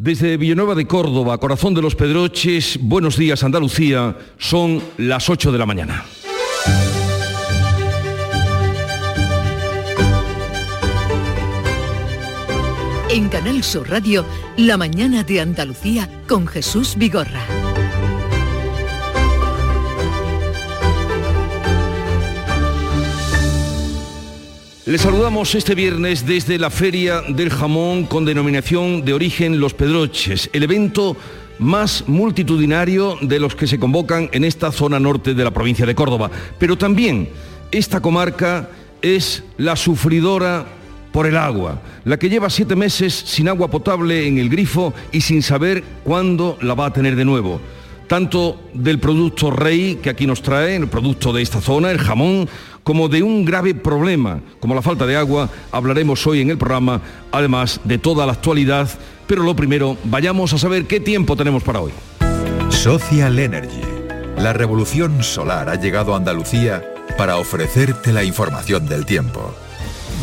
Desde 0.00 0.36
Villanueva 0.36 0.76
de 0.76 0.86
Córdoba, 0.86 1.38
corazón 1.38 1.74
de 1.74 1.82
los 1.82 1.96
Pedroches, 1.96 2.78
buenos 2.80 3.16
días 3.16 3.42
Andalucía, 3.42 4.16
son 4.38 4.80
las 4.96 5.28
8 5.28 5.50
de 5.50 5.58
la 5.58 5.66
mañana. 5.66 6.04
En 13.10 13.28
Canal 13.28 13.64
Sur 13.64 13.90
Radio, 13.90 14.24
La 14.56 14.76
mañana 14.76 15.24
de 15.24 15.40
Andalucía 15.40 16.08
con 16.28 16.46
Jesús 16.46 16.94
Vigorra. 16.96 17.67
Les 24.88 25.02
saludamos 25.02 25.54
este 25.54 25.74
viernes 25.74 26.24
desde 26.24 26.58
la 26.58 26.70
Feria 26.70 27.20
del 27.20 27.50
Jamón 27.50 28.06
con 28.06 28.24
denominación 28.24 29.04
de 29.04 29.12
origen 29.12 29.60
Los 29.60 29.74
Pedroches, 29.74 30.48
el 30.54 30.62
evento 30.62 31.14
más 31.58 32.04
multitudinario 32.08 33.18
de 33.20 33.38
los 33.38 33.54
que 33.54 33.66
se 33.66 33.78
convocan 33.78 34.30
en 34.32 34.44
esta 34.44 34.72
zona 34.72 34.98
norte 34.98 35.34
de 35.34 35.44
la 35.44 35.50
provincia 35.50 35.84
de 35.84 35.94
Córdoba. 35.94 36.30
Pero 36.58 36.78
también 36.78 37.28
esta 37.70 38.00
comarca 38.00 38.70
es 39.02 39.44
la 39.58 39.76
sufridora 39.76 40.64
por 41.12 41.26
el 41.26 41.36
agua, 41.36 41.82
la 42.06 42.18
que 42.18 42.30
lleva 42.30 42.48
siete 42.48 42.74
meses 42.74 43.12
sin 43.12 43.48
agua 43.48 43.68
potable 43.68 44.26
en 44.26 44.38
el 44.38 44.48
grifo 44.48 44.94
y 45.12 45.20
sin 45.20 45.42
saber 45.42 45.84
cuándo 46.02 46.56
la 46.62 46.72
va 46.72 46.86
a 46.86 46.92
tener 46.94 47.14
de 47.14 47.26
nuevo 47.26 47.60
tanto 48.08 48.58
del 48.72 48.98
producto 48.98 49.50
rey 49.50 49.98
que 50.02 50.10
aquí 50.10 50.26
nos 50.26 50.42
trae, 50.42 50.74
el 50.74 50.88
producto 50.88 51.32
de 51.32 51.42
esta 51.42 51.60
zona, 51.60 51.90
el 51.90 51.98
jamón, 51.98 52.48
como 52.88 53.10
de 53.10 53.22
un 53.22 53.44
grave 53.44 53.74
problema, 53.74 54.40
como 54.60 54.74
la 54.74 54.80
falta 54.80 55.04
de 55.04 55.14
agua, 55.14 55.50
hablaremos 55.72 56.26
hoy 56.26 56.40
en 56.40 56.48
el 56.48 56.56
programa, 56.56 57.02
además 57.30 57.82
de 57.84 57.98
toda 57.98 58.24
la 58.24 58.32
actualidad, 58.32 58.88
pero 59.26 59.42
lo 59.42 59.54
primero, 59.54 59.98
vayamos 60.04 60.54
a 60.54 60.58
saber 60.58 60.86
qué 60.86 60.98
tiempo 60.98 61.36
tenemos 61.36 61.62
para 61.62 61.82
hoy. 61.82 61.92
Social 62.70 63.38
Energy. 63.38 63.82
La 64.38 64.54
revolución 64.54 65.22
solar 65.22 65.68
ha 65.68 65.74
llegado 65.74 66.14
a 66.14 66.16
Andalucía 66.16 66.82
para 67.18 67.36
ofrecerte 67.36 68.10
la 68.10 68.24
información 68.24 68.88
del 68.88 69.04
tiempo. 69.04 69.54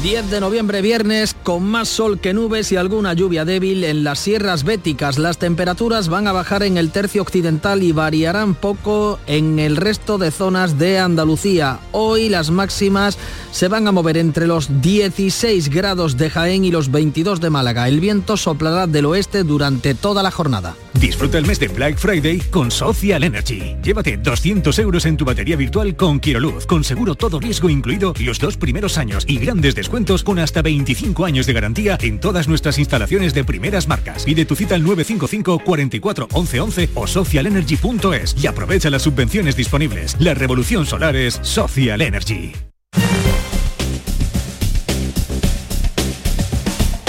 10 0.06 0.30
de 0.30 0.40
noviembre 0.40 0.84
viernes 0.84 1.36
con 1.42 1.64
más 1.64 1.90
sol 1.90 2.20
que 2.20 2.32
nubes 2.32 2.72
y 2.72 2.76
alguna 2.76 3.14
lluvia 3.14 3.44
débil 3.44 3.84
en 3.84 4.04
las 4.04 4.20
sierras 4.20 4.64
béticas. 4.64 5.18
Las 5.18 5.40
temperaturas 5.40 6.10
van 6.10 6.28
a 6.28 6.32
bajar 6.32 6.62
en 6.62 6.78
el 6.78 6.92
tercio 6.92 7.24
occidental 7.24 7.82
y 7.82 7.92
variarán 7.92 8.54
poco 8.54 9.20
en 9.26 9.58
el 9.58 9.78
resto 9.78 10.20
de 10.20 10.30
zonas 10.30 10.78
de 10.78 11.00
Andalucía. 11.00 11.80
Hoy 11.92 12.30
las 12.30 12.52
máximas 12.52 13.18
se 13.52 13.68
van 13.68 13.88
a 13.88 13.92
mover 13.92 14.18
entre 14.18 14.46
los 14.46 14.80
16 14.80 15.70
grados 15.70 16.18
de 16.18 16.30
Jaén 16.30 16.64
y 16.66 16.70
los 16.70 16.92
22 16.92 17.42
de 17.42 17.50
Málaga. 17.50 17.88
El 17.88 18.00
viento 18.00 18.38
soplará 18.38 18.86
del 18.86 19.08
oeste 19.08 19.44
durante 19.44 19.96
toda 19.96 20.22
la 20.22 20.30
jornada. 20.30 20.76
Disfruta 20.94 21.40
el 21.40 21.46
mes 21.46 21.60
de 21.60 21.68
Black 21.68 21.98
Friday 21.98 22.40
con 22.52 22.70
Social 22.70 23.24
Energy. 23.24 23.76
Llévate 23.84 24.18
200 24.18 24.80
euros 24.80 25.06
en 25.08 25.18
tu 25.18 25.26
batería 25.26 25.56
virtual 25.58 25.96
con 25.96 26.20
Quiroluz, 26.20 26.68
con 26.68 26.84
seguro 26.84 27.16
todo 27.16 27.40
riesgo 27.40 27.70
incluido 27.70 28.14
los 28.20 28.40
dos 28.40 28.56
primeros 28.56 28.98
años 28.98 29.26
y 29.28 29.40
grandes 29.40 29.76
descuentos 29.76 29.95
con 30.26 30.40
hasta 30.40 30.62
25 30.62 31.24
años 31.24 31.46
de 31.46 31.54
garantía 31.54 31.98
en 32.02 32.20
todas 32.20 32.50
nuestras 32.50 32.78
instalaciones 32.78 33.34
de 33.34 33.46
primeras 33.46 33.88
marcas. 33.88 34.26
Pide 34.26 34.44
tu 34.44 34.56
cita 34.56 34.76
al 34.76 34.84
955 34.84 35.60
44 35.60 36.28
11 36.34 36.60
11 36.60 36.90
o 36.96 37.08
socialenergy.es 37.08 38.36
y 38.44 38.48
aprovecha 38.48 38.90
las 38.90 39.04
subvenciones 39.04 39.56
disponibles. 39.56 40.18
La 40.20 40.34
revolución 40.34 40.86
solar 40.86 41.16
es 41.16 41.40
Social 41.44 42.02
Energy. 42.02 42.75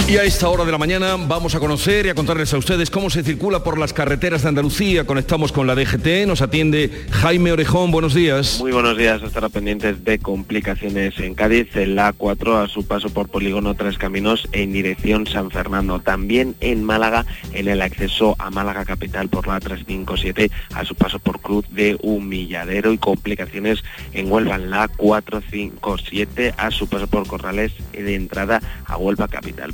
Y 0.09 0.15
a 0.15 0.23
esta 0.23 0.47
hora 0.47 0.63
de 0.63 0.71
la 0.71 0.77
mañana 0.77 1.17
vamos 1.17 1.53
a 1.55 1.59
conocer 1.59 2.05
y 2.05 2.09
a 2.09 2.15
contarles 2.15 2.53
a 2.53 2.57
ustedes 2.57 2.89
cómo 2.89 3.09
se 3.09 3.23
circula 3.23 3.61
por 3.61 3.77
las 3.77 3.91
carreteras 3.91 4.43
de 4.43 4.47
Andalucía. 4.47 5.05
Conectamos 5.05 5.51
con 5.51 5.67
la 5.67 5.75
DGT, 5.75 6.25
nos 6.25 6.41
atiende 6.41 7.05
Jaime 7.11 7.51
Orejón, 7.51 7.91
buenos 7.91 8.13
días. 8.13 8.57
Muy 8.61 8.71
buenos 8.71 8.97
días, 8.97 9.21
estará 9.21 9.49
pendientes 9.49 10.05
de 10.05 10.17
complicaciones 10.19 11.19
en 11.19 11.35
Cádiz, 11.35 11.75
en 11.75 11.95
la 11.95 12.13
A4 12.13 12.63
a 12.63 12.69
su 12.69 12.87
paso 12.87 13.09
por 13.09 13.27
Polígono 13.27 13.75
Tres 13.75 13.97
Caminos 13.97 14.47
en 14.53 14.71
dirección 14.71 15.27
San 15.27 15.51
Fernando. 15.51 15.99
También 15.99 16.55
en 16.61 16.85
Málaga, 16.85 17.25
en 17.51 17.67
el 17.67 17.81
acceso 17.81 18.37
a 18.39 18.49
Málaga 18.49 18.85
Capital 18.85 19.27
por 19.27 19.45
la 19.45 19.59
357 19.59 20.49
a 20.73 20.85
su 20.85 20.95
paso 20.95 21.19
por 21.19 21.41
Cruz 21.41 21.65
de 21.71 21.97
Humilladero 22.01 22.93
y 22.93 22.97
complicaciones 22.97 23.83
en 24.13 24.31
Huelva, 24.31 24.55
en 24.55 24.69
la 24.69 24.87
457 24.87 26.53
a 26.55 26.71
su 26.71 26.87
paso 26.87 27.07
por 27.07 27.27
Corrales 27.27 27.73
de 27.91 28.15
entrada 28.15 28.61
a 28.85 28.95
Huelva 28.95 29.27
Capital 29.27 29.73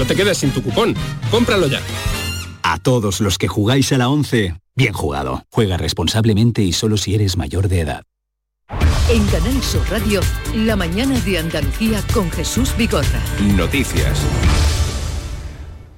No 0.00 0.06
te 0.06 0.16
quedes 0.16 0.38
sin 0.38 0.50
tu 0.50 0.62
cupón. 0.62 0.94
Cómpralo 1.30 1.66
ya. 1.66 1.82
A 2.62 2.78
todos 2.78 3.20
los 3.20 3.36
que 3.36 3.48
jugáis 3.48 3.92
a 3.92 3.98
la 3.98 4.08
11, 4.08 4.54
bien 4.74 4.94
jugado. 4.94 5.44
Juega 5.50 5.76
responsablemente 5.76 6.62
y 6.62 6.72
solo 6.72 6.96
si 6.96 7.14
eres 7.14 7.36
mayor 7.36 7.68
de 7.68 7.80
edad. 7.80 8.02
En 9.10 9.26
Canal 9.26 9.62
Sur 9.62 9.82
Radio, 9.90 10.22
la 10.54 10.74
mañana 10.74 11.20
de 11.20 11.36
Andalucía 11.36 12.02
con 12.14 12.30
Jesús 12.30 12.74
Bigorra. 12.78 13.20
Noticias. 13.54 14.24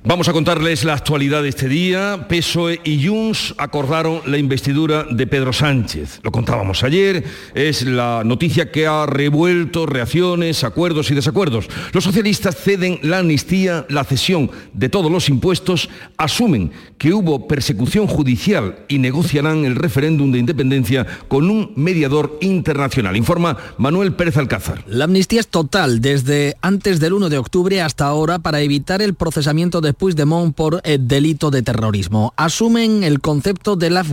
Vamos 0.05 0.29
a 0.29 0.33
contarles 0.33 0.83
la 0.83 0.95
actualidad 0.95 1.45
de 1.45 1.49
este 1.49 1.69
día. 1.69 2.27
PSOE 2.29 2.81
y 2.83 3.07
Junts 3.07 3.55
acordaron 3.57 4.21
la 4.27 4.37
investidura 4.37 5.07
de 5.09 5.29
Pedro 5.29 5.53
Sánchez. 5.53 6.19
Lo 6.25 6.33
contábamos 6.33 6.83
ayer, 6.83 7.23
es 7.55 7.83
la 7.87 8.23
noticia 8.25 8.73
que 8.73 8.89
ha 8.89 9.07
revuelto 9.07 9.87
reacciones, 9.87 10.65
acuerdos 10.65 11.13
y 11.13 11.15
desacuerdos. 11.15 11.69
Los 11.93 12.03
socialistas 12.03 12.57
ceden 12.57 12.99
la 13.03 13.19
amnistía, 13.19 13.87
la 13.91 14.03
cesión 14.03 14.51
de 14.73 14.89
todos 14.89 15.09
los 15.09 15.29
impuestos, 15.29 15.89
asumen 16.17 16.73
que 16.99 17.13
hubo 17.13 17.47
persecución 17.47 18.09
judicial 18.09 18.85
y 18.89 18.99
negociarán 18.99 19.65
el 19.65 19.77
referéndum 19.77 20.33
de 20.33 20.41
independencia 20.41 21.07
con 21.29 21.49
un 21.49 21.75
mediador 21.77 22.39
internacional. 22.41 23.17
Informa 23.17 23.57
Manuel 23.79 24.15
Pérez 24.15 24.37
Alcázar. 24.37 24.83
La 24.89 25.05
amnistía 25.05 25.39
es 25.39 25.47
total 25.47 26.01
desde 26.01 26.57
antes 26.61 26.99
del 26.99 27.13
1 27.13 27.29
de 27.29 27.39
octubre 27.39 27.81
hasta 27.81 28.07
ahora 28.07 28.41
para 28.41 28.63
evitar 28.63 29.01
el 29.01 29.15
procesamiento 29.15 29.81
de 29.81 29.92
Puigdemont 29.95 30.55
por 30.55 30.81
eh, 30.85 30.99
delito 31.01 31.51
de 31.51 31.63
terrorismo. 31.63 32.33
Asumen 32.37 33.05
el 33.05 33.21
concepto 33.21 33.77
de 33.77 33.91
la 33.91 34.05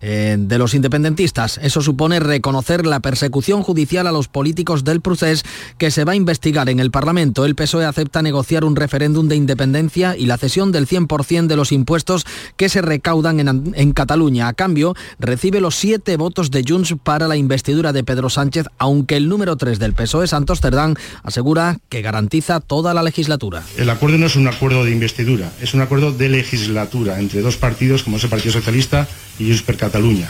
eh, 0.00 0.36
de 0.38 0.58
los 0.58 0.74
independentistas. 0.74 1.58
Eso 1.62 1.80
supone 1.80 2.18
reconocer 2.18 2.86
la 2.86 3.00
persecución 3.00 3.62
judicial 3.62 4.06
a 4.06 4.12
los 4.12 4.28
políticos 4.28 4.84
del 4.84 5.00
procés 5.00 5.44
que 5.78 5.90
se 5.90 6.04
va 6.04 6.12
a 6.12 6.16
investigar 6.16 6.68
en 6.68 6.80
el 6.80 6.90
Parlamento. 6.90 7.44
El 7.44 7.54
PSOE 7.54 7.84
acepta 7.84 8.22
negociar 8.22 8.64
un 8.64 8.76
referéndum 8.76 9.28
de 9.28 9.36
independencia 9.36 10.16
y 10.16 10.26
la 10.26 10.38
cesión 10.38 10.72
del 10.72 10.88
100% 10.88 11.46
de 11.46 11.56
los 11.56 11.72
impuestos 11.72 12.26
que 12.56 12.68
se 12.68 12.82
recaudan 12.82 13.40
en, 13.40 13.72
en 13.74 13.92
Cataluña. 13.92 14.48
A 14.48 14.54
cambio, 14.54 14.94
recibe 15.18 15.60
los 15.60 15.76
siete 15.76 16.16
votos 16.16 16.50
de 16.50 16.64
Junts 16.66 16.94
para 17.02 17.28
la 17.28 17.36
investidura 17.36 17.92
de 17.92 18.04
Pedro 18.04 18.30
Sánchez, 18.30 18.66
aunque 18.78 19.16
el 19.16 19.28
número 19.28 19.56
3 19.56 19.78
del 19.78 19.94
PSOE, 19.94 20.26
Santos 20.26 20.60
Cerdán, 20.60 20.96
asegura 21.22 21.78
que 21.88 22.02
garantiza 22.02 22.60
toda 22.60 22.94
la 22.94 23.02
legislatura. 23.02 23.62
El 23.76 23.90
acuerdo 23.90 24.18
no 24.18 24.26
es 24.26 24.36
un 24.36 24.48
acuerdo 24.48 24.84
de 24.84 24.91
investidura, 24.92 25.50
es 25.60 25.74
un 25.74 25.80
acuerdo 25.80 26.12
de 26.12 26.28
legislatura 26.28 27.18
entre 27.18 27.40
dos 27.40 27.56
partidos 27.56 28.02
como 28.02 28.16
es 28.16 28.24
el 28.24 28.30
Partido 28.30 28.52
Socialista 28.52 29.08
y 29.38 29.46
Junts 29.46 29.62
per 29.62 29.76
Cataluña. 29.76 30.28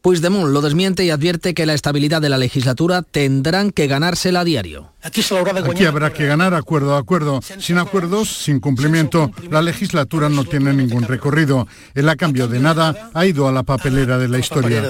Puigdemont 0.00 0.52
lo 0.52 0.60
desmiente 0.60 1.04
y 1.04 1.10
advierte 1.10 1.54
que 1.54 1.66
la 1.66 1.74
estabilidad 1.74 2.22
de 2.22 2.28
la 2.28 2.38
legislatura 2.38 3.02
tendrán 3.02 3.72
que 3.72 3.88
ganársela 3.88 4.40
a 4.40 4.44
diario. 4.44 4.92
Aquí 5.02 5.84
habrá 5.84 6.12
que 6.12 6.26
ganar 6.26 6.54
acuerdo 6.54 6.94
a 6.94 6.98
acuerdo. 6.98 7.40
Sin 7.58 7.78
acuerdos, 7.78 8.28
sin 8.28 8.60
cumplimiento, 8.60 9.30
la 9.50 9.62
legislatura 9.62 10.28
no 10.28 10.44
tiene 10.44 10.72
ningún 10.72 11.02
recorrido. 11.04 11.66
El 11.94 12.08
a 12.08 12.16
cambio 12.16 12.46
de 12.46 12.60
nada 12.60 13.10
ha 13.14 13.26
ido 13.26 13.48
a 13.48 13.52
la 13.52 13.62
papelera 13.62 14.18
de 14.18 14.28
la 14.28 14.38
historia. 14.38 14.82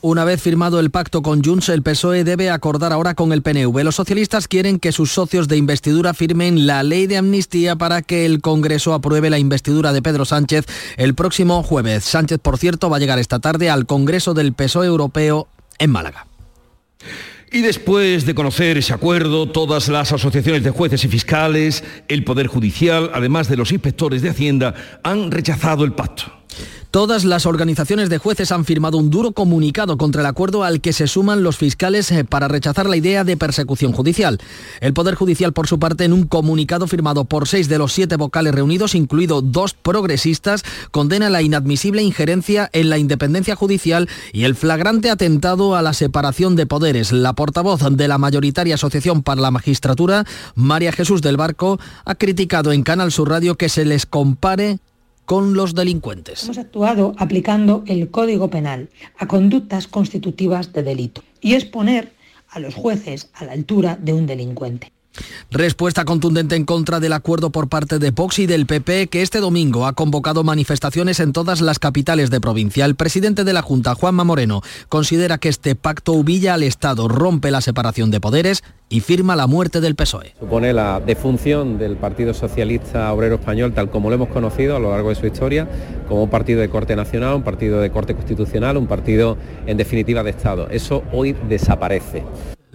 Una 0.00 0.24
vez 0.24 0.40
firmado 0.40 0.80
el 0.80 0.90
pacto 0.90 1.22
con 1.22 1.42
Junts, 1.42 1.68
el 1.68 1.82
PSOE 1.82 2.24
debe 2.24 2.50
acordar 2.50 2.92
ahora 2.92 3.14
con 3.14 3.32
el 3.32 3.42
PNV. 3.42 3.82
Los 3.82 3.96
socialistas 3.96 4.48
quieren 4.48 4.78
que 4.78 4.92
sus 4.92 5.12
socios 5.12 5.48
de 5.48 5.56
investidura 5.56 6.14
firmen 6.14 6.66
la 6.66 6.82
ley 6.82 7.06
de 7.06 7.18
amnistía 7.18 7.76
para 7.76 8.02
que 8.02 8.24
el 8.24 8.40
Congreso 8.40 8.94
apruebe 8.94 9.30
la 9.30 9.38
investidura 9.38 9.92
de 9.92 10.02
Pedro 10.02 10.24
Sánchez 10.24 10.66
el 10.96 11.14
próximo 11.14 11.62
jueves. 11.62 12.04
Sánchez, 12.04 12.38
por 12.40 12.58
cierto, 12.58 12.88
va 12.88 12.96
a 12.96 13.00
llegar 13.00 13.18
esta 13.18 13.40
tarde 13.40 13.68
al 13.68 13.86
Congreso 13.86 14.07
del 14.34 14.52
PSOE 14.54 14.86
Europeo 14.86 15.48
en 15.78 15.90
Málaga. 15.90 16.26
Y 17.50 17.62
después 17.62 18.26
de 18.26 18.34
conocer 18.34 18.76
ese 18.76 18.92
acuerdo, 18.92 19.48
todas 19.48 19.88
las 19.88 20.12
asociaciones 20.12 20.64
de 20.64 20.70
jueces 20.70 21.04
y 21.04 21.08
fiscales, 21.08 21.82
el 22.08 22.24
Poder 22.24 22.46
Judicial, 22.46 23.10
además 23.14 23.48
de 23.48 23.56
los 23.56 23.72
inspectores 23.72 24.20
de 24.20 24.30
Hacienda, 24.30 24.74
han 25.02 25.30
rechazado 25.30 25.84
el 25.84 25.92
pacto. 25.92 26.24
Todas 26.98 27.24
las 27.24 27.46
organizaciones 27.46 28.10
de 28.10 28.18
jueces 28.18 28.50
han 28.50 28.64
firmado 28.64 28.98
un 28.98 29.08
duro 29.08 29.30
comunicado 29.30 29.96
contra 29.96 30.20
el 30.20 30.26
acuerdo 30.26 30.64
al 30.64 30.80
que 30.80 30.92
se 30.92 31.06
suman 31.06 31.44
los 31.44 31.56
fiscales 31.56 32.10
eh, 32.10 32.24
para 32.24 32.48
rechazar 32.48 32.88
la 32.88 32.96
idea 32.96 33.22
de 33.22 33.36
persecución 33.36 33.92
judicial. 33.92 34.40
El 34.80 34.94
Poder 34.94 35.14
Judicial, 35.14 35.52
por 35.52 35.68
su 35.68 35.78
parte, 35.78 36.02
en 36.02 36.12
un 36.12 36.24
comunicado 36.24 36.88
firmado 36.88 37.24
por 37.24 37.46
seis 37.46 37.68
de 37.68 37.78
los 37.78 37.92
siete 37.92 38.16
vocales 38.16 38.52
reunidos, 38.52 38.96
incluido 38.96 39.42
dos 39.42 39.74
progresistas, 39.74 40.64
condena 40.90 41.30
la 41.30 41.40
inadmisible 41.40 42.02
injerencia 42.02 42.68
en 42.72 42.90
la 42.90 42.98
independencia 42.98 43.54
judicial 43.54 44.08
y 44.32 44.42
el 44.42 44.56
flagrante 44.56 45.08
atentado 45.08 45.76
a 45.76 45.82
la 45.82 45.92
separación 45.92 46.56
de 46.56 46.66
poderes. 46.66 47.12
La 47.12 47.32
portavoz 47.34 47.80
de 47.92 48.08
la 48.08 48.18
mayoritaria 48.18 48.74
Asociación 48.74 49.22
para 49.22 49.40
la 49.40 49.52
Magistratura, 49.52 50.24
María 50.56 50.90
Jesús 50.90 51.22
del 51.22 51.36
Barco, 51.36 51.78
ha 52.04 52.16
criticado 52.16 52.72
en 52.72 52.82
Canal 52.82 53.12
Sur 53.12 53.28
Radio 53.28 53.54
que 53.54 53.68
se 53.68 53.84
les 53.84 54.04
compare 54.04 54.80
con 55.28 55.52
los 55.52 55.74
delincuentes. 55.74 56.44
Hemos 56.44 56.56
actuado 56.56 57.14
aplicando 57.18 57.84
el 57.86 58.10
Código 58.10 58.48
Penal 58.48 58.88
a 59.18 59.28
conductas 59.28 59.86
constitutivas 59.86 60.72
de 60.72 60.82
delito 60.82 61.22
y 61.42 61.52
es 61.52 61.66
poner 61.66 62.14
a 62.48 62.60
los 62.60 62.74
jueces 62.74 63.28
a 63.34 63.44
la 63.44 63.52
altura 63.52 63.98
de 64.00 64.14
un 64.14 64.26
delincuente. 64.26 64.90
Respuesta 65.50 66.04
contundente 66.04 66.56
en 66.56 66.64
contra 66.64 67.00
del 67.00 67.12
acuerdo 67.12 67.50
por 67.50 67.68
parte 67.68 67.98
de 67.98 68.10
Vox 68.10 68.38
y 68.38 68.46
del 68.46 68.66
PP, 68.66 69.08
que 69.08 69.22
este 69.22 69.40
domingo 69.40 69.86
ha 69.86 69.92
convocado 69.92 70.44
manifestaciones 70.44 71.20
en 71.20 71.32
todas 71.32 71.60
las 71.60 71.78
capitales 71.78 72.30
de 72.30 72.40
provincia. 72.40 72.84
El 72.84 72.94
presidente 72.94 73.44
de 73.44 73.52
la 73.52 73.62
Junta, 73.62 73.94
Juanma 73.94 74.24
Moreno, 74.24 74.62
considera 74.88 75.38
que 75.38 75.48
este 75.48 75.74
pacto 75.74 76.12
humilla 76.12 76.54
al 76.54 76.62
Estado, 76.62 77.08
rompe 77.08 77.50
la 77.50 77.60
separación 77.60 78.10
de 78.10 78.20
poderes 78.20 78.62
y 78.88 79.00
firma 79.00 79.36
la 79.36 79.46
muerte 79.46 79.80
del 79.80 79.94
PSOE. 79.94 80.34
Supone 80.38 80.72
la 80.72 81.00
defunción 81.00 81.78
del 81.78 81.96
Partido 81.96 82.34
Socialista 82.34 83.12
Obrero 83.12 83.36
Español 83.36 83.72
tal 83.74 83.90
como 83.90 84.08
lo 84.08 84.14
hemos 84.14 84.28
conocido 84.28 84.76
a 84.76 84.78
lo 84.78 84.90
largo 84.90 85.10
de 85.10 85.14
su 85.14 85.26
historia, 85.26 85.68
como 86.08 86.22
un 86.24 86.30
partido 86.30 86.60
de 86.60 86.68
corte 86.68 86.96
nacional, 86.96 87.34
un 87.34 87.42
partido 87.42 87.80
de 87.80 87.90
corte 87.90 88.14
constitucional, 88.14 88.76
un 88.76 88.86
partido 88.86 89.36
en 89.66 89.76
definitiva 89.76 90.22
de 90.22 90.30
Estado. 90.30 90.68
Eso 90.70 91.04
hoy 91.12 91.36
desaparece. 91.48 92.24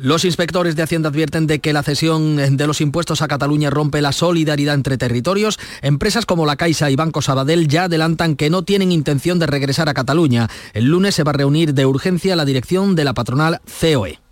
Los 0.04 0.26
inspectores 0.26 0.76
de 0.76 0.84
Hacienda 0.84 1.08
advierten 1.08 1.48
de 1.48 1.60
que 1.60 1.72
la 1.72 1.82
cesión 1.82 2.58
de 2.58 2.68
los 2.68 2.82
impuestos 2.82 3.22
a 3.22 3.30
Cataluña 3.30 3.70
rompe 3.70 4.02
la 4.02 4.12
solidaridad 4.12 4.76
entre 4.76 4.98
territorios. 4.98 5.58
Empresas 5.82 6.26
como 6.26 6.46
la 6.46 6.58
Caixa 6.58 6.92
y 6.92 6.98
Banco 6.98 7.22
Sabadell 7.22 7.70
ya 7.70 7.86
adelantan 7.86 8.36
que 8.36 8.50
no 8.50 8.64
tienen 8.64 8.92
intención 8.92 9.40
de 9.40 9.48
regresar 9.48 9.88
a 9.88 9.94
Cataluña. 9.94 10.50
El 10.74 10.88
lunes 10.88 11.16
se 11.16 11.24
va 11.24 11.30
a 11.32 11.36
reunir 11.36 11.74
de 11.74 11.86
urgencia 11.86 12.36
la 12.36 12.44
dirección 12.44 12.98
de 12.98 13.06
la 13.06 13.14
patronal 13.14 13.62
COE. 13.80 14.23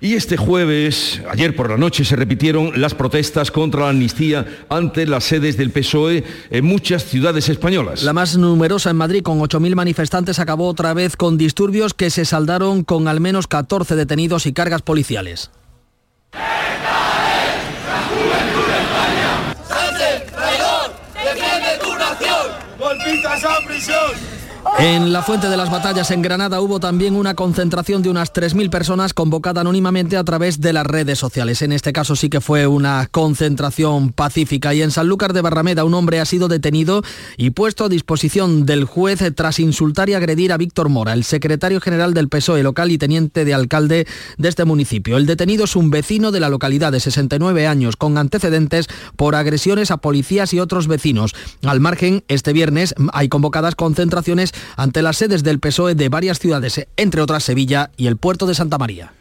Y 0.00 0.14
este 0.14 0.36
jueves, 0.36 1.20
ayer 1.30 1.54
por 1.54 1.70
la 1.70 1.76
noche, 1.76 2.04
se 2.04 2.16
repitieron 2.16 2.80
las 2.80 2.94
protestas 2.94 3.50
contra 3.50 3.82
la 3.82 3.90
amnistía 3.90 4.46
ante 4.68 5.06
las 5.06 5.24
sedes 5.24 5.56
del 5.56 5.70
PSOE 5.70 6.24
en 6.50 6.64
muchas 6.64 7.04
ciudades 7.04 7.48
españolas. 7.48 8.02
La 8.02 8.12
más 8.12 8.36
numerosa 8.36 8.90
en 8.90 8.96
Madrid, 8.96 9.22
con 9.22 9.38
8.000 9.38 9.74
manifestantes, 9.74 10.38
acabó 10.38 10.66
otra 10.68 10.94
vez 10.94 11.16
con 11.16 11.38
disturbios 11.38 11.94
que 11.94 12.10
se 12.10 12.24
saldaron 12.24 12.82
con 12.82 13.08
al 13.08 13.20
menos 13.20 13.46
14 13.46 13.94
detenidos 13.94 14.46
y 14.46 14.52
cargas 14.52 14.82
policiales. 14.82 15.50
En 24.78 25.12
la 25.12 25.22
Fuente 25.22 25.48
de 25.48 25.56
las 25.56 25.70
Batallas 25.70 26.10
en 26.10 26.22
Granada 26.22 26.60
hubo 26.60 26.80
también 26.80 27.14
una 27.14 27.34
concentración 27.34 28.02
de 28.02 28.08
unas 28.08 28.32
3.000 28.32 28.70
personas 28.70 29.14
convocada 29.14 29.60
anónimamente 29.60 30.16
a 30.16 30.24
través 30.24 30.60
de 30.60 30.72
las 30.72 30.86
redes 30.86 31.18
sociales. 31.18 31.62
En 31.62 31.72
este 31.72 31.92
caso 31.92 32.16
sí 32.16 32.28
que 32.28 32.40
fue 32.40 32.66
una 32.66 33.08
concentración 33.10 34.12
pacífica. 34.12 34.74
Y 34.74 34.82
en 34.82 34.90
Sanlúcar 34.90 35.34
de 35.34 35.40
Barrameda 35.40 35.84
un 35.84 35.94
hombre 35.94 36.20
ha 36.20 36.24
sido 36.24 36.48
detenido 36.48 37.02
y 37.36 37.50
puesto 37.50 37.84
a 37.84 37.88
disposición 37.88 38.66
del 38.66 38.84
juez 38.84 39.20
tras 39.34 39.60
insultar 39.60 40.08
y 40.08 40.14
agredir 40.14 40.52
a 40.52 40.56
Víctor 40.56 40.88
Mora, 40.88 41.12
el 41.12 41.24
secretario 41.24 41.80
general 41.80 42.14
del 42.14 42.28
PSOE 42.28 42.62
local 42.62 42.90
y 42.90 42.98
teniente 42.98 43.44
de 43.44 43.54
alcalde 43.54 44.06
de 44.38 44.48
este 44.48 44.64
municipio. 44.64 45.16
El 45.16 45.26
detenido 45.26 45.64
es 45.64 45.76
un 45.76 45.90
vecino 45.90 46.32
de 46.32 46.40
la 46.40 46.48
localidad 46.48 46.92
de 46.92 47.00
69 47.00 47.66
años 47.66 47.96
con 47.96 48.18
antecedentes 48.18 48.86
por 49.16 49.34
agresiones 49.34 49.90
a 49.90 49.98
policías 49.98 50.52
y 50.54 50.60
otros 50.60 50.88
vecinos. 50.88 51.34
Al 51.62 51.80
margen, 51.80 52.24
este 52.28 52.52
viernes 52.52 52.94
hay 53.12 53.28
convocadas 53.28 53.74
concentraciones 53.74 54.51
ante 54.76 55.02
las 55.02 55.16
sedes 55.16 55.42
del 55.42 55.60
PSOE 55.60 55.94
de 55.94 56.08
varias 56.08 56.38
ciudades, 56.38 56.86
entre 56.96 57.20
otras 57.22 57.44
Sevilla 57.44 57.90
y 57.96 58.06
el 58.06 58.16
puerto 58.16 58.46
de 58.46 58.54
Santa 58.54 58.78
María. 58.78 59.12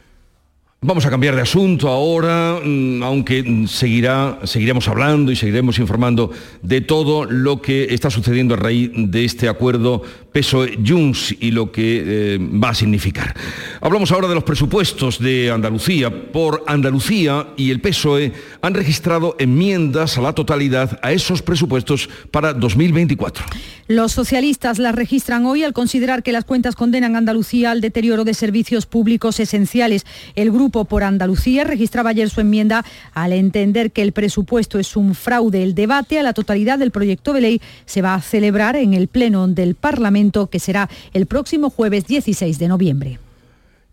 Vamos 0.83 1.05
a 1.05 1.11
cambiar 1.11 1.35
de 1.35 1.43
asunto 1.43 1.89
ahora, 1.89 2.59
mm, 2.59 3.03
aunque 3.03 3.65
seguirá, 3.67 4.39
seguiremos 4.45 4.87
hablando 4.87 5.31
y 5.31 5.35
seguiremos 5.35 5.77
informando 5.77 6.31
de 6.63 6.81
todo 6.81 7.25
lo 7.25 7.61
que 7.61 7.93
está 7.93 8.09
sucediendo 8.09 8.55
a 8.55 8.57
raíz 8.57 8.89
de 8.95 9.23
este 9.23 9.47
acuerdo 9.47 10.01
PSOE-Junts 10.33 11.37
y 11.39 11.51
lo 11.51 11.71
que 11.71 12.03
eh, 12.05 12.37
va 12.39 12.69
a 12.69 12.75
significar. 12.75 13.35
Hablamos 13.81 14.11
ahora 14.11 14.27
de 14.27 14.35
los 14.35 14.43
presupuestos 14.43 15.19
de 15.19 15.51
Andalucía. 15.51 16.31
Por 16.31 16.63
Andalucía 16.67 17.47
y 17.57 17.71
el 17.71 17.81
PSOE 17.81 18.33
han 18.61 18.73
registrado 18.73 19.35
enmiendas 19.39 20.17
a 20.17 20.21
la 20.21 20.33
totalidad 20.33 20.99
a 21.01 21.11
esos 21.11 21.41
presupuestos 21.41 22.09
para 22.31 22.53
2024. 22.53 23.43
Los 23.87 24.13
socialistas 24.13 24.79
las 24.79 24.95
registran 24.95 25.45
hoy 25.45 25.63
al 25.63 25.73
considerar 25.73 26.23
que 26.23 26.31
las 26.31 26.45
cuentas 26.45 26.75
condenan 26.77 27.15
a 27.15 27.17
Andalucía 27.17 27.71
al 27.71 27.81
deterioro 27.81 28.23
de 28.23 28.33
servicios 28.33 28.85
públicos 28.85 29.39
esenciales. 29.41 30.05
El 30.35 30.49
Grupo 30.49 30.85
por 30.85 31.03
Andalucía 31.03 31.65
registraba 31.65 32.11
ayer 32.11 32.29
su 32.29 32.39
enmienda 32.39 32.85
al 33.13 33.33
entender 33.33 33.91
que 33.91 34.01
el 34.01 34.13
presupuesto 34.13 34.79
es 34.79 34.95
un 34.95 35.13
fraude. 35.13 35.63
El 35.63 35.75
debate 35.75 36.19
a 36.19 36.23
la 36.23 36.31
totalidad 36.31 36.79
del 36.79 36.91
proyecto 36.91 37.33
de 37.33 37.41
ley 37.41 37.61
se 37.85 38.01
va 38.01 38.13
a 38.13 38.21
celebrar 38.21 38.77
en 38.77 38.93
el 38.93 39.09
Pleno 39.09 39.47
del 39.49 39.75
Parlamento, 39.75 40.20
que 40.29 40.59
será 40.59 40.89
el 41.13 41.25
próximo 41.25 41.69
jueves 41.69 42.05
16 42.05 42.59
de 42.59 42.67
noviembre. 42.67 43.30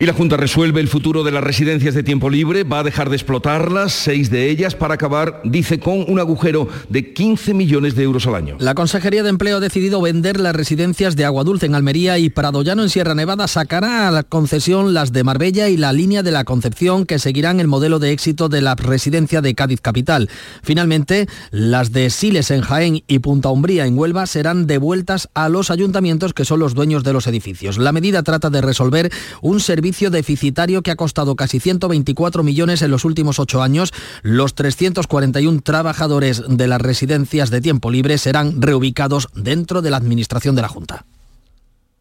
Y 0.01 0.07
la 0.07 0.13
Junta 0.13 0.37
resuelve 0.37 0.81
el 0.81 0.87
futuro 0.87 1.25
de 1.25 1.33
las 1.33 1.43
residencias 1.43 1.93
de 1.93 2.05
tiempo 2.05 2.31
libre, 2.31 2.63
va 2.63 2.79
a 2.79 2.83
dejar 2.85 3.11
de 3.11 3.17
explotarlas, 3.17 3.93
seis 3.93 4.31
de 4.31 4.49
ellas, 4.49 4.77
para 4.77 4.95
acabar, 4.95 5.41
dice, 5.43 5.81
con 5.81 6.05
un 6.07 6.21
agujero 6.21 6.69
de 6.89 7.13
15 7.13 7.53
millones 7.53 7.97
de 7.97 8.05
euros 8.05 8.25
al 8.29 8.37
año. 8.37 8.57
La 8.61 8.77
Consejería 8.77 9.25
de 9.25 9.31
Empleo 9.31 9.57
ha 9.57 9.61
decidido 9.61 10.01
vender 10.01 10.39
las 10.39 10.55
residencias 10.55 11.17
de 11.17 11.25
Agua 11.25 11.43
Dulce 11.43 11.67
en 11.67 11.75
Almería 11.75 12.17
y 12.17 12.31
Pradollano 12.31 12.85
en 12.85 12.91
Sierra 12.91 13.17
Nevada. 13.17 13.49
Sacará 13.49 14.07
a 14.07 14.13
la 14.13 14.23
concesión 14.23 14.95
las 14.95 15.13
de 15.13 15.25
Marbella 15.25 15.69
y 15.69 15.77
la 15.77 15.93
línea 15.93 16.23
de 16.23 16.31
la 16.31 16.45
Concepción, 16.45 17.05
que 17.05 17.19
seguirán 17.19 17.59
el 17.59 17.67
modelo 17.67 17.99
de 17.99 18.13
éxito 18.13 18.49
de 18.49 18.61
la 18.61 18.77
residencia 18.77 19.41
de 19.41 19.57
Cádiz 19.57 19.81
Capital. 19.81 20.31
Finalmente, 20.63 21.27
las 21.51 21.91
de 21.91 22.11
Siles 22.11 22.53
en 22.53 22.61
Jaén 22.61 23.03
y 23.09 23.19
Punta 23.19 23.49
Umbría 23.49 23.85
en 23.85 23.99
Huelva 23.99 24.27
serán 24.27 24.69
devueltas 24.69 25.29
a 25.35 25.49
los 25.49 25.73
ayuntamientos 25.73 26.35
que 26.35 26.45
son 26.45 26.61
los 26.61 26.75
dueños 26.75 27.03
de 27.03 27.13
los 27.13 27.27
edificios. 27.27 27.79
La 27.79 27.91
medida 27.91 28.23
trata 28.23 28.49
de 28.49 28.61
resolver 28.61 29.11
un 29.43 29.59
servicio 29.59 29.88
deficitario 30.11 30.83
que 30.83 30.91
ha 30.91 30.97
costado 30.97 31.37
casi 31.37 31.61
124 31.61 32.43
millones 32.43 32.83
en 32.83 32.91
los 32.91 33.05
últimos 33.05 33.39
ocho 33.39 33.63
años. 33.63 33.93
Los 34.23 34.55
341 34.55 35.61
trabajadores 35.63 36.43
de 36.49 36.69
las 36.69 36.81
residencias 36.81 37.51
de 37.51 37.61
tiempo 37.61 37.91
libre 37.91 38.19
serán 38.19 38.61
reubicados 38.61 39.29
dentro 39.35 39.83
de 39.83 39.91
la 39.91 39.97
administración 39.97 40.55
de 40.55 40.63
la 40.63 40.69
Junta. 40.69 41.05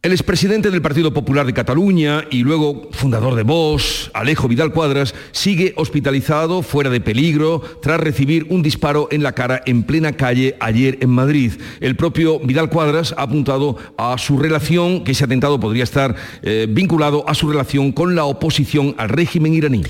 El 0.04 0.12
expresidente 0.12 0.70
del 0.70 0.84
Partido 0.84 1.12
Popular 1.12 1.48
de 1.48 1.56
Cataluña 1.56 2.26
y 2.30 2.44
luego 2.44 2.88
fundador 2.92 3.34
de 3.34 3.42
Vox, 3.42 4.12
Alejo 4.14 4.48
Vidal 4.48 4.72
Cuadras, 4.72 5.16
sigue 5.32 5.74
hospitalizado 5.76 6.62
fuera 6.62 6.92
de 6.92 7.02
peligro 7.02 7.62
tras 7.82 8.00
recibir 8.00 8.46
un 8.50 8.62
disparo 8.62 9.08
en 9.10 9.24
la 9.24 9.32
cara 9.32 9.64
en 9.66 9.82
plena 9.82 10.12
calle 10.14 10.56
ayer 10.60 11.00
en 11.02 11.10
Madrid. 11.10 11.54
El 11.80 11.96
propio 11.96 12.40
Vidal 12.40 12.70
Cuadras 12.70 13.16
ha 13.18 13.24
apuntado 13.24 13.78
a 13.98 14.20
su 14.20 14.38
relación, 14.38 15.04
que 15.04 15.14
ese 15.14 15.24
atentado 15.24 15.60
podría 15.60 15.84
estar 15.84 16.16
eh, 16.44 16.68
vinculado 16.70 17.28
a 17.28 17.34
su 17.34 17.50
relación 17.50 17.92
con 17.92 18.16
la 18.16 18.26
oposición 18.26 18.94
al 19.00 19.10
régimen 19.10 19.56
iraní. 19.56 19.82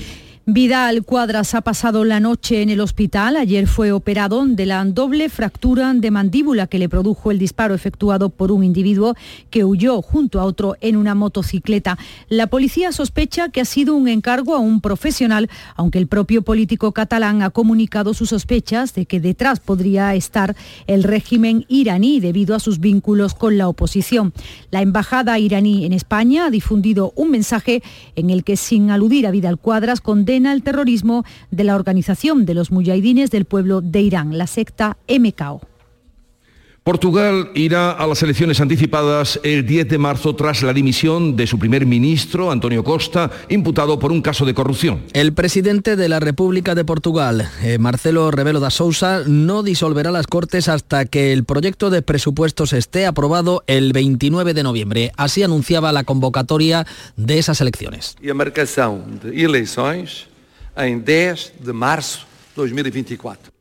Vidal 0.50 1.04
Cuadras 1.04 1.54
ha 1.54 1.60
pasado 1.60 2.04
la 2.04 2.20
noche 2.20 2.62
en 2.62 2.70
el 2.70 2.80
hospital. 2.80 3.36
Ayer 3.36 3.66
fue 3.66 3.92
operado 3.92 4.46
de 4.46 4.64
la 4.64 4.82
doble 4.82 5.28
fractura 5.28 5.92
de 5.92 6.10
mandíbula 6.10 6.66
que 6.66 6.78
le 6.78 6.88
produjo 6.88 7.30
el 7.30 7.38
disparo 7.38 7.74
efectuado 7.74 8.30
por 8.30 8.50
un 8.50 8.64
individuo 8.64 9.14
que 9.50 9.66
huyó 9.66 10.00
junto 10.00 10.40
a 10.40 10.44
otro 10.44 10.74
en 10.80 10.96
una 10.96 11.14
motocicleta. 11.14 11.98
La 12.30 12.46
policía 12.46 12.92
sospecha 12.92 13.50
que 13.50 13.60
ha 13.60 13.66
sido 13.66 13.94
un 13.94 14.08
encargo 14.08 14.54
a 14.54 14.58
un 14.58 14.80
profesional, 14.80 15.50
aunque 15.76 15.98
el 15.98 16.06
propio 16.06 16.40
político 16.40 16.92
catalán 16.92 17.42
ha 17.42 17.50
comunicado 17.50 18.14
sus 18.14 18.30
sospechas 18.30 18.94
de 18.94 19.04
que 19.04 19.20
detrás 19.20 19.60
podría 19.60 20.14
estar 20.14 20.56
el 20.86 21.02
régimen 21.02 21.66
iraní 21.68 22.20
debido 22.20 22.54
a 22.54 22.60
sus 22.60 22.80
vínculos 22.80 23.34
con 23.34 23.58
la 23.58 23.68
oposición. 23.68 24.32
La 24.70 24.80
embajada 24.80 25.38
iraní 25.38 25.84
en 25.84 25.92
España 25.92 26.46
ha 26.46 26.50
difundido 26.50 27.12
un 27.16 27.32
mensaje 27.32 27.82
en 28.16 28.30
el 28.30 28.44
que, 28.44 28.56
sin 28.56 28.90
aludir 28.90 29.26
a 29.26 29.30
Vidal 29.30 29.58
Cuadras, 29.58 30.00
condena 30.00 30.37
el 30.46 30.62
terrorismo 30.62 31.24
de 31.50 31.64
la 31.64 31.74
organización 31.74 32.46
de 32.46 32.54
los 32.54 32.70
muyahidines 32.70 33.30
del 33.30 33.44
pueblo 33.44 33.80
de 33.80 34.00
Irán, 34.00 34.38
la 34.38 34.46
secta 34.46 34.96
MKO. 35.08 35.60
Portugal 36.88 37.50
irá 37.52 37.90
a 37.90 38.06
las 38.06 38.22
elecciones 38.22 38.62
anticipadas 38.62 39.38
el 39.42 39.66
10 39.66 39.90
de 39.90 39.98
marzo 39.98 40.34
tras 40.34 40.62
la 40.62 40.72
dimisión 40.72 41.36
de 41.36 41.46
su 41.46 41.58
primer 41.58 41.84
ministro, 41.84 42.50
Antonio 42.50 42.82
Costa, 42.82 43.30
imputado 43.50 43.98
por 43.98 44.10
un 44.10 44.22
caso 44.22 44.46
de 44.46 44.54
corrupción. 44.54 45.02
El 45.12 45.34
presidente 45.34 45.96
de 45.96 46.08
la 46.08 46.18
República 46.18 46.74
de 46.74 46.86
Portugal, 46.86 47.46
eh, 47.62 47.76
Marcelo 47.76 48.30
Rebelo 48.30 48.58
da 48.58 48.70
Sousa, 48.70 49.22
no 49.26 49.62
disolverá 49.62 50.10
las 50.10 50.26
Cortes 50.26 50.66
hasta 50.70 51.04
que 51.04 51.34
el 51.34 51.44
proyecto 51.44 51.90
de 51.90 52.00
presupuestos 52.00 52.72
esté 52.72 53.04
aprobado 53.04 53.62
el 53.66 53.92
29 53.92 54.54
de 54.54 54.62
noviembre. 54.62 55.12
Así 55.18 55.42
anunciaba 55.42 55.92
la 55.92 56.04
convocatoria 56.04 56.86
de 57.18 57.38
esas 57.38 57.60
elecciones. 57.60 58.16
Y 58.22 58.30
a 58.30 58.34
marcación 58.34 59.20
de 59.22 59.44
elecciones 59.44 60.24
en 60.74 61.04
10 61.04 61.52
de 61.62 61.72
marzo 61.74 62.20
2024. 62.56 63.52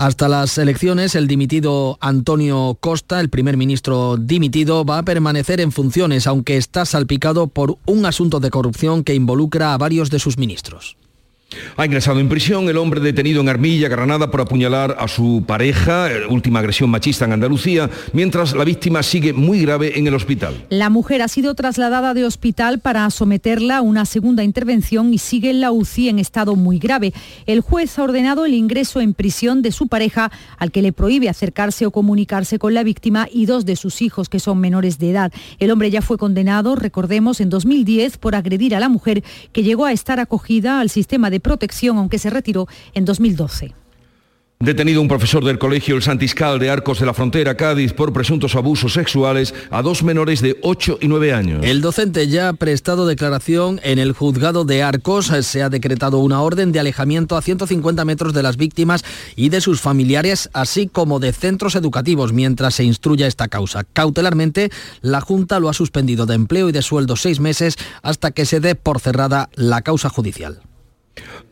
Hasta 0.00 0.30
las 0.30 0.56
elecciones, 0.56 1.14
el 1.14 1.26
dimitido 1.26 1.98
Antonio 2.00 2.74
Costa, 2.80 3.20
el 3.20 3.28
primer 3.28 3.58
ministro 3.58 4.16
dimitido, 4.16 4.82
va 4.82 4.96
a 4.96 5.02
permanecer 5.02 5.60
en 5.60 5.72
funciones, 5.72 6.26
aunque 6.26 6.56
está 6.56 6.86
salpicado 6.86 7.48
por 7.48 7.76
un 7.84 8.06
asunto 8.06 8.40
de 8.40 8.48
corrupción 8.48 9.04
que 9.04 9.14
involucra 9.14 9.74
a 9.74 9.76
varios 9.76 10.08
de 10.08 10.18
sus 10.18 10.38
ministros. 10.38 10.96
Ha 11.76 11.84
ingresado 11.84 12.20
en 12.20 12.28
prisión 12.28 12.68
el 12.68 12.76
hombre 12.76 13.00
detenido 13.00 13.40
en 13.40 13.48
Armilla, 13.48 13.88
Granada, 13.88 14.30
por 14.30 14.40
apuñalar 14.40 14.96
a 15.00 15.08
su 15.08 15.42
pareja, 15.46 16.08
última 16.28 16.60
agresión 16.60 16.90
machista 16.90 17.24
en 17.24 17.32
Andalucía, 17.32 17.90
mientras 18.12 18.54
la 18.54 18.64
víctima 18.64 19.02
sigue 19.02 19.32
muy 19.32 19.62
grave 19.62 19.98
en 19.98 20.06
el 20.06 20.14
hospital. 20.14 20.64
La 20.68 20.90
mujer 20.90 21.22
ha 21.22 21.28
sido 21.28 21.54
trasladada 21.54 22.14
de 22.14 22.24
hospital 22.24 22.78
para 22.78 23.10
someterla 23.10 23.78
a 23.78 23.82
una 23.82 24.04
segunda 24.04 24.44
intervención 24.44 25.12
y 25.12 25.18
sigue 25.18 25.50
en 25.50 25.60
la 25.60 25.72
UCI 25.72 26.10
en 26.10 26.18
estado 26.20 26.54
muy 26.54 26.78
grave. 26.78 27.12
El 27.46 27.62
juez 27.62 27.98
ha 27.98 28.04
ordenado 28.04 28.46
el 28.46 28.54
ingreso 28.54 29.00
en 29.00 29.12
prisión 29.12 29.60
de 29.62 29.72
su 29.72 29.88
pareja, 29.88 30.30
al 30.56 30.70
que 30.70 30.82
le 30.82 30.92
prohíbe 30.92 31.28
acercarse 31.28 31.84
o 31.84 31.90
comunicarse 31.90 32.60
con 32.60 32.74
la 32.74 32.84
víctima 32.84 33.26
y 33.32 33.46
dos 33.46 33.66
de 33.66 33.74
sus 33.74 34.02
hijos, 34.02 34.28
que 34.28 34.38
son 34.38 34.60
menores 34.60 34.98
de 34.98 35.10
edad. 35.10 35.32
El 35.58 35.72
hombre 35.72 35.90
ya 35.90 36.00
fue 36.00 36.16
condenado, 36.16 36.76
recordemos, 36.76 37.40
en 37.40 37.50
2010 37.50 38.18
por 38.18 38.36
agredir 38.36 38.76
a 38.76 38.80
la 38.80 38.88
mujer, 38.88 39.24
que 39.52 39.64
llegó 39.64 39.86
a 39.86 39.92
estar 39.92 40.20
acogida 40.20 40.80
al 40.80 40.90
sistema 40.90 41.28
de 41.30 41.39
protección, 41.40 41.98
aunque 41.98 42.18
se 42.18 42.30
retiró 42.30 42.66
en 42.94 43.04
2012. 43.04 43.74
Detenido 44.62 45.00
un 45.00 45.08
profesor 45.08 45.42
del 45.42 45.58
colegio 45.58 45.96
El 45.96 46.02
Santiscal 46.02 46.58
de 46.58 46.68
Arcos 46.68 47.00
de 47.00 47.06
la 47.06 47.14
Frontera, 47.14 47.56
Cádiz, 47.56 47.94
por 47.94 48.12
presuntos 48.12 48.54
abusos 48.56 48.92
sexuales 48.92 49.54
a 49.70 49.80
dos 49.80 50.02
menores 50.02 50.42
de 50.42 50.58
8 50.60 50.98
y 51.00 51.08
9 51.08 51.32
años. 51.32 51.64
El 51.64 51.80
docente 51.80 52.28
ya 52.28 52.50
ha 52.50 52.52
prestado 52.52 53.06
declaración 53.06 53.80
en 53.84 53.98
el 53.98 54.12
juzgado 54.12 54.66
de 54.66 54.82
Arcos. 54.82 55.28
Se 55.28 55.62
ha 55.62 55.70
decretado 55.70 56.18
una 56.18 56.42
orden 56.42 56.72
de 56.72 56.80
alejamiento 56.80 57.38
a 57.38 57.40
150 57.40 58.04
metros 58.04 58.34
de 58.34 58.42
las 58.42 58.58
víctimas 58.58 59.02
y 59.34 59.48
de 59.48 59.62
sus 59.62 59.80
familiares, 59.80 60.50
así 60.52 60.88
como 60.88 61.20
de 61.20 61.32
centros 61.32 61.74
educativos, 61.74 62.34
mientras 62.34 62.74
se 62.74 62.84
instruya 62.84 63.26
esta 63.26 63.48
causa. 63.48 63.84
Cautelarmente, 63.84 64.68
la 65.00 65.22
Junta 65.22 65.58
lo 65.58 65.70
ha 65.70 65.72
suspendido 65.72 66.26
de 66.26 66.34
empleo 66.34 66.68
y 66.68 66.72
de 66.72 66.82
sueldo 66.82 67.16
seis 67.16 67.40
meses 67.40 67.76
hasta 68.02 68.30
que 68.30 68.44
se 68.44 68.60
dé 68.60 68.74
por 68.74 69.00
cerrada 69.00 69.48
la 69.54 69.80
causa 69.80 70.10
judicial. 70.10 70.60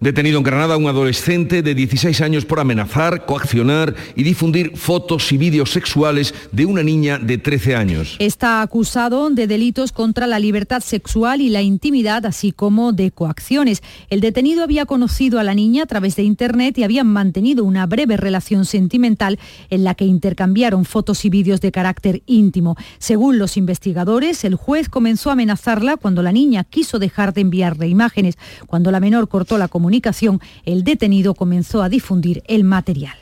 Detenido 0.00 0.38
en 0.38 0.44
Granada 0.44 0.76
un 0.76 0.86
adolescente 0.86 1.60
de 1.62 1.74
16 1.74 2.20
años 2.20 2.44
por 2.44 2.60
amenazar, 2.60 3.26
coaccionar 3.26 3.96
y 4.14 4.22
difundir 4.22 4.76
fotos 4.76 5.32
y 5.32 5.36
vídeos 5.38 5.70
sexuales 5.70 6.34
de 6.52 6.66
una 6.66 6.84
niña 6.84 7.18
de 7.18 7.36
13 7.36 7.74
años. 7.74 8.16
Está 8.20 8.62
acusado 8.62 9.28
de 9.30 9.48
delitos 9.48 9.90
contra 9.90 10.28
la 10.28 10.38
libertad 10.38 10.80
sexual 10.80 11.40
y 11.40 11.48
la 11.48 11.62
intimidad, 11.62 12.26
así 12.26 12.52
como 12.52 12.92
de 12.92 13.10
coacciones. 13.10 13.82
El 14.08 14.20
detenido 14.20 14.62
había 14.62 14.86
conocido 14.86 15.40
a 15.40 15.44
la 15.44 15.54
niña 15.54 15.82
a 15.82 15.86
través 15.86 16.14
de 16.14 16.22
Internet 16.22 16.78
y 16.78 16.84
habían 16.84 17.08
mantenido 17.08 17.64
una 17.64 17.84
breve 17.86 18.16
relación 18.16 18.64
sentimental 18.64 19.38
en 19.68 19.82
la 19.82 19.94
que 19.94 20.04
intercambiaron 20.04 20.84
fotos 20.84 21.24
y 21.24 21.30
vídeos 21.30 21.60
de 21.60 21.72
carácter 21.72 22.22
íntimo. 22.26 22.76
Según 22.98 23.38
los 23.38 23.56
investigadores, 23.56 24.44
el 24.44 24.54
juez 24.54 24.88
comenzó 24.88 25.30
a 25.30 25.32
amenazarla 25.32 25.96
cuando 25.96 26.22
la 26.22 26.30
niña 26.30 26.62
quiso 26.64 27.00
dejar 27.00 27.34
de 27.34 27.40
enviarle 27.40 27.88
imágenes. 27.88 28.38
Cuando 28.66 28.92
la 28.92 29.00
menor 29.00 29.28
cortó 29.28 29.57
la 29.58 29.68
comunicación, 29.68 30.40
el 30.64 30.84
detenido 30.84 31.34
comenzó 31.34 31.82
a 31.82 31.88
difundir 31.88 32.42
el 32.46 32.64
material. 32.64 33.16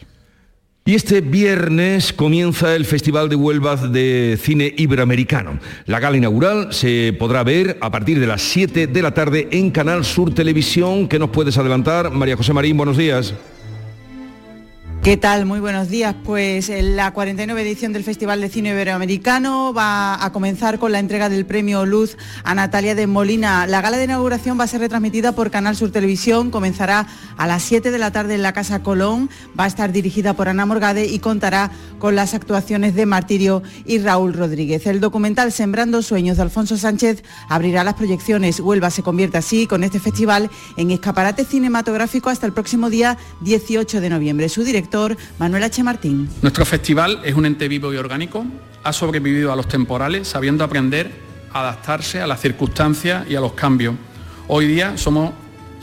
Y 0.89 0.95
este 0.95 1.21
viernes 1.21 2.13
comienza 2.13 2.77
el 2.77 2.85
Festival 2.85 3.29
de 3.29 3.35
Huelva 3.35 3.75
de 3.75 4.39
Cine 4.41 4.73
Iberoamericano. 4.77 5.59
La 5.87 5.99
gala 5.99 6.17
inaugural 6.17 6.73
se 6.73 7.13
podrá 7.19 7.43
ver 7.43 7.77
a 7.81 7.91
partir 7.91 8.21
de 8.21 8.29
las 8.29 8.43
7 8.43 8.87
de 8.87 9.03
la 9.03 9.13
tarde 9.13 9.49
en 9.51 9.73
Canal 9.73 10.05
Sur 10.05 10.33
Televisión. 10.33 11.09
¿Qué 11.09 11.19
nos 11.19 11.31
puedes 11.31 11.59
adelantar? 11.59 12.13
María 12.13 12.37
José 12.37 12.53
Marín, 12.53 12.77
buenos 12.77 12.97
días. 12.97 13.35
¿Qué 15.07 15.17
tal? 15.17 15.47
Muy 15.47 15.61
buenos 15.61 15.89
días. 15.89 16.17
Pues 16.25 16.69
la 16.69 17.13
49 17.13 17.63
edición 17.63 17.93
del 17.93 18.03
Festival 18.03 18.41
de 18.41 18.49
Cine 18.49 18.71
Iberoamericano 18.71 19.73
va 19.73 20.25
a 20.25 20.33
comenzar 20.33 20.81
con 20.81 20.91
la 20.91 20.99
entrega 20.99 21.29
del 21.29 21.47
premio 21.47 21.87
Luz 21.87 22.17
a 22.43 22.57
Natalia 22.57 22.97
de 22.97 23.07
Molina. 23.07 23.69
La 23.69 23.83
gala 23.83 23.99
de 23.99 24.05
inauguración 24.07 24.59
va 24.59 24.65
a 24.65 24.67
ser 24.67 24.81
retransmitida 24.81 25.31
por 25.31 25.53
Canal 25.53 25.77
Sur 25.77 25.93
Televisión, 25.93 26.51
comenzará 26.51 27.07
a 27.37 27.47
las 27.47 27.63
7 27.63 27.93
de 27.93 27.99
la 27.99 28.11
tarde 28.11 28.35
en 28.35 28.43
la 28.43 28.53
Casa 28.53 28.83
Colón, 28.83 29.31
va 29.57 29.63
a 29.63 29.69
estar 29.69 29.93
dirigida 29.93 30.35
por 30.35 30.49
Ana 30.49 30.67
Morgade 30.67 31.07
y 31.07 31.21
contará 31.21 31.71
con 32.01 32.17
las 32.17 32.35
actuaciones 32.35 32.97
de 32.97 33.07
Martirio 33.07 33.63
y 33.85 34.01
Raúl 34.01 34.33
Rodríguez. 34.33 34.89
El 34.89 34.99
documental 34.99 35.53
Sembrando 35.53 36.03
Sueños 36.03 36.37
de 36.39 36.43
Alfonso 36.43 36.77
Sánchez 36.77 37.23
abrirá 37.49 37.85
las 37.85 37.95
proyecciones. 37.95 38.59
Huelva 38.59 38.91
se 38.91 39.05
convierte 39.05 39.39
así 39.39 39.69
con 39.69 39.85
este 39.85 40.01
festival 40.01 40.51
en 40.77 40.91
escaparate 40.91 41.45
cinematográfico 41.45 42.29
hasta 42.29 42.47
el 42.47 42.53
próximo 42.53 42.91
día 42.91 43.17
18 43.43 44.01
de 44.01 44.11
noviembre. 44.11 44.49
Su 44.49 44.65
director 44.65 44.96
Manuel 45.39 45.63
H. 45.63 45.83
Martín. 45.83 46.29
Nuestro 46.43 46.65
festival 46.65 47.21
es 47.25 47.35
un 47.35 47.47
ente 47.47 47.69
vivo 47.69 47.93
y 47.93 47.97
orgánico, 47.97 48.47
ha 48.83 48.93
sobrevivido 48.93 49.53
a 49.53 49.57
los 49.57 49.69
temporales 49.69 50.29
sabiendo 50.29 50.65
aprender 50.65 51.11
a 51.53 51.61
adaptarse 51.61 52.21
a 52.21 52.27
las 52.27 52.41
circunstancias 52.41 53.27
y 53.29 53.35
a 53.35 53.41
los 53.41 53.53
cambios. 53.53 53.95
Hoy 54.49 54.67
día 54.67 54.97
somos 54.97 55.33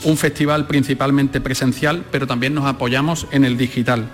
un 0.04 0.16
festival 0.16 0.66
principalmente 0.66 1.40
presencial, 1.40 2.04
pero 2.10 2.26
también 2.26 2.54
nos 2.54 2.64
apoyamos 2.66 3.26
en 3.30 3.44
el 3.44 3.56
digital. 3.56 4.08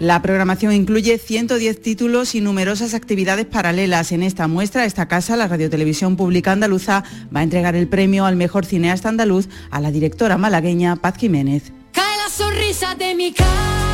La 0.00 0.20
programación 0.22 0.72
incluye 0.72 1.18
110 1.18 1.80
títulos 1.80 2.34
y 2.34 2.40
numerosas 2.40 2.94
actividades 2.94 3.46
paralelas. 3.46 4.10
En 4.10 4.24
esta 4.24 4.48
muestra, 4.48 4.84
esta 4.84 5.06
casa, 5.06 5.36
la 5.36 5.46
Radiotelevisión 5.46 6.16
Pública 6.16 6.50
Andaluza, 6.50 7.04
va 7.34 7.40
a 7.40 7.42
entregar 7.44 7.76
el 7.76 7.86
premio 7.86 8.26
al 8.26 8.34
mejor 8.34 8.66
cineasta 8.66 9.08
andaluz 9.08 9.48
a 9.70 9.80
la 9.80 9.92
directora 9.92 10.36
malagueña 10.36 10.96
Paz 10.96 11.16
Jiménez. 11.16 11.72
Cae 11.92 12.16
la 12.16 12.28
sonrisa 12.28 12.96
de 12.96 13.14
mi 13.14 13.32
cara. 13.32 13.93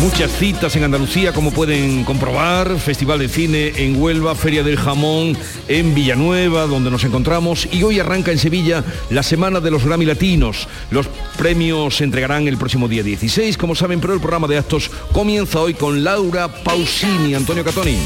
Muchas 0.00 0.32
citas 0.32 0.74
en 0.76 0.84
Andalucía, 0.84 1.34
como 1.34 1.50
pueden 1.50 2.04
comprobar, 2.04 2.78
Festival 2.78 3.18
de 3.18 3.28
Cine 3.28 3.72
en 3.76 4.00
Huelva, 4.00 4.34
Feria 4.34 4.62
del 4.62 4.78
Jamón 4.78 5.36
en 5.68 5.94
Villanueva, 5.94 6.66
donde 6.66 6.90
nos 6.90 7.04
encontramos, 7.04 7.68
y 7.70 7.82
hoy 7.82 8.00
arranca 8.00 8.32
en 8.32 8.38
Sevilla 8.38 8.82
la 9.10 9.22
Semana 9.22 9.60
de 9.60 9.70
los 9.70 9.84
Grammy 9.84 10.06
Latinos. 10.06 10.68
Los 10.90 11.06
premios 11.36 11.98
se 11.98 12.04
entregarán 12.04 12.48
el 12.48 12.56
próximo 12.56 12.88
día 12.88 13.02
16, 13.02 13.58
como 13.58 13.74
saben, 13.74 14.00
pero 14.00 14.14
el 14.14 14.20
programa 14.20 14.48
de 14.48 14.56
actos 14.56 14.90
comienza 15.12 15.60
hoy 15.60 15.74
con 15.74 16.02
Laura 16.02 16.48
Pausini. 16.48 17.34
Antonio 17.34 17.62
Catoni. 17.62 17.98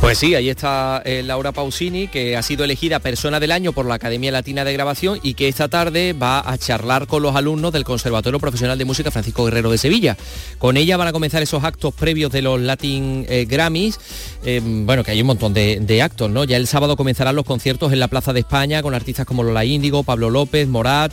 Pues 0.00 0.18
sí, 0.18 0.34
ahí 0.34 0.50
está 0.50 1.00
eh, 1.04 1.22
Laura 1.24 1.52
Pausini, 1.52 2.08
que 2.08 2.36
ha 2.36 2.42
sido 2.42 2.64
elegida 2.64 2.98
persona 2.98 3.40
del 3.40 3.50
año 3.50 3.72
por 3.72 3.86
la 3.86 3.94
Academia 3.94 4.30
Latina 4.30 4.64
de 4.64 4.72
Grabación 4.72 5.18
y 5.22 5.34
que 5.34 5.48
esta 5.48 5.68
tarde 5.68 6.12
va 6.12 6.42
a 6.44 6.58
charlar 6.58 7.06
con 7.06 7.22
los 7.22 7.34
alumnos 7.34 7.72
del 7.72 7.84
Conservatorio 7.84 8.38
Profesional 8.38 8.76
de 8.76 8.84
Música 8.84 9.10
Francisco 9.10 9.44
Guerrero 9.44 9.70
de 9.70 9.78
Sevilla. 9.78 10.16
Con 10.58 10.76
ella 10.76 10.98
van 10.98 11.08
a 11.08 11.12
comenzar 11.12 11.42
esos 11.42 11.64
actos 11.64 11.94
previos 11.94 12.30
de 12.32 12.42
los 12.42 12.60
Latin 12.60 13.24
eh, 13.28 13.46
Grammys, 13.48 13.98
eh, 14.44 14.60
bueno, 14.62 15.02
que 15.04 15.12
hay 15.12 15.20
un 15.22 15.26
montón 15.26 15.54
de, 15.54 15.78
de, 15.80 16.02
actos, 16.02 16.30
¿no? 16.30 16.44
Ya 16.44 16.58
el 16.58 16.66
sábado 16.66 16.96
comenzarán 16.96 17.34
los 17.34 17.46
conciertos 17.46 17.92
en 17.92 17.98
la 17.98 18.08
Plaza 18.08 18.34
de 18.34 18.40
España 18.40 18.82
con 18.82 18.94
artistas 18.94 19.24
como 19.24 19.42
Lola 19.42 19.64
Índigo, 19.64 20.02
Pablo 20.02 20.28
López, 20.28 20.68
Morat, 20.68 21.12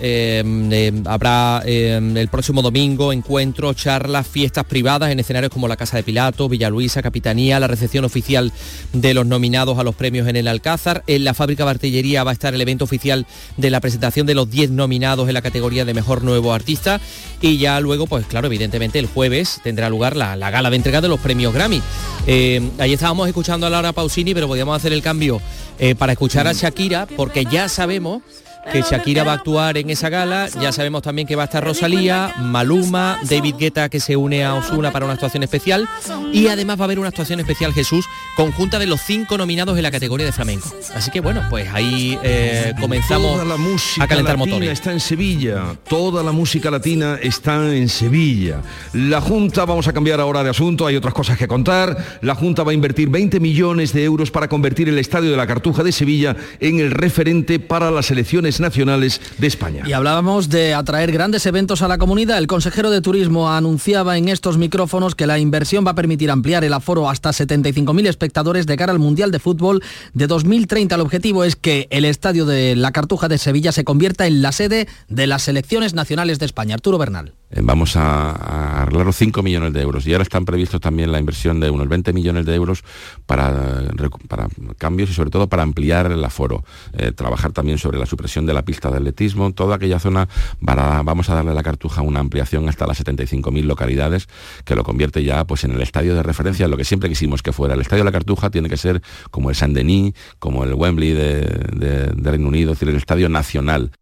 Em, 0.00 0.72
em, 0.72 1.02
habrá 1.06 1.62
em, 1.64 2.16
el 2.16 2.28
próximo 2.28 2.62
domingo 2.62 3.12
encuentros, 3.12 3.76
charlas, 3.76 4.26
fiestas 4.26 4.64
privadas 4.64 5.10
en 5.10 5.20
escenarios 5.20 5.52
como 5.52 5.68
la 5.68 5.76
Casa 5.76 5.96
de 5.96 6.02
Pilato, 6.02 6.48
Villa 6.48 6.70
Luisa, 6.70 7.02
Capitanía, 7.02 7.60
la 7.60 7.68
recepción 7.68 8.04
oficial 8.04 8.52
de 8.92 9.14
los 9.14 9.26
nominados 9.26 9.78
a 9.78 9.84
los 9.84 9.94
premios 9.94 10.26
en 10.28 10.36
el 10.36 10.48
Alcázar. 10.48 11.04
En 11.06 11.24
la 11.24 11.34
fábrica 11.34 11.64
de 11.64 11.70
artillería 11.70 12.24
va 12.24 12.30
a 12.30 12.34
estar 12.34 12.54
el 12.54 12.60
evento 12.60 12.84
oficial 12.84 13.26
de 13.56 13.70
la 13.70 13.80
presentación 13.80 14.26
de 14.26 14.34
los 14.34 14.50
10 14.50 14.70
nominados 14.70 15.28
en 15.28 15.34
la 15.34 15.42
categoría 15.42 15.84
de 15.84 15.94
mejor 15.94 16.24
nuevo 16.24 16.52
artista. 16.52 17.00
Y 17.40 17.58
ya 17.58 17.80
luego, 17.80 18.06
pues 18.06 18.26
claro, 18.26 18.46
evidentemente 18.46 18.98
el 18.98 19.06
jueves 19.06 19.60
tendrá 19.62 19.88
lugar 19.88 20.16
la, 20.16 20.36
gala 20.36 20.70
de 20.70 20.76
entrega 20.76 21.00
de 21.00 21.08
los 21.08 21.20
premios 21.20 21.54
Grammy. 21.54 21.82
ahí 22.26 22.92
estábamos 22.92 23.28
escuchando 23.28 23.66
a 23.66 23.70
Laura 23.70 23.92
Pausini, 23.92 24.34
pero 24.34 24.48
podíamos 24.48 24.76
hacer 24.76 24.92
el 24.92 25.02
cambio 25.02 25.40
eh, 25.78 25.94
para 25.94 26.12
escuchar 26.12 26.46
a 26.46 26.52
Shakira, 26.52 27.06
porque 27.16 27.44
ya 27.44 27.68
sabemos 27.68 28.22
que 28.70 28.82
Shakira 28.82 29.24
va 29.24 29.32
a 29.32 29.34
actuar 29.36 29.76
en 29.76 29.90
esa 29.90 30.08
gala, 30.08 30.48
ya 30.60 30.72
sabemos 30.72 31.02
también 31.02 31.26
que 31.26 31.36
va 31.36 31.42
a 31.42 31.46
estar 31.46 31.64
Rosalía, 31.64 32.34
Maluma, 32.38 33.18
David 33.28 33.56
Guetta 33.58 33.88
que 33.88 34.00
se 34.00 34.16
une 34.16 34.44
a 34.44 34.54
Osuna 34.54 34.92
para 34.92 35.04
una 35.04 35.14
actuación 35.14 35.42
especial 35.42 35.88
y 36.32 36.48
además 36.48 36.78
va 36.78 36.82
a 36.82 36.86
haber 36.86 36.98
una 36.98 37.08
actuación 37.08 37.40
especial 37.40 37.72
Jesús 37.72 38.06
conjunta 38.36 38.78
de 38.78 38.86
los 38.86 39.00
cinco 39.00 39.36
nominados 39.36 39.76
en 39.76 39.82
la 39.82 39.90
categoría 39.90 40.26
de 40.26 40.32
flamenco. 40.32 40.72
Así 40.94 41.10
que 41.10 41.20
bueno, 41.20 41.42
pues 41.50 41.68
ahí 41.72 42.18
eh, 42.22 42.72
comenzamos 42.80 43.32
Toda 43.32 43.44
la 43.44 43.56
música 43.56 44.04
a 44.04 44.08
calentar 44.08 44.38
latina 44.38 44.54
motores. 44.54 44.72
está 44.72 44.92
en 44.92 45.00
Sevilla, 45.00 45.76
toda 45.88 46.22
la 46.22 46.32
música 46.32 46.70
latina 46.70 47.18
está 47.20 47.74
en 47.74 47.88
Sevilla. 47.88 48.60
La 48.92 49.20
Junta, 49.20 49.64
vamos 49.64 49.88
a 49.88 49.92
cambiar 49.92 50.20
ahora 50.20 50.42
de 50.42 50.50
asunto, 50.50 50.86
hay 50.86 50.96
otras 50.96 51.14
cosas 51.14 51.36
que 51.38 51.48
contar. 51.48 52.18
La 52.22 52.34
Junta 52.34 52.62
va 52.62 52.70
a 52.70 52.74
invertir 52.74 53.08
20 53.08 53.40
millones 53.40 53.92
de 53.92 54.04
euros 54.04 54.30
para 54.30 54.48
convertir 54.48 54.88
el 54.88 54.98
Estadio 54.98 55.30
de 55.30 55.36
la 55.36 55.46
Cartuja 55.46 55.82
de 55.82 55.92
Sevilla 55.92 56.36
en 56.60 56.80
el 56.80 56.90
referente 56.90 57.58
para 57.58 57.90
las 57.90 58.10
elecciones 58.10 58.51
nacionales 58.60 59.20
de 59.38 59.46
España. 59.46 59.84
Y 59.86 59.92
hablábamos 59.92 60.48
de 60.48 60.74
atraer 60.74 61.12
grandes 61.12 61.46
eventos 61.46 61.82
a 61.82 61.88
la 61.88 61.98
comunidad. 61.98 62.38
El 62.38 62.46
consejero 62.46 62.90
de 62.90 63.00
Turismo 63.00 63.50
anunciaba 63.50 64.16
en 64.18 64.28
estos 64.28 64.58
micrófonos 64.58 65.14
que 65.14 65.26
la 65.26 65.38
inversión 65.38 65.86
va 65.86 65.92
a 65.92 65.94
permitir 65.94 66.30
ampliar 66.30 66.64
el 66.64 66.72
aforo 66.72 67.08
hasta 67.08 67.30
75.000 67.30 68.06
espectadores 68.06 68.66
de 68.66 68.76
cara 68.76 68.92
al 68.92 68.98
Mundial 68.98 69.30
de 69.30 69.38
Fútbol 69.38 69.82
de 70.14 70.26
2030. 70.26 70.94
El 70.94 71.00
objetivo 71.00 71.44
es 71.44 71.56
que 71.56 71.88
el 71.90 72.04
estadio 72.04 72.46
de 72.46 72.76
la 72.76 72.92
Cartuja 72.92 73.28
de 73.28 73.38
Sevilla 73.38 73.72
se 73.72 73.84
convierta 73.84 74.26
en 74.26 74.42
la 74.42 74.52
sede 74.52 74.88
de 75.08 75.26
las 75.26 75.42
selecciones 75.42 75.94
nacionales 75.94 76.38
de 76.38 76.46
España. 76.46 76.74
Arturo 76.74 76.98
Bernal. 76.98 77.34
Eh, 77.52 77.60
Vamos 77.62 77.96
a, 77.96 78.82
arreglar 78.82 79.06
los 79.06 79.16
5 79.16 79.42
millones 79.42 79.72
de 79.72 79.80
euros 79.82 80.06
y 80.06 80.12
ahora 80.12 80.22
están 80.22 80.44
previstos 80.44 80.80
también 80.80 81.12
la 81.12 81.18
inversión 81.18 81.60
de 81.60 81.70
unos 81.70 81.88
20 81.88 82.12
millones 82.12 82.44
de 82.46 82.54
euros 82.54 82.82
para, 83.26 83.82
para 84.28 84.48
cambios 84.78 85.10
y 85.10 85.14
sobre 85.14 85.30
todo 85.30 85.48
para 85.48 85.62
ampliar 85.62 86.10
el 86.10 86.24
aforo, 86.24 86.64
Eh, 86.94 87.12
trabajar 87.12 87.52
también 87.52 87.78
sobre 87.78 87.98
la 87.98 88.06
supresión 88.06 88.46
de 88.46 88.54
la 88.54 88.62
pista 88.62 88.90
de 88.90 88.96
atletismo, 88.96 89.52
toda 89.52 89.76
aquella 89.76 89.98
zona 89.98 90.28
para- 90.64 91.02
vamos 91.02 91.28
a 91.30 91.34
darle 91.34 91.50
a 91.52 91.54
la 91.54 91.62
cartuja 91.62 92.02
una 92.02 92.20
ampliación 92.20 92.68
hasta 92.68 92.86
las 92.86 92.98
75.000 92.98 93.66
localidades 93.66 94.28
que 94.64 94.74
lo 94.74 94.84
convierte 94.84 95.22
ya 95.24 95.44
pues 95.46 95.64
en 95.64 95.72
el 95.72 95.82
estadio 95.82 96.14
de 96.14 96.22
referencia, 96.22 96.68
lo 96.68 96.76
que 96.76 96.84
siempre 96.84 97.08
quisimos 97.08 97.42
que 97.42 97.52
fuera. 97.52 97.74
El 97.74 97.80
estadio 97.80 98.02
de 98.02 98.06
la 98.10 98.12
cartuja 98.12 98.50
tiene 98.50 98.68
que 98.68 98.76
ser 98.76 99.02
como 99.30 99.50
el 99.50 99.56
Saint 99.56 99.74
Denis, 99.74 100.14
como 100.38 100.64
el 100.64 100.74
Wembley 100.74 101.12
de, 101.12 101.40
de- 101.72 102.06
de 102.14 102.30
Reino 102.30 102.48
Unido, 102.48 102.72
es 102.72 102.78
decir, 102.78 102.88
el 102.90 102.96
estadio 102.96 103.28
nacional. 103.28 103.92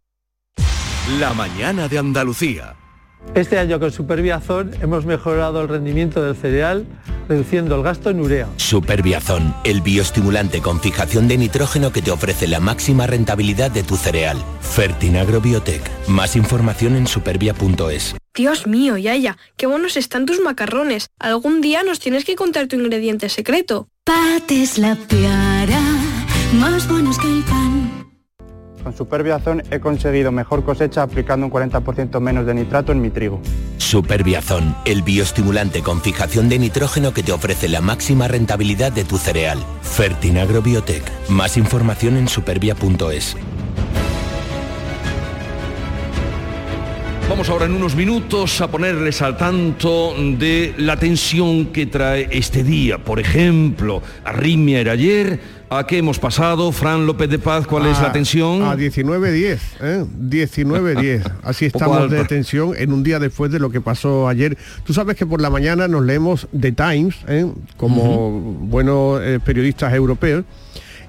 La 1.19 1.33
mañana 1.35 1.89
de 1.89 1.99
Andalucía. 1.99 2.75
Este 3.35 3.59
año 3.59 3.79
con 3.79 3.93
Superbiazón 3.93 4.73
hemos 4.81 5.05
mejorado 5.07 5.63
el 5.63 5.69
rendimiento 5.69 6.23
del 6.23 6.35
cereal 6.35 6.87
reduciendo 7.29 7.77
el 7.77 7.83
gasto 7.83 8.11
en 8.11 8.21
urea. 8.21 8.49
Superbiazón, 8.57 9.55
el 9.63 9.83
bioestimulante 9.83 10.61
con 10.61 10.81
fijación 10.81 11.29
de 11.29 11.39
nitrógeno 11.39 11.93
que 11.93 12.03
te 12.03 12.11
ofrece 12.11 12.49
la 12.49 12.59
máxima 12.59 13.07
rentabilidad 13.07 13.71
de 13.71 13.85
tu 13.85 13.97
cereal. 13.97 14.37
Fertinagro 14.61 15.41
Biotech. 15.41 15.83
Más 16.09 16.35
información 16.35 16.97
en 16.97 17.07
supervia.es. 17.07 18.17
Dios 18.35 18.67
mío, 18.67 18.97
Yaya, 18.97 19.39
qué 19.57 19.67
buenos 19.67 19.97
están 19.97 20.27
tus 20.27 20.41
macarrones. 20.41 21.11
Algún 21.21 21.61
día 21.61 21.85
nos 21.85 22.01
tienes 22.01 22.25
que 22.25 22.35
contar 22.35 22.67
tu 22.67 22.77
ingrediente 22.77 23.29
secreto. 23.29 23.89
Pates 24.05 24.79
la 24.79 24.97
piara, 24.97 25.81
más 26.55 26.89
buenos 26.89 27.17
que 27.19 27.29
el 27.29 27.45
pan. 27.45 27.60
Con 28.83 28.97
Superbiazón 28.97 29.63
he 29.71 29.79
conseguido 29.81 30.33
mejor 30.33 30.65
cosecha 30.65 31.03
aplicando 31.03 31.47
un 31.47 31.53
40% 31.53 32.19
menos 32.21 32.47
de 32.47 32.55
nitrato 32.55 32.93
en 32.93 33.01
mi 33.01 33.11
trigo. 33.11 33.41
Superbiazón, 33.79 34.75
el 34.85 35.03
bioestimulante 35.03 35.83
con 35.83 36.01
fijación 36.01 36.49
de 36.49 36.59
nitrógeno 36.59 37.13
que 37.13 37.23
te 37.23 37.33
ofrece 37.33 37.69
la 37.69 37.81
máxima 37.81 38.29
rentabilidad 38.29 38.93
de 38.93 39.05
tu 39.05 39.19
cereal. 39.19 39.59
Fertinagro 39.83 40.63
Biotech. 40.63 41.03
Más 41.29 41.57
información 41.57 42.17
en 42.17 42.29
supervia.es. 42.29 43.37
Vamos 47.31 47.49
ahora 47.49 47.67
en 47.67 47.75
unos 47.75 47.95
minutos 47.95 48.61
a 48.61 48.69
ponerles 48.69 49.23
al 49.23 49.37
tanto 49.37 50.15
de 50.17 50.75
la 50.79 50.97
tensión 50.97 51.67
que 51.67 51.87
trae 51.87 52.29
este 52.33 52.65
día. 52.65 52.99
Por 52.99 53.21
ejemplo, 53.21 54.03
Arritmia 54.25 54.81
era 54.81 54.93
ayer. 54.93 55.39
¿A 55.73 55.87
qué 55.87 55.99
hemos 55.99 56.19
pasado? 56.19 56.73
Fran 56.73 57.07
López 57.07 57.31
de 57.31 57.39
Paz, 57.39 57.65
¿cuál 57.65 57.87
es 57.87 58.03
la 58.03 58.11
tensión? 58.11 58.65
A 58.65 58.75
19-10, 58.75 59.59
¿eh? 59.81 60.05
19-10. 60.19 61.23
Así 61.45 61.71
Poco 61.71 61.85
estamos 61.85 62.11
de 62.11 62.25
tensión 62.25 62.75
en 62.77 62.93
un 62.93 63.05
día 63.05 63.21
después 63.21 63.53
de 63.53 63.61
lo 63.61 63.71
que 63.71 63.81
pasó 63.81 64.27
ayer. 64.27 64.59
Tú 64.83 64.93
sabes 64.93 65.15
que 65.15 65.27
por 65.27 65.41
la 65.41 65.49
mañana 65.49 65.87
nos 65.87 66.05
leemos 66.05 66.49
The 66.59 66.73
Times, 66.73 67.19
¿eh? 67.29 67.47
como 67.77 68.33
buenos 68.33 69.21
eh, 69.23 69.39
periodistas 69.39 69.95
europeos, 69.95 70.45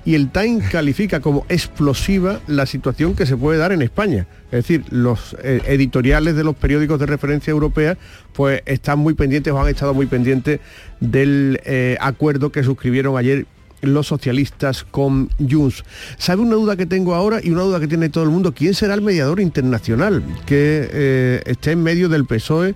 y 0.06 0.13
el 0.13 0.30
Times 0.30 0.70
califica 0.70 1.22
como 1.22 1.44
explosiva 1.50 2.39
la 2.46 2.68
situación 2.68 3.15
que 3.15 3.25
se 3.25 3.36
puede 3.36 3.58
dar 3.58 3.72
en 3.72 3.82
España. 3.82 4.27
Es 4.51 4.68
decir, 4.68 4.84
los 4.91 5.36
eh, 5.41 5.62
editoriales 5.65 6.36
de 6.36 6.44
los 6.44 6.56
periódicos 6.56 7.00
de 7.00 7.08
referencia 7.08 7.50
europea 7.50 7.98
pues 8.34 8.62
están 8.68 9.00
muy 9.00 9.15
pendientes 9.15 9.51
o 9.53 9.60
han 9.60 9.70
estado 9.70 9.95
muy 9.95 10.06
pendientes 10.06 10.60
del 11.00 11.60
eh, 11.65 11.97
acuerdo 12.00 12.52
que 12.52 12.62
suscribieron 12.62 13.17
ayer 13.17 13.47
los 13.82 14.08
socialistas 14.08 14.84
con 14.84 15.30
Junts. 15.39 15.84
¿Sabe 16.17 16.41
una 16.41 16.56
duda 16.56 16.76
que 16.76 16.86
tengo 16.86 17.15
ahora 17.15 17.39
y 17.44 17.50
una 17.52 17.63
duda 17.63 17.80
que 17.80 17.88
tiene 17.88 18.10
todo 18.10 18.24
el 18.24 18.30
mundo? 18.30 18.54
¿Quién 18.54 18.74
será 18.74 18.94
el 18.94 19.02
mediador 19.02 19.39
internacional 19.39 20.24
que 20.46 20.89
eh, 20.91 21.41
esté 21.46 21.72
en 21.72 21.84
medio 21.84 22.10
del 22.10 22.26
PSOE 22.26 22.76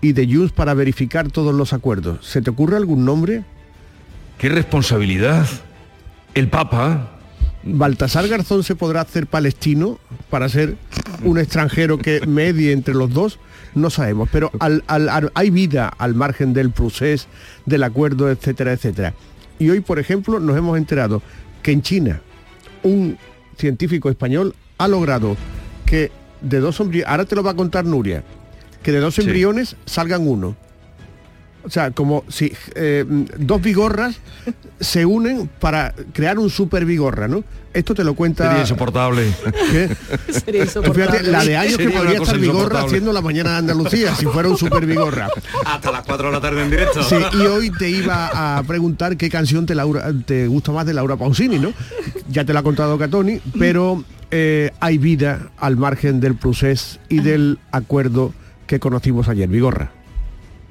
y 0.00 0.12
de 0.12 0.26
Junts 0.32 0.52
para 0.52 0.74
verificar 0.74 1.30
todos 1.30 1.54
los 1.54 1.72
acuerdos? 1.72 2.26
¿Se 2.26 2.40
te 2.42 2.50
ocurre 2.50 2.76
algún 2.76 3.04
nombre? 3.04 3.44
¿Qué 4.38 4.48
responsabilidad? 4.48 5.46
El 6.34 6.48
Papa. 6.48 7.10
Baltasar 7.66 8.28
Garzón 8.28 8.62
se 8.62 8.74
podrá 8.76 9.00
hacer 9.00 9.26
palestino 9.26 9.98
para 10.28 10.48
ser 10.50 10.76
un 11.22 11.38
extranjero 11.38 11.96
que 11.96 12.20
medie 12.26 12.72
entre 12.72 12.92
los 12.92 13.10
dos, 13.14 13.38
no 13.74 13.88
sabemos, 13.88 14.28
pero 14.30 14.50
al- 14.60 14.84
al- 14.86 15.08
al- 15.08 15.32
hay 15.34 15.48
vida 15.48 15.88
al 15.96 16.14
margen 16.14 16.52
del 16.52 16.70
procés, 16.70 17.26
del 17.64 17.82
acuerdo, 17.84 18.30
etcétera, 18.30 18.72
etcétera. 18.72 19.14
Y 19.58 19.70
hoy, 19.70 19.80
por 19.80 19.98
ejemplo, 19.98 20.40
nos 20.40 20.56
hemos 20.56 20.76
enterado 20.76 21.22
que 21.62 21.72
en 21.72 21.82
China 21.82 22.20
un 22.82 23.16
científico 23.56 24.10
español 24.10 24.54
ha 24.78 24.88
logrado 24.88 25.36
que 25.86 26.10
de 26.40 26.60
dos 26.60 26.80
embriones, 26.80 27.08
ahora 27.08 27.24
te 27.24 27.34
lo 27.34 27.42
va 27.42 27.52
a 27.52 27.56
contar 27.56 27.84
Nuria, 27.84 28.22
que 28.82 28.92
de 28.92 29.00
dos 29.00 29.18
embriones 29.18 29.76
salgan 29.86 30.26
uno. 30.26 30.56
O 31.64 31.70
sea, 31.70 31.90
como 31.92 32.24
si 32.28 32.52
eh, 32.74 33.04
dos 33.38 33.62
vigorras 33.62 34.16
se 34.80 35.06
unen 35.06 35.48
para 35.60 35.94
crear 36.12 36.38
un 36.38 36.50
super 36.50 36.84
vigorra, 36.84 37.26
¿no? 37.26 37.42
Esto 37.72 37.94
te 37.94 38.04
lo 38.04 38.14
cuenta... 38.14 38.44
Sería 38.48 38.60
insoportable. 38.60 39.32
¿Qué? 39.72 39.96
Sería 40.32 40.66
Fíjate, 40.66 41.22
la 41.24 41.42
de 41.44 41.56
años 41.56 41.76
que 41.76 41.84
Sería 41.84 41.98
podría 41.98 42.18
estar 42.18 42.36
Vigorra 42.38 42.54
insoportable. 42.58 42.86
haciendo 42.86 43.12
la 43.12 43.20
mañana 43.20 43.50
de 43.52 43.56
Andalucía, 43.56 44.14
si 44.14 44.26
fuera 44.26 44.48
un 44.48 44.56
super 44.56 44.86
Vigorra. 44.86 45.28
Hasta 45.64 45.90
las 45.90 46.02
4 46.04 46.26
de 46.28 46.32
la 46.32 46.40
tarde 46.40 46.62
en 46.62 46.70
directo. 46.70 47.02
Sí, 47.02 47.16
y 47.32 47.46
hoy 47.46 47.70
te 47.70 47.88
iba 47.88 48.58
a 48.58 48.62
preguntar 48.62 49.16
qué 49.16 49.28
canción 49.30 49.66
te, 49.66 49.74
Laura- 49.74 50.12
te 50.24 50.46
gusta 50.46 50.70
más 50.70 50.86
de 50.86 50.94
Laura 50.94 51.16
Pausini, 51.16 51.58
¿no? 51.58 51.72
Ya 52.28 52.44
te 52.44 52.52
la 52.52 52.60
ha 52.60 52.62
contado 52.62 52.96
Catoni, 52.98 53.40
pero 53.58 54.04
eh, 54.30 54.70
hay 54.80 54.98
vida 54.98 55.50
al 55.56 55.76
margen 55.76 56.20
del 56.20 56.36
procés 56.36 57.00
y 57.08 57.20
del 57.20 57.58
acuerdo 57.72 58.32
que 58.68 58.78
conocimos 58.78 59.28
ayer, 59.28 59.48
Vigorra. 59.48 59.90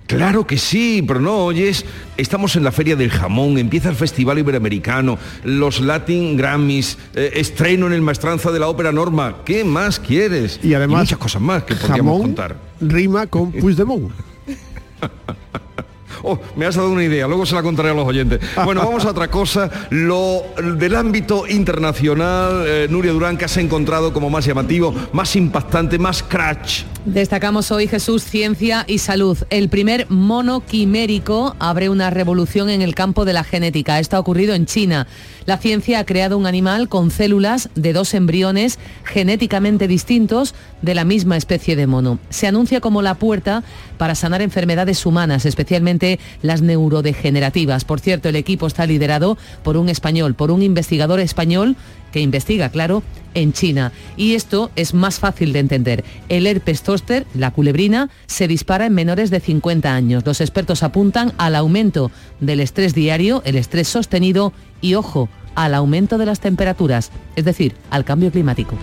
Claro 0.07 0.45
que 0.45 0.57
sí, 0.57 1.03
pero 1.07 1.19
no 1.19 1.45
oyes, 1.45 1.85
estamos 2.17 2.55
en 2.55 2.63
la 2.63 2.71
Feria 2.71 2.95
del 2.95 3.09
Jamón, 3.09 3.57
empieza 3.57 3.89
el 3.89 3.95
Festival 3.95 4.37
Iberoamericano, 4.37 5.17
los 5.43 5.79
Latin 5.79 6.35
Grammys, 6.37 6.97
eh, 7.15 7.31
estreno 7.35 7.87
en 7.87 7.93
el 7.93 8.01
Maestranza 8.01 8.51
de 8.51 8.59
la 8.59 8.67
Ópera 8.67 8.91
Norma, 8.91 9.37
¿qué 9.45 9.63
más 9.63 9.99
quieres? 9.99 10.59
Y 10.61 10.73
además, 10.73 11.01
muchas 11.01 11.17
cosas 11.17 11.41
más 11.41 11.63
que 11.63 11.75
podríamos 11.75 12.13
Jamón 12.13 12.21
contar. 12.21 12.57
rima 12.81 13.27
con 13.27 13.51
Puigdemont. 13.53 14.11
Oh, 16.25 16.39
me 16.55 16.65
has 16.65 16.75
dado 16.75 16.89
una 16.89 17.03
idea, 17.03 17.27
luego 17.27 17.45
se 17.45 17.53
la 17.53 17.61
contaré 17.61 17.89
a 17.89 17.93
los 17.93 18.07
oyentes. 18.07 18.39
Bueno, 18.63 18.81
vamos 18.81 19.03
a 19.03 19.09
otra 19.09 19.29
cosa. 19.29 19.69
Lo 19.89 20.43
del 20.77 20.95
ámbito 20.95 21.45
internacional, 21.49 22.63
eh, 22.65 22.87
Nuria 22.89 23.11
Durán, 23.11 23.35
que 23.35 23.43
has 23.43 23.57
encontrado 23.57 24.13
como 24.13 24.29
más 24.29 24.45
llamativo, 24.45 24.93
más 25.11 25.35
impactante, 25.35 25.99
más 25.99 26.23
crash. 26.23 26.83
Destacamos 27.05 27.69
hoy 27.71 27.87
Jesús, 27.89 28.23
ciencia 28.23 28.85
y 28.87 28.99
salud. 28.99 29.37
El 29.49 29.67
primer 29.67 30.09
mono 30.09 30.61
quimérico 30.65 31.53
abre 31.59 31.89
una 31.89 32.09
revolución 32.09 32.69
en 32.69 32.81
el 32.81 32.95
campo 32.95 33.25
de 33.25 33.33
la 33.33 33.43
genética. 33.43 33.99
Esto 33.99 34.15
ha 34.15 34.21
ocurrido 34.21 34.55
en 34.55 34.65
China. 34.65 35.05
La 35.45 35.57
ciencia 35.57 35.99
ha 35.99 36.05
creado 36.05 36.37
un 36.37 36.47
animal 36.47 36.87
con 36.87 37.11
células 37.11 37.69
de 37.75 37.91
dos 37.91 38.13
embriones 38.13 38.79
genéticamente 39.03 39.89
distintos 39.89 40.55
de 40.81 40.95
la 40.95 41.03
misma 41.03 41.35
especie 41.35 41.75
de 41.75 41.87
mono. 41.87 42.19
Se 42.29 42.47
anuncia 42.47 42.79
como 42.79 43.01
la 43.01 43.15
puerta 43.15 43.63
para 43.97 44.15
sanar 44.15 44.41
enfermedades 44.41 45.05
humanas, 45.05 45.45
especialmente 45.45 46.21
las 46.41 46.61
neurodegenerativas. 46.61 47.83
Por 47.83 47.99
cierto, 47.99 48.29
el 48.29 48.37
equipo 48.37 48.65
está 48.65 48.85
liderado 48.85 49.37
por 49.61 49.75
un 49.75 49.89
español, 49.89 50.35
por 50.35 50.51
un 50.51 50.63
investigador 50.63 51.19
español 51.19 51.75
que 52.13 52.21
investiga, 52.21 52.69
claro, 52.69 53.04
en 53.34 53.52
China. 53.52 53.91
Y 54.15 54.36
esto 54.36 54.71
es 54.78 54.93
más 54.93 55.19
fácil 55.19 55.52
de 55.52 55.60
entender. 55.60 56.06
El 56.30 56.47
herpes 56.47 56.84
zóster, 56.84 57.26
la 57.34 57.52
culebrina, 57.52 58.10
se 58.28 58.47
dispara 58.47 58.86
en 58.86 58.93
menores 58.93 59.32
de 59.32 59.41
50 59.41 59.93
años. 59.93 60.23
Los 60.26 60.39
expertos 60.39 60.84
apuntan 60.84 61.34
al 61.38 61.56
aumento 61.56 62.12
del 62.39 62.62
estrés 62.62 62.93
diario, 62.93 63.41
el 63.45 63.56
estrés 63.56 63.89
sostenido 63.89 64.54
y, 64.80 64.93
ojo, 64.93 65.28
al 65.56 65.73
aumento 65.73 66.17
de 66.17 66.28
las 66.28 66.39
temperaturas, 66.39 67.12
es 67.36 67.45
decir, 67.45 67.76
al 67.89 68.06
cambio 68.06 68.32
climático. 68.32 68.78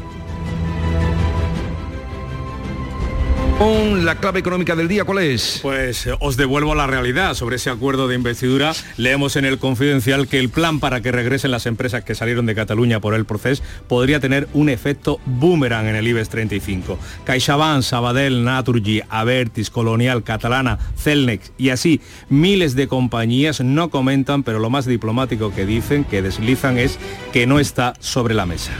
Con 3.60 4.06
la 4.06 4.14
clave 4.14 4.40
económica 4.40 4.74
del 4.74 4.88
día, 4.88 5.04
¿cuál 5.04 5.18
es? 5.18 5.58
Pues 5.60 6.06
eh, 6.06 6.14
os 6.18 6.38
devuelvo 6.38 6.74
la 6.74 6.86
realidad 6.86 7.34
sobre 7.34 7.56
ese 7.56 7.68
acuerdo 7.68 8.08
de 8.08 8.14
investidura. 8.14 8.72
Leemos 8.96 9.36
en 9.36 9.44
el 9.44 9.58
confidencial 9.58 10.28
que 10.28 10.38
el 10.38 10.48
plan 10.48 10.80
para 10.80 11.02
que 11.02 11.12
regresen 11.12 11.50
las 11.50 11.66
empresas 11.66 12.02
que 12.02 12.14
salieron 12.14 12.46
de 12.46 12.54
Cataluña 12.54 13.00
por 13.00 13.12
el 13.12 13.26
proceso 13.26 13.62
podría 13.86 14.18
tener 14.18 14.48
un 14.54 14.70
efecto 14.70 15.20
boomerang 15.26 15.88
en 15.88 15.96
el 15.96 16.08
IBEX 16.08 16.30
35. 16.30 16.98
CaixaBank, 17.26 17.82
Sabadell, 17.82 18.44
Naturgy, 18.44 19.02
Avertis, 19.10 19.68
Colonial, 19.68 20.24
Catalana, 20.24 20.78
Celnex 20.96 21.52
y 21.58 21.68
así 21.68 22.00
miles 22.30 22.74
de 22.74 22.88
compañías 22.88 23.60
no 23.60 23.90
comentan, 23.90 24.42
pero 24.42 24.58
lo 24.58 24.70
más 24.70 24.86
diplomático 24.86 25.52
que 25.54 25.66
dicen, 25.66 26.04
que 26.04 26.22
deslizan 26.22 26.78
es 26.78 26.98
que 27.30 27.46
no 27.46 27.60
está 27.60 27.92
sobre 28.00 28.32
la 28.32 28.46
mesa. 28.46 28.72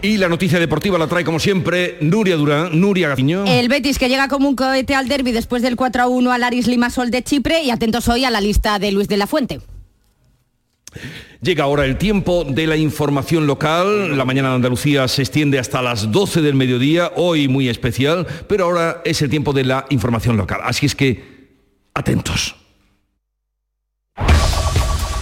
Y 0.00 0.16
la 0.16 0.28
noticia 0.28 0.60
deportiva 0.60 0.96
la 0.96 1.08
trae 1.08 1.24
como 1.24 1.40
siempre 1.40 1.98
Nuria 2.00 2.36
Durán, 2.36 2.78
Nuria 2.80 3.08
Gaciño. 3.08 3.44
El 3.46 3.68
Betis 3.68 3.98
que 3.98 4.08
llega 4.08 4.28
como 4.28 4.48
un 4.48 4.54
cohete 4.54 4.94
al 4.94 5.08
derby 5.08 5.32
después 5.32 5.60
del 5.60 5.74
4 5.74 6.02
a 6.02 6.06
1 6.06 6.30
al 6.30 6.44
Aris 6.44 6.68
Limasol 6.68 7.10
de 7.10 7.22
Chipre 7.24 7.62
y 7.62 7.70
atentos 7.70 8.08
hoy 8.08 8.24
a 8.24 8.30
la 8.30 8.40
lista 8.40 8.78
de 8.78 8.92
Luis 8.92 9.08
de 9.08 9.16
la 9.16 9.26
Fuente. 9.26 9.60
Llega 11.40 11.64
ahora 11.64 11.84
el 11.84 11.98
tiempo 11.98 12.44
de 12.44 12.66
la 12.68 12.76
información 12.76 13.46
local. 13.48 14.16
La 14.16 14.24
mañana 14.24 14.50
de 14.50 14.56
Andalucía 14.56 15.08
se 15.08 15.22
extiende 15.22 15.58
hasta 15.58 15.82
las 15.82 16.12
12 16.12 16.42
del 16.42 16.54
mediodía, 16.54 17.12
hoy 17.16 17.48
muy 17.48 17.68
especial, 17.68 18.26
pero 18.48 18.66
ahora 18.66 19.02
es 19.04 19.20
el 19.22 19.30
tiempo 19.30 19.52
de 19.52 19.64
la 19.64 19.86
información 19.90 20.36
local. 20.36 20.60
Así 20.62 20.86
es 20.86 20.94
que, 20.94 21.22
atentos. 21.94 22.54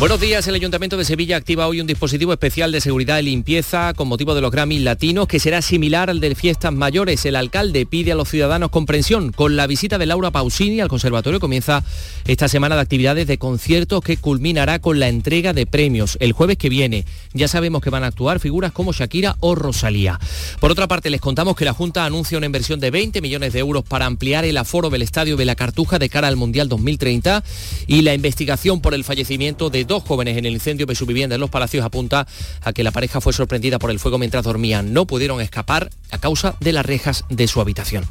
Buenos 0.00 0.18
días, 0.18 0.48
el 0.48 0.54
Ayuntamiento 0.54 0.96
de 0.96 1.04
Sevilla 1.04 1.36
activa 1.36 1.68
hoy 1.68 1.78
un 1.78 1.86
dispositivo 1.86 2.32
especial 2.32 2.72
de 2.72 2.80
seguridad 2.80 3.18
y 3.18 3.22
limpieza 3.24 3.92
con 3.92 4.08
motivo 4.08 4.34
de 4.34 4.40
los 4.40 4.50
Grammys 4.50 4.80
latinos 4.80 5.28
que 5.28 5.38
será 5.38 5.60
similar 5.60 6.08
al 6.08 6.20
de 6.20 6.34
fiestas 6.34 6.72
mayores. 6.72 7.26
El 7.26 7.36
alcalde 7.36 7.84
pide 7.84 8.12
a 8.12 8.14
los 8.14 8.30
ciudadanos 8.30 8.70
comprensión. 8.70 9.30
Con 9.30 9.56
la 9.56 9.66
visita 9.66 9.98
de 9.98 10.06
Laura 10.06 10.30
Pausini 10.30 10.80
al 10.80 10.88
conservatorio 10.88 11.38
comienza 11.38 11.84
esta 12.26 12.48
semana 12.48 12.76
de 12.76 12.80
actividades 12.80 13.26
de 13.26 13.36
conciertos 13.36 14.02
que 14.02 14.16
culminará 14.16 14.78
con 14.78 14.98
la 15.00 15.08
entrega 15.08 15.52
de 15.52 15.66
premios 15.66 16.16
el 16.20 16.32
jueves 16.32 16.56
que 16.56 16.70
viene. 16.70 17.04
Ya 17.34 17.46
sabemos 17.46 17.82
que 17.82 17.90
van 17.90 18.02
a 18.02 18.06
actuar 18.06 18.40
figuras 18.40 18.72
como 18.72 18.94
Shakira 18.94 19.36
o 19.40 19.54
Rosalía. 19.54 20.18
Por 20.60 20.70
otra 20.70 20.88
parte, 20.88 21.10
les 21.10 21.20
contamos 21.20 21.56
que 21.56 21.66
la 21.66 21.74
Junta 21.74 22.06
anuncia 22.06 22.38
una 22.38 22.46
inversión 22.46 22.80
de 22.80 22.90
20 22.90 23.20
millones 23.20 23.52
de 23.52 23.58
euros 23.58 23.84
para 23.84 24.06
ampliar 24.06 24.46
el 24.46 24.56
aforo 24.56 24.88
del 24.88 25.02
Estadio 25.02 25.36
de 25.36 25.44
la 25.44 25.56
Cartuja 25.56 25.98
de 25.98 26.08
cara 26.08 26.28
al 26.28 26.36
Mundial 26.36 26.70
2030 26.70 27.44
y 27.86 28.00
la 28.00 28.14
investigación 28.14 28.80
por 28.80 28.94
el 28.94 29.04
fallecimiento 29.04 29.68
de 29.68 29.89
dos 29.90 30.04
jóvenes 30.04 30.38
en 30.38 30.46
el 30.46 30.54
incendio 30.54 30.86
de 30.86 30.94
su 30.94 31.04
vivienda 31.04 31.34
en 31.34 31.40
Los 31.40 31.50
Palacios 31.50 31.84
apunta 31.84 32.24
a 32.62 32.72
que 32.72 32.84
la 32.84 32.92
pareja 32.92 33.20
fue 33.20 33.32
sorprendida 33.32 33.80
por 33.80 33.90
el 33.90 33.98
fuego 33.98 34.18
mientras 34.18 34.44
dormían. 34.44 34.92
No 34.92 35.04
pudieron 35.04 35.40
escapar 35.40 35.90
a 36.12 36.18
causa 36.18 36.54
de 36.60 36.72
las 36.72 36.86
rejas 36.86 37.24
de 37.28 37.48
su 37.48 37.60
habitación. 37.60 38.04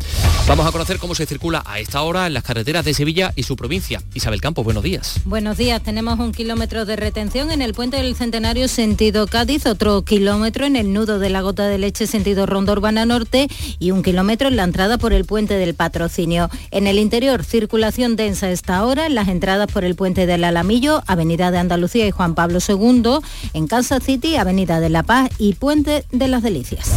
Vamos 0.46 0.68
a 0.68 0.74
conocer 0.74 0.98
cómo 0.98 1.16
se 1.16 1.26
circula 1.26 1.64
a 1.66 1.80
esta 1.80 2.02
hora 2.02 2.28
en 2.28 2.34
las 2.34 2.44
carreteras 2.44 2.84
de 2.84 2.94
Sevilla 2.94 3.32
y 3.38 3.44
su 3.44 3.56
provincia. 3.56 4.02
Isabel 4.14 4.42
Campos, 4.42 4.66
buenos 4.66 4.84
días. 4.84 5.22
Buenos 5.24 5.58
días. 5.58 5.82
Tenemos 5.82 6.20
un 6.20 6.34
kilómetro 6.34 6.84
de 6.84 6.98
retención 6.98 7.50
en 7.50 7.62
el 7.62 7.74
puente 7.74 7.96
del 7.96 8.14
Centenario 8.14 8.68
sentido 8.68 9.26
Cádiz, 9.28 9.66
otro 9.66 10.02
kilómetro 10.02 10.66
en 10.66 10.76
el 10.76 10.92
nudo 10.92 11.18
de 11.18 11.30
la 11.30 11.40
Gota 11.42 11.66
de 11.68 11.78
Leche 11.78 12.08
sentido 12.08 12.46
Ronda 12.46 12.74
Urbana 12.74 13.06
Norte 13.06 13.48
y 13.80 13.92
un 13.92 14.04
kilómetro 14.04 14.50
en 14.50 14.58
la 14.58 14.66
entrada 14.66 14.98
por 14.98 15.14
el 15.14 15.24
puente 15.24 15.54
del 15.54 15.76
Patrocinio. 15.76 16.50
En 16.72 16.88
el 16.88 17.00
interior, 17.00 17.46
circulación 17.46 18.18
densa 18.18 18.52
esta 18.52 18.84
hora 18.84 19.06
en 19.06 19.16
las 19.16 19.30
entradas 19.30 19.72
por 19.72 19.86
el 19.86 19.96
puente 19.96 20.26
del 20.26 20.44
Alamillo, 20.44 21.04
Avenida 21.08 21.52
de 21.52 21.60
Andalucía 21.60 21.69
y 21.94 22.12
Juan 22.12 22.36
Pablo 22.36 22.60
II, 22.68 23.20
en 23.54 23.68
Kansas 23.68 24.04
City, 24.04 24.36
Avenida 24.38 24.80
de 24.80 24.90
la 24.90 25.04
Paz 25.04 25.30
y 25.38 25.54
Puente 25.54 26.04
de 26.12 26.28
las 26.28 26.42
Delicias. 26.44 26.92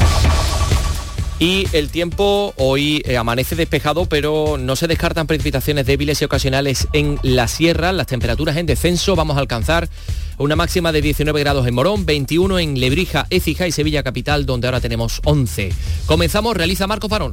Y 1.39 1.67
el 1.73 1.89
tiempo 1.89 2.55
hoy 2.57 3.03
eh, 3.05 3.17
amanece 3.17 3.57
despejado, 3.57 4.07
pero 4.07 4.59
no 4.59 4.77
se 4.77 4.87
descartan 4.87 5.27
precipitaciones 5.27 5.87
débiles 5.87 6.23
y 6.23 6.25
ocasionales 6.25 6.87
en 6.93 7.19
la 7.23 7.49
sierra. 7.49 7.93
Las 7.93 8.07
temperaturas 8.07 8.57
en 8.57 8.67
descenso 8.67 9.17
vamos 9.17 9.37
a 9.37 9.41
alcanzar 9.41 9.89
una 10.39 10.55
máxima 10.55 10.93
de 10.93 11.03
19 11.03 11.41
grados 11.41 11.67
en 11.67 11.75
Morón, 11.75 12.07
21 12.07 12.61
en 12.61 12.79
Lebrija, 12.79 13.27
Écija 13.31 13.67
y 13.67 13.73
Sevilla 13.73 14.05
Capital, 14.05 14.47
donde 14.47 14.69
ahora 14.69 14.81
tenemos 14.81 15.21
11. 15.25 15.73
Comenzamos, 16.07 16.57
realiza 16.57 16.87
Marco 16.87 17.09
Farón. 17.09 17.33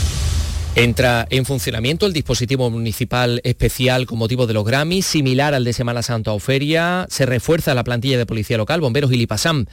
Entra 0.73 1.27
en 1.29 1.43
funcionamiento 1.43 2.05
el 2.05 2.13
dispositivo 2.13 2.69
municipal 2.69 3.41
especial 3.43 4.05
con 4.05 4.17
motivo 4.17 4.47
de 4.47 4.53
los 4.53 4.63
Grammys, 4.63 5.05
similar 5.05 5.53
al 5.53 5.65
de 5.65 5.73
Semana 5.73 6.01
Santa 6.01 6.31
o 6.31 6.39
Feria. 6.39 7.07
Se 7.09 7.25
refuerza 7.25 7.73
la 7.73 7.83
plantilla 7.83 8.17
de 8.17 8.25
policía 8.25 8.57
local, 8.57 8.79
bomberos 8.79 9.11
y 9.11 9.17
Lipasam. 9.17 9.65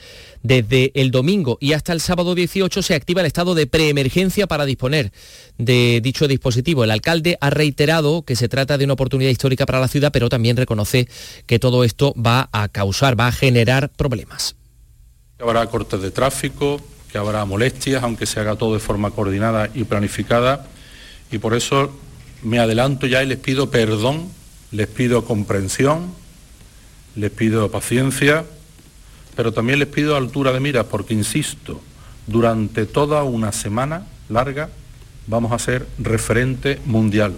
Desde 0.43 0.91
el 0.95 1.11
domingo 1.11 1.57
y 1.61 1.71
hasta 1.71 1.93
el 1.93 2.01
sábado 2.01 2.35
18 2.35 2.81
se 2.81 2.95
activa 2.95 3.21
el 3.21 3.27
estado 3.27 3.55
de 3.55 3.65
preemergencia 3.65 4.45
para 4.45 4.65
disponer 4.65 5.13
de 5.57 6.01
dicho 6.03 6.27
dispositivo. 6.27 6.83
El 6.83 6.91
alcalde 6.91 7.37
ha 7.39 7.49
reiterado 7.49 8.23
que 8.23 8.35
se 8.35 8.49
trata 8.49 8.77
de 8.77 8.83
una 8.83 8.93
oportunidad 8.93 9.31
histórica 9.31 9.65
para 9.65 9.79
la 9.79 9.87
ciudad, 9.87 10.11
pero 10.11 10.27
también 10.27 10.57
reconoce 10.57 11.07
que 11.45 11.59
todo 11.59 11.85
esto 11.85 12.13
va 12.13 12.49
a 12.51 12.67
causar, 12.67 13.17
va 13.17 13.27
a 13.27 13.31
generar 13.31 13.89
problemas. 13.89 14.57
Habrá 15.39 15.65
cortes 15.67 16.01
de 16.01 16.11
tráfico, 16.11 16.81
que 17.09 17.17
habrá 17.17 17.45
molestias, 17.45 18.03
aunque 18.03 18.25
se 18.25 18.41
haga 18.41 18.57
todo 18.57 18.73
de 18.73 18.81
forma 18.81 19.11
coordinada 19.11 19.69
y 19.73 19.85
planificada 19.85 20.67
y 21.31 21.37
por 21.37 21.53
eso 21.53 21.91
me 22.43 22.59
adelanto 22.59 23.07
ya 23.07 23.23
y 23.23 23.27
les 23.27 23.37
pido 23.37 23.69
perdón, 23.69 24.29
les 24.71 24.87
pido 24.87 25.25
comprensión, 25.25 26.13
les 27.15 27.31
pido 27.31 27.69
paciencia, 27.71 28.45
pero 29.35 29.51
también 29.51 29.79
les 29.79 29.87
pido 29.87 30.15
altura 30.15 30.51
de 30.51 30.59
mira 30.59 30.83
porque, 30.83 31.13
insisto, 31.13 31.81
durante 32.27 32.85
toda 32.85 33.23
una 33.23 33.51
semana 33.51 34.05
larga 34.29 34.69
vamos 35.27 35.51
a 35.51 35.59
ser 35.59 35.87
referente 35.97 36.79
mundial. 36.85 37.35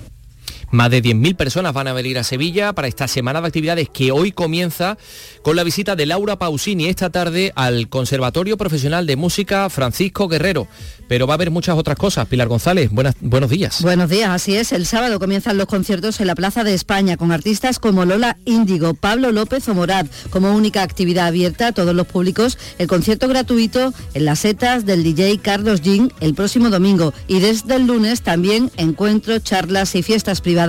Más 0.72 0.90
de 0.90 1.04
10.000 1.04 1.36
personas 1.36 1.74
van 1.74 1.90
a 1.90 1.94
venir 1.94 2.18
a 2.18 2.24
Sevilla 2.24 2.72
para 2.72 2.88
esta 2.88 3.10
semana 3.10 3.42
de 3.42 3.48
actividades 3.48 3.90
que 3.90 4.14
hoy 4.14 4.32
comienza 4.32 4.98
con 5.42 5.58
la 5.58 5.66
visita 5.66 5.98
de 5.98 6.06
Laura 6.06 6.40
Pausini 6.40 6.86
esta 6.86 7.10
tarde 7.10 7.52
al 7.56 7.90
Conservatorio 7.90 8.56
Profesional 8.56 9.06
de 9.06 9.18
Música 9.18 9.70
Francisco 9.70 10.30
Guerrero. 10.30 10.70
Pero 11.10 11.28
va 11.28 11.34
a 11.34 11.36
haber 11.36 11.52
muchas 11.52 11.78
otras 11.78 11.98
cosas. 11.98 12.26
Pilar 12.28 12.48
González, 12.48 12.90
buenas, 12.90 13.16
buenos 13.20 13.50
días. 13.50 13.82
Buenos 13.82 14.10
días, 14.10 14.30
así 14.30 14.56
es. 14.56 14.72
El 14.72 14.86
sábado 14.86 15.20
comienzan 15.20 15.58
los 15.58 15.68
conciertos 15.68 16.22
en 16.22 16.28
la 16.28 16.36
Plaza 16.36 16.64
de 16.64 16.74
España 16.74 17.18
con 17.18 17.34
artistas 17.34 17.78
como 17.78 18.06
Lola 18.06 18.38
Índigo, 18.46 18.94
Pablo 18.94 19.34
López 19.34 19.68
o 19.68 19.74
Morad. 19.74 20.06
Como 20.30 20.56
única 20.56 20.84
actividad 20.84 21.28
abierta 21.28 21.68
a 21.68 21.72
todos 21.74 21.94
los 21.94 22.08
públicos, 22.08 22.58
el 22.78 22.88
concierto 22.88 23.28
gratuito 23.28 23.94
en 24.14 24.24
las 24.24 24.40
setas 24.40 24.86
del 24.86 25.04
DJ 25.04 25.40
Carlos 25.40 25.82
Jean 25.82 26.14
el 26.22 26.34
próximo 26.34 26.70
domingo. 26.70 27.14
Y 27.28 27.42
desde 27.42 27.76
el 27.76 27.88
lunes 27.88 28.22
también 28.22 28.72
encuentros, 28.78 29.44
charlas 29.44 29.96
y 29.96 30.04
fiestas 30.04 30.40
privadas 30.40 30.61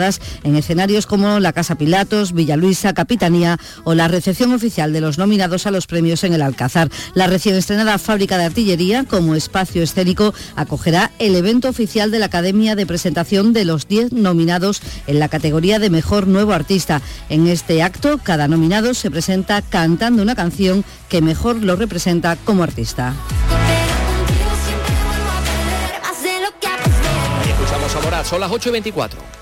en 0.42 0.56
escenarios 0.56 1.06
como 1.06 1.38
la 1.40 1.52
Casa 1.52 1.74
Pilatos, 1.74 2.32
Villa 2.32 2.56
Luisa, 2.56 2.94
Capitanía 2.94 3.58
o 3.84 3.94
la 3.94 4.08
recepción 4.08 4.52
oficial 4.52 4.92
de 4.92 5.00
los 5.00 5.18
nominados 5.18 5.66
a 5.66 5.70
los 5.70 5.86
premios 5.86 6.24
en 6.24 6.32
el 6.32 6.42
Alcázar. 6.42 6.90
La 7.14 7.26
recién 7.26 7.54
estrenada 7.56 7.98
Fábrica 7.98 8.38
de 8.38 8.44
Artillería, 8.44 9.04
como 9.04 9.34
espacio 9.34 9.82
escénico, 9.82 10.32
acogerá 10.56 11.10
el 11.18 11.34
evento 11.34 11.68
oficial 11.68 12.10
de 12.10 12.18
la 12.18 12.26
Academia 12.26 12.74
de 12.74 12.86
presentación 12.86 13.52
de 13.52 13.64
los 13.64 13.88
10 13.88 14.12
nominados 14.12 14.80
en 15.06 15.18
la 15.18 15.28
categoría 15.28 15.78
de 15.78 15.90
Mejor 15.90 16.26
Nuevo 16.26 16.52
Artista. 16.52 17.02
En 17.28 17.46
este 17.46 17.82
acto, 17.82 18.18
cada 18.22 18.48
nominado 18.48 18.94
se 18.94 19.10
presenta 19.10 19.62
cantando 19.62 20.22
una 20.22 20.34
canción 20.34 20.84
que 21.08 21.20
mejor 21.20 21.62
lo 21.62 21.76
representa 21.76 22.36
como 22.36 22.62
artista. 22.62 23.14
escuchamos 27.48 27.94
a 27.96 28.00
Morad, 28.00 28.24
son 28.24 28.40
las 28.40 28.50
8 28.50 28.68
y 28.68 28.72
24 28.72 29.41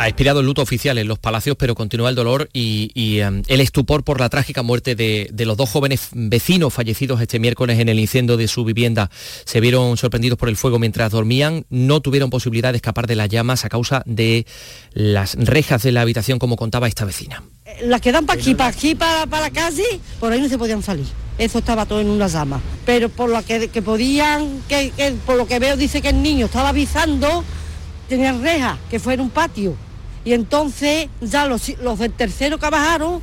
Ha 0.00 0.08
expirado 0.08 0.40
el 0.40 0.46
luto 0.46 0.62
oficial 0.62 0.96
en 0.96 1.08
los 1.08 1.18
palacios, 1.18 1.56
pero 1.58 1.74
continúa 1.74 2.08
el 2.08 2.14
dolor 2.14 2.48
y, 2.54 3.20
um, 3.20 3.42
el 3.48 3.60
estupor 3.60 4.02
por 4.02 4.18
la 4.18 4.30
trágica 4.30 4.62
muerte 4.62 4.94
de, 4.94 5.30
los 5.44 5.58
dos 5.58 5.68
jóvenes 5.68 6.08
vecinos 6.12 6.72
fallecidos 6.72 7.20
este 7.20 7.38
miércoles 7.38 7.78
en 7.78 7.90
el 7.90 8.00
incendio 8.00 8.38
de 8.38 8.48
su 8.48 8.64
vivienda. 8.64 9.10
Se 9.44 9.60
vieron 9.60 9.98
sorprendidos 9.98 10.38
por 10.38 10.48
el 10.48 10.56
fuego 10.56 10.78
mientras 10.78 11.12
dormían, 11.12 11.66
no 11.68 12.00
tuvieron 12.00 12.30
posibilidad 12.30 12.72
de 12.72 12.76
escapar 12.76 13.06
de 13.06 13.14
las 13.14 13.28
llamas 13.28 13.66
a 13.66 13.68
causa 13.68 14.02
de 14.06 14.46
las 14.94 15.34
rejas 15.34 15.82
de 15.82 15.92
la 15.92 16.00
habitación, 16.00 16.38
como 16.38 16.56
contaba 16.56 16.88
esta 16.88 17.04
vecina. 17.04 17.42
Las 17.82 18.00
que 18.00 18.10
dan 18.10 18.24
para 18.24 18.40
aquí, 18.40 18.54
para 18.54 18.70
aquí, 18.70 18.94
para, 18.94 19.26
para 19.26 19.50
calle, 19.50 20.00
por 20.18 20.32
ahí 20.32 20.40
no 20.40 20.48
se 20.48 20.56
podían 20.56 20.82
salir. 20.82 21.04
Eso 21.36 21.58
estaba 21.58 21.84
todo 21.84 22.00
en 22.00 22.08
una 22.08 22.26
llama. 22.26 22.62
Pero 22.86 23.10
por 23.10 23.28
lo 23.28 23.44
que, 23.44 23.68
que 23.68 23.82
podían, 23.82 24.62
que, 24.66 25.14
por 25.26 25.36
lo 25.36 25.46
que 25.46 25.58
veo 25.58 25.76
dice 25.76 26.00
que 26.00 26.08
el 26.08 26.22
niño 26.22 26.46
estaba 26.46 26.70
avisando, 26.70 27.44
tenían 28.08 28.42
rejas, 28.42 28.78
que 28.88 28.98
fue 28.98 29.12
en 29.12 29.20
un 29.20 29.28
patio 29.28 29.76
y 30.24 30.32
entonces 30.32 31.08
ya 31.20 31.46
los, 31.46 31.68
los 31.80 31.98
del 31.98 32.12
tercero 32.12 32.58
que 32.58 32.68
bajaron 32.70 33.20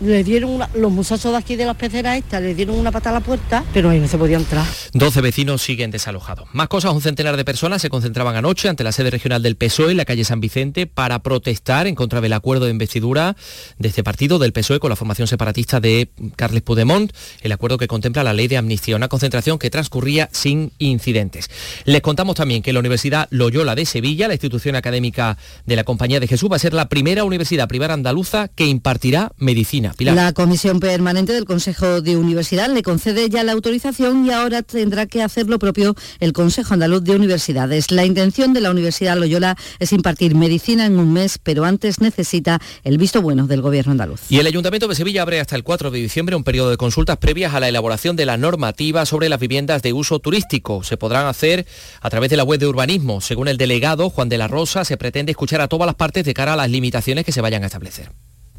le 0.00 0.24
dieron 0.24 0.60
los 0.74 0.92
muchachos 0.92 1.32
de 1.32 1.38
aquí 1.38 1.56
de 1.56 1.64
las 1.64 1.76
peceras 1.76 2.16
estas 2.16 2.42
le 2.42 2.54
dieron 2.54 2.78
una 2.78 2.92
pata 2.92 3.10
a 3.10 3.12
la 3.12 3.20
puerta, 3.20 3.64
pero 3.72 3.90
ahí 3.90 3.98
no 3.98 4.08
se 4.08 4.18
podía 4.18 4.36
entrar. 4.36 4.66
12 4.92 5.20
vecinos 5.20 5.62
siguen 5.62 5.90
desalojados. 5.90 6.48
Más 6.52 6.68
cosas, 6.68 6.92
un 6.92 7.00
centenar 7.00 7.36
de 7.36 7.44
personas 7.44 7.82
se 7.82 7.90
concentraban 7.90 8.36
anoche 8.36 8.68
ante 8.68 8.84
la 8.84 8.92
sede 8.92 9.10
regional 9.10 9.42
del 9.42 9.56
PSOE 9.56 9.92
en 9.92 9.96
la 9.96 10.04
calle 10.04 10.24
San 10.24 10.40
Vicente 10.40 10.86
para 10.86 11.20
protestar 11.20 11.86
en 11.86 11.94
contra 11.94 12.20
del 12.20 12.32
acuerdo 12.32 12.66
de 12.66 12.70
investidura 12.70 13.36
de 13.78 13.88
este 13.88 14.04
partido 14.04 14.38
del 14.38 14.52
PSOE 14.52 14.80
con 14.80 14.90
la 14.90 14.96
formación 14.96 15.28
separatista 15.28 15.80
de 15.80 16.08
Carles 16.36 16.62
Puigdemont, 16.62 17.12
el 17.42 17.52
acuerdo 17.52 17.78
que 17.78 17.88
contempla 17.88 18.24
la 18.24 18.32
ley 18.32 18.48
de 18.48 18.56
amnistía, 18.56 18.96
una 18.96 19.08
concentración 19.08 19.58
que 19.58 19.70
transcurría 19.70 20.28
sin 20.32 20.72
incidentes. 20.78 21.50
Les 21.84 22.00
contamos 22.00 22.36
también 22.36 22.62
que 22.62 22.72
la 22.72 22.80
Universidad 22.80 23.28
Loyola 23.30 23.74
de 23.74 23.86
Sevilla, 23.86 24.28
la 24.28 24.34
institución 24.34 24.76
académica 24.76 25.36
de 25.64 25.76
la 25.76 25.84
Compañía 25.84 26.20
de 26.20 26.28
Jesús, 26.28 26.50
va 26.50 26.56
a 26.56 26.60
ser 26.60 26.74
la 26.74 26.88
primera 26.88 27.24
universidad 27.24 27.68
privada 27.68 27.94
andaluza 27.94 28.48
que 28.48 28.66
impartirá 28.66 29.32
medicina. 29.38 29.85
Pilar. 29.94 30.14
La 30.14 30.32
Comisión 30.32 30.80
Permanente 30.80 31.32
del 31.32 31.44
Consejo 31.44 32.00
de 32.00 32.16
Universidad 32.16 32.68
le 32.68 32.82
concede 32.82 33.28
ya 33.28 33.44
la 33.44 33.52
autorización 33.52 34.26
y 34.26 34.30
ahora 34.30 34.62
tendrá 34.62 35.06
que 35.06 35.22
hacer 35.22 35.48
lo 35.48 35.58
propio 35.58 35.94
el 36.20 36.32
Consejo 36.32 36.74
Andaluz 36.74 37.02
de 37.04 37.16
Universidades. 37.16 37.90
La 37.90 38.04
intención 38.04 38.52
de 38.52 38.60
la 38.60 38.70
Universidad 38.70 39.16
Loyola 39.16 39.56
es 39.78 39.92
impartir 39.92 40.34
medicina 40.34 40.86
en 40.86 40.98
un 40.98 41.12
mes, 41.12 41.38
pero 41.42 41.64
antes 41.64 42.00
necesita 42.00 42.60
el 42.84 42.98
visto 42.98 43.22
bueno 43.22 43.46
del 43.46 43.62
Gobierno 43.62 43.92
andaluz. 43.92 44.20
Y 44.28 44.38
el 44.38 44.46
Ayuntamiento 44.46 44.88
de 44.88 44.94
Sevilla 44.94 45.22
abre 45.22 45.40
hasta 45.40 45.56
el 45.56 45.64
4 45.64 45.90
de 45.90 45.98
diciembre 45.98 46.36
un 46.36 46.44
periodo 46.44 46.70
de 46.70 46.76
consultas 46.76 47.16
previas 47.18 47.54
a 47.54 47.60
la 47.60 47.68
elaboración 47.68 48.16
de 48.16 48.26
la 48.26 48.36
normativa 48.36 49.06
sobre 49.06 49.28
las 49.28 49.40
viviendas 49.40 49.82
de 49.82 49.92
uso 49.92 50.18
turístico. 50.18 50.82
Se 50.82 50.96
podrán 50.96 51.26
hacer 51.26 51.66
a 52.00 52.10
través 52.10 52.30
de 52.30 52.36
la 52.36 52.44
web 52.44 52.60
de 52.60 52.66
urbanismo. 52.66 53.20
Según 53.20 53.48
el 53.48 53.56
delegado 53.56 54.10
Juan 54.10 54.28
de 54.28 54.38
la 54.38 54.48
Rosa, 54.48 54.84
se 54.84 54.96
pretende 54.96 55.32
escuchar 55.32 55.60
a 55.60 55.68
todas 55.68 55.86
las 55.86 55.94
partes 55.94 56.24
de 56.24 56.34
cara 56.34 56.54
a 56.54 56.56
las 56.56 56.70
limitaciones 56.70 57.24
que 57.24 57.32
se 57.32 57.40
vayan 57.40 57.62
a 57.62 57.66
establecer 57.66 58.10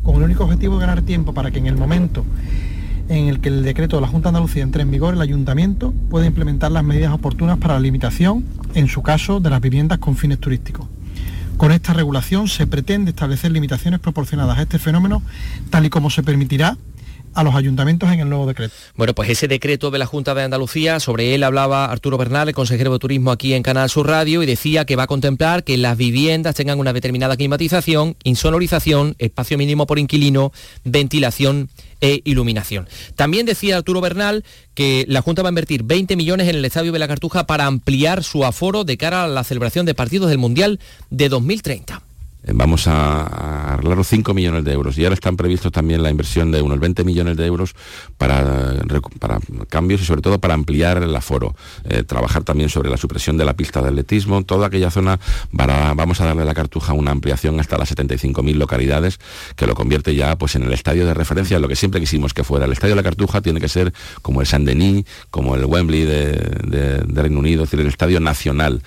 con 0.08 0.16
el 0.16 0.24
único 0.24 0.46
objetivo 0.46 0.76
de 0.76 0.86
ganar 0.86 1.02
tiempo 1.02 1.34
para 1.34 1.52
que 1.52 1.60
en 1.60 1.68
el 1.68 1.76
momento 1.76 2.24
en 3.10 3.28
el 3.28 3.42
que 3.42 3.50
el 3.50 3.62
decreto 3.62 3.98
de 3.98 4.02
la 4.02 4.08
Junta 4.08 4.30
Andalucía 4.30 4.64
entre 4.64 4.82
en 4.82 4.90
vigor, 4.90 5.14
el 5.14 5.22
Ayuntamiento 5.22 5.94
pueda 6.10 6.26
implementar 6.26 6.72
las 6.72 6.84
medidas 6.84 7.12
oportunas 7.12 7.58
para 7.58 7.74
la 7.74 7.82
limitación, 7.82 8.46
en 8.74 8.88
su 8.88 9.02
caso, 9.02 9.42
de 9.42 9.50
las 9.50 9.60
viviendas 9.60 9.98
con 9.98 10.16
fines 10.16 10.40
turísticos. 10.40 10.88
Con 11.58 11.74
esta 11.74 11.92
regulación 11.92 12.48
se 12.48 12.68
pretende 12.68 13.10
establecer 13.10 13.52
limitaciones 13.52 14.00
proporcionadas 14.00 14.58
a 14.58 14.62
este 14.62 14.80
fenómeno, 14.80 15.22
tal 15.70 15.86
y 15.86 15.90
como 15.90 16.10
se 16.10 16.24
permitirá 16.24 16.78
a 17.38 17.44
los 17.44 17.54
ayuntamientos 17.54 18.12
en 18.12 18.20
el 18.20 18.30
nuevo 18.30 18.48
decreto. 18.48 18.74
Bueno, 18.96 19.14
pues 19.14 19.30
ese 19.30 19.48
decreto 19.48 19.92
de 19.92 20.00
la 20.00 20.08
Junta 20.08 20.34
de 20.34 20.42
Andalucía, 20.42 21.00
sobre 21.00 21.36
él 21.36 21.44
hablaba 21.44 21.86
Arturo 21.86 22.18
Bernal, 22.18 22.48
el 22.48 22.56
consejero 22.56 22.92
de 22.92 22.98
Turismo 22.98 23.32
aquí 23.32 23.54
en 23.54 23.62
Canal 23.62 23.92
Sur 23.92 24.08
Radio, 24.08 24.42
y 24.42 24.48
decía 24.48 24.86
que 24.86 24.96
va 24.96 25.04
a 25.04 25.08
contemplar 25.08 25.64
que 25.64 25.78
las 25.78 25.98
viviendas 25.98 26.56
tengan 26.56 26.80
una 26.80 26.94
determinada 26.94 27.38
climatización, 27.38 28.16
insonorización, 28.24 29.16
espacio 29.20 29.56
mínimo 29.60 29.86
por 29.86 30.00
inquilino, 30.00 30.52
ventilación 30.84 31.70
e 32.02 32.22
iluminación. 32.26 32.88
También 33.16 33.46
decía 33.46 33.78
Arturo 33.78 34.02
Bernal 34.02 34.44
que 34.74 35.06
la 35.08 35.22
Junta 35.22 35.44
va 35.44 35.50
a 35.50 35.52
invertir 35.52 35.84
20 35.84 36.16
millones 36.16 36.50
en 36.50 36.56
el 36.56 36.66
Estadio 36.66 36.92
de 36.92 37.00
la 37.00 37.08
Cartuja 37.08 37.46
para 37.46 37.68
ampliar 37.68 38.24
su 38.24 38.46
aforo 38.46 38.84
de 38.84 38.98
cara 38.98 39.26
a 39.26 39.28
la 39.28 39.44
celebración 39.44 39.86
de 39.86 39.94
partidos 39.94 40.30
del 40.30 40.40
Mundial 40.40 40.80
de 41.12 41.30
2030 41.30 42.07
vamos 42.54 42.88
a 42.88 43.74
arreglar 43.74 43.98
los 43.98 44.08
5 44.08 44.34
millones 44.34 44.64
de 44.64 44.74
euros. 44.74 44.98
Y 44.98 45.04
ahora 45.04 45.16
están 45.16 45.38
previstos 45.38 45.72
también 45.72 46.04
la 46.04 46.10
inversión 46.10 46.52
de 46.52 46.62
unos 46.62 46.80
20 46.80 47.04
millones 47.04 47.38
de 47.38 47.46
euros 47.46 47.76
para, 48.18 48.76
cambios 49.70 50.02
y 50.02 50.06
sobre 50.06 50.22
todo 50.22 50.40
para 50.40 50.54
ampliar 50.54 51.02
el 51.04 51.16
aforo, 51.16 51.56
eh, 51.86 52.04
trabajar 52.04 52.44
también 52.44 52.70
sobre 52.70 52.90
la 52.90 52.98
supresión 52.98 53.38
de 53.38 53.46
la 53.46 53.54
pista 53.56 53.82
de 53.82 53.90
atletismo, 53.90 54.44
toda 54.44 54.68
aquella 54.68 54.92
zona 54.92 55.20
para, 55.56 55.94
vamos 55.94 56.22
a 56.22 56.26
darle 56.26 56.44
a 56.44 56.46
la 56.46 56.54
Cartuja 56.54 56.94
una 56.94 57.12
ampliación 57.12 57.60
hasta 57.60 57.78
las 57.78 57.96
75.000 57.96 58.56
localidades 58.56 59.20
que 59.56 59.68
lo 59.68 59.76
convierte 59.76 60.16
ya 60.16 60.38
pues 60.38 60.56
en 60.56 60.64
el 60.64 60.74
estadio 60.74 61.06
de 61.06 61.14
referencia, 61.14 61.60
lo 61.60 61.68
que 61.68 61.76
siempre 61.76 62.00
quisimos 62.00 62.34
que 62.34 62.44
fuera. 62.44 62.66
El 62.66 62.72
estadio 62.72 62.96
de 62.96 63.02
la 63.02 63.04
Cartuja 63.04 63.42
tiene 63.42 63.60
que 63.60 63.70
ser 63.70 63.94
como 64.22 64.42
el 64.42 64.48
Saint-Denis, 64.48 65.06
como 65.30 65.56
el 65.56 65.66
Wembley 65.66 66.06
de, 66.06 67.04
de 67.06 67.22
Reino 67.22 67.40
Unido, 67.40 67.64
es 67.64 67.72
decir, 67.72 67.82
el 67.82 67.88
estadio 67.88 68.20
nacional 68.20 68.82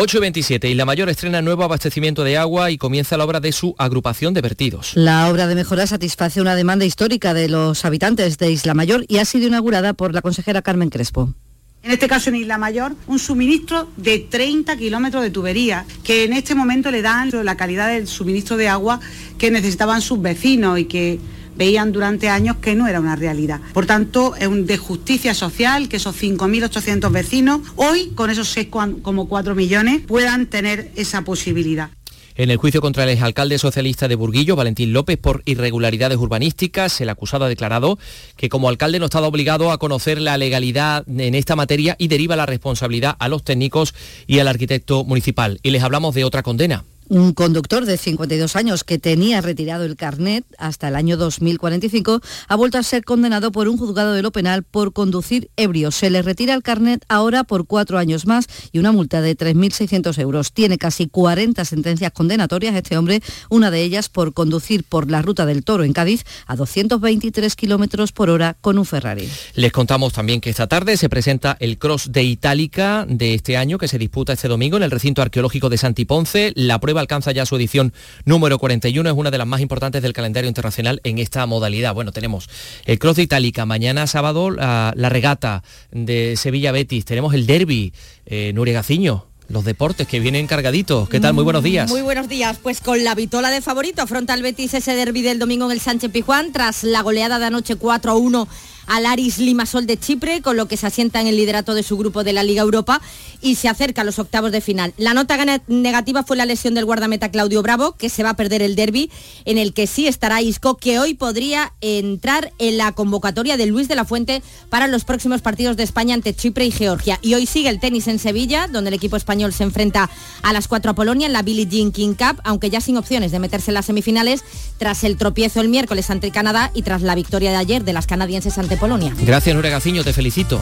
8 0.00 0.18
y 0.18 0.20
27 0.20 0.70
y 0.70 0.74
la 0.74 0.84
mayor 0.84 1.08
estrena 1.08 1.42
nuevo 1.42 1.64
abastecimiento 1.64 2.22
de 2.22 2.36
agua 2.36 2.70
y 2.70 2.78
comienza 2.78 3.16
la 3.16 3.24
obra 3.24 3.40
de 3.40 3.50
su 3.50 3.74
agrupación 3.78 4.32
de 4.32 4.40
vertidos. 4.40 4.92
La 4.94 5.28
obra 5.28 5.48
de 5.48 5.56
mejora 5.56 5.88
satisface 5.88 6.40
una 6.40 6.54
demanda 6.54 6.84
histórica 6.84 7.34
de 7.34 7.48
los 7.48 7.84
habitantes 7.84 8.38
de 8.38 8.52
Isla 8.52 8.74
Mayor 8.74 9.04
y 9.08 9.18
ha 9.18 9.24
sido 9.24 9.48
inaugurada 9.48 9.94
por 9.94 10.14
la 10.14 10.22
consejera 10.22 10.62
Carmen 10.62 10.90
Crespo. 10.90 11.34
En 11.82 11.90
este 11.90 12.06
caso 12.06 12.30
en 12.30 12.36
Isla 12.36 12.58
Mayor, 12.58 12.94
un 13.08 13.18
suministro 13.18 13.88
de 13.96 14.20
30 14.20 14.76
kilómetros 14.76 15.20
de 15.20 15.32
tubería 15.32 15.84
que 16.04 16.22
en 16.22 16.32
este 16.32 16.54
momento 16.54 16.92
le 16.92 17.02
dan 17.02 17.32
la 17.44 17.56
calidad 17.56 17.88
del 17.88 18.06
suministro 18.06 18.56
de 18.56 18.68
agua 18.68 19.00
que 19.36 19.50
necesitaban 19.50 20.00
sus 20.00 20.22
vecinos 20.22 20.78
y 20.78 20.84
que 20.84 21.18
veían 21.58 21.92
durante 21.92 22.28
años 22.30 22.56
que 22.56 22.74
no 22.74 22.86
era 22.86 23.00
una 23.00 23.16
realidad. 23.16 23.60
Por 23.74 23.84
tanto, 23.84 24.34
es 24.36 24.46
un 24.46 24.64
de 24.64 24.78
justicia 24.78 25.34
social 25.34 25.88
que 25.88 25.96
esos 25.96 26.16
5.800 26.16 27.10
vecinos 27.10 27.60
hoy, 27.76 28.12
con 28.14 28.30
esos 28.30 28.56
6,4 28.56 29.54
millones, 29.54 30.00
puedan 30.06 30.46
tener 30.46 30.90
esa 30.96 31.22
posibilidad. 31.22 31.90
En 32.38 32.52
el 32.52 32.56
juicio 32.56 32.80
contra 32.80 33.02
el 33.02 33.10
exalcalde 33.10 33.58
socialista 33.58 34.06
de 34.06 34.14
Burguillo, 34.14 34.54
Valentín 34.54 34.92
López, 34.92 35.18
por 35.18 35.42
irregularidades 35.44 36.18
urbanísticas, 36.18 37.00
el 37.00 37.08
acusado 37.08 37.46
ha 37.46 37.48
declarado 37.48 37.98
que 38.36 38.48
como 38.48 38.68
alcalde 38.68 39.00
no 39.00 39.06
estaba 39.06 39.26
obligado 39.26 39.72
a 39.72 39.78
conocer 39.78 40.20
la 40.20 40.38
legalidad 40.38 41.04
en 41.08 41.34
esta 41.34 41.56
materia 41.56 41.96
y 41.98 42.06
deriva 42.06 42.36
la 42.36 42.46
responsabilidad 42.46 43.16
a 43.18 43.26
los 43.26 43.42
técnicos 43.42 43.92
y 44.28 44.38
al 44.38 44.46
arquitecto 44.46 45.02
municipal. 45.02 45.58
Y 45.64 45.70
les 45.70 45.82
hablamos 45.82 46.14
de 46.14 46.22
otra 46.22 46.44
condena. 46.44 46.84
Un 47.10 47.32
conductor 47.32 47.86
de 47.86 47.96
52 47.96 48.54
años 48.54 48.84
que 48.84 48.98
tenía 48.98 49.40
retirado 49.40 49.84
el 49.84 49.96
carnet 49.96 50.44
hasta 50.58 50.88
el 50.88 50.94
año 50.94 51.16
2045 51.16 52.20
ha 52.48 52.54
vuelto 52.54 52.76
a 52.76 52.82
ser 52.82 53.02
condenado 53.04 53.50
por 53.50 53.66
un 53.66 53.78
juzgado 53.78 54.12
de 54.12 54.20
lo 54.20 54.30
penal 54.30 54.62
por 54.62 54.92
conducir 54.92 55.50
ebrio. 55.56 55.90
Se 55.90 56.10
le 56.10 56.20
retira 56.20 56.52
el 56.52 56.62
carnet 56.62 57.02
ahora 57.08 57.44
por 57.44 57.66
cuatro 57.66 57.96
años 57.96 58.26
más 58.26 58.46
y 58.72 58.78
una 58.78 58.92
multa 58.92 59.22
de 59.22 59.34
3.600 59.34 60.18
euros. 60.18 60.52
Tiene 60.52 60.76
casi 60.76 61.08
40 61.08 61.64
sentencias 61.64 62.12
condenatorias 62.12 62.74
este 62.74 62.98
hombre, 62.98 63.22
una 63.48 63.70
de 63.70 63.82
ellas 63.82 64.10
por 64.10 64.34
conducir 64.34 64.84
por 64.84 65.10
la 65.10 65.22
ruta 65.22 65.46
del 65.46 65.64
Toro 65.64 65.84
en 65.84 65.94
Cádiz 65.94 66.24
a 66.46 66.56
223 66.56 67.56
kilómetros 67.56 68.12
por 68.12 68.28
hora 68.28 68.58
con 68.60 68.78
un 68.78 68.84
Ferrari. 68.84 69.26
Les 69.54 69.72
contamos 69.72 70.12
también 70.12 70.42
que 70.42 70.50
esta 70.50 70.66
tarde 70.66 70.98
se 70.98 71.08
presenta 71.08 71.56
el 71.58 71.78
Cross 71.78 72.12
de 72.12 72.24
Itálica 72.24 73.06
de 73.08 73.32
este 73.32 73.56
año 73.56 73.78
que 73.78 73.88
se 73.88 73.96
disputa 73.96 74.34
este 74.34 74.48
domingo 74.48 74.76
en 74.76 74.82
el 74.82 74.90
recinto 74.90 75.22
arqueológico 75.22 75.70
de 75.70 75.78
Santiponce. 75.78 76.52
La 76.54 76.78
prueba 76.78 76.97
alcanza 77.00 77.32
ya 77.32 77.46
su 77.46 77.56
edición 77.56 77.92
número 78.24 78.58
41, 78.58 79.08
es 79.08 79.16
una 79.16 79.30
de 79.30 79.38
las 79.38 79.46
más 79.46 79.60
importantes 79.60 80.02
del 80.02 80.12
calendario 80.12 80.48
internacional 80.48 81.00
en 81.04 81.18
esta 81.18 81.46
modalidad. 81.46 81.94
Bueno, 81.94 82.12
tenemos 82.12 82.48
el 82.84 82.98
Cross 82.98 83.16
de 83.16 83.22
Itálica, 83.22 83.66
mañana 83.66 84.06
sábado 84.06 84.50
la, 84.50 84.92
la 84.96 85.08
regata 85.08 85.62
de 85.90 86.34
Sevilla 86.36 86.72
Betis, 86.72 87.04
tenemos 87.04 87.34
el 87.34 87.46
derby, 87.46 87.92
eh, 88.26 88.52
Gaciño, 88.54 89.26
los 89.48 89.64
deportes 89.64 90.06
que 90.06 90.20
vienen 90.20 90.46
cargaditos. 90.46 91.08
¿Qué 91.08 91.20
tal? 91.20 91.32
Muy 91.32 91.44
buenos 91.44 91.62
días. 91.62 91.88
Muy 91.88 92.02
buenos 92.02 92.28
días. 92.28 92.58
Pues 92.62 92.80
con 92.80 93.02
la 93.02 93.14
vitola 93.14 93.50
de 93.50 93.62
favorito 93.62 94.02
afronta 94.02 94.34
el 94.34 94.42
Betis 94.42 94.74
ese 94.74 94.94
derby 94.94 95.22
del 95.22 95.38
domingo 95.38 95.66
en 95.66 95.72
el 95.72 95.80
Sánchez 95.80 96.10
Pijuán 96.12 96.52
tras 96.52 96.84
la 96.84 97.00
goleada 97.02 97.38
de 97.38 97.46
anoche 97.46 97.76
4 97.76 98.12
a 98.12 98.14
1 98.14 98.48
al 98.88 99.06
Aris 99.06 99.38
Limasol 99.38 99.86
de 99.86 99.98
Chipre, 99.98 100.42
con 100.42 100.56
lo 100.56 100.66
que 100.66 100.76
se 100.76 100.86
asienta 100.86 101.20
en 101.20 101.28
el 101.28 101.36
liderato 101.36 101.74
de 101.74 101.82
su 101.82 101.96
grupo 101.96 102.24
de 102.24 102.32
la 102.32 102.42
Liga 102.42 102.62
Europa 102.62 103.00
y 103.40 103.54
se 103.54 103.68
acerca 103.68 104.02
a 104.02 104.04
los 104.04 104.18
octavos 104.18 104.50
de 104.50 104.60
final. 104.60 104.94
La 104.96 105.14
nota 105.14 105.38
negativa 105.68 106.24
fue 106.24 106.36
la 106.36 106.46
lesión 106.46 106.74
del 106.74 106.86
guardameta 106.86 107.30
Claudio 107.30 107.62
Bravo, 107.62 107.92
que 107.92 108.08
se 108.08 108.22
va 108.22 108.30
a 108.30 108.36
perder 108.36 108.62
el 108.62 108.74
derby, 108.74 109.10
en 109.44 109.58
el 109.58 109.72
que 109.74 109.86
sí 109.86 110.08
estará 110.08 110.42
Isco, 110.42 110.76
que 110.76 110.98
hoy 110.98 111.14
podría 111.14 111.72
entrar 111.80 112.52
en 112.58 112.78
la 112.78 112.92
convocatoria 112.92 113.56
de 113.56 113.66
Luis 113.66 113.88
de 113.88 113.94
la 113.94 114.04
Fuente 114.04 114.42
para 114.70 114.88
los 114.88 115.04
próximos 115.04 115.42
partidos 115.42 115.76
de 115.76 115.82
España 115.82 116.14
ante 116.14 116.34
Chipre 116.34 116.64
y 116.64 116.70
Georgia. 116.70 117.18
Y 117.22 117.34
hoy 117.34 117.46
sigue 117.46 117.68
el 117.68 117.80
tenis 117.80 118.08
en 118.08 118.18
Sevilla, 118.18 118.66
donde 118.66 118.88
el 118.88 118.94
equipo 118.94 119.16
español 119.16 119.52
se 119.52 119.64
enfrenta 119.64 120.10
a 120.42 120.52
las 120.52 120.66
4 120.66 120.92
a 120.92 120.94
Polonia 120.94 121.26
en 121.26 121.32
la 121.32 121.42
Billie 121.42 121.66
Jean 121.66 121.92
King 121.92 122.14
Cup, 122.14 122.40
aunque 122.44 122.70
ya 122.70 122.80
sin 122.80 122.96
opciones 122.96 123.32
de 123.32 123.38
meterse 123.38 123.70
en 123.70 123.74
las 123.74 123.86
semifinales 123.86 124.42
tras 124.78 125.04
el 125.04 125.16
tropiezo 125.16 125.60
el 125.60 125.68
miércoles 125.68 126.08
ante 126.10 126.30
Canadá 126.30 126.70
y 126.74 126.82
tras 126.82 127.02
la 127.02 127.14
victoria 127.14 127.50
de 127.50 127.56
ayer 127.56 127.84
de 127.84 127.92
las 127.92 128.06
canadienses 128.06 128.56
ante 128.58 128.77
Polonia. 128.78 129.12
Gracias, 129.18 129.54
Nure 129.54 129.70
Gaciño, 129.70 130.04
te 130.04 130.12
felicito. 130.12 130.60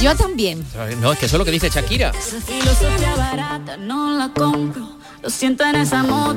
Yo 0.00 0.14
también. 0.16 0.64
No, 1.00 1.12
es 1.12 1.18
que 1.18 1.26
eso 1.26 1.36
es 1.36 1.38
lo 1.38 1.44
que 1.44 1.50
dice 1.50 1.68
Shakira. 1.68 2.12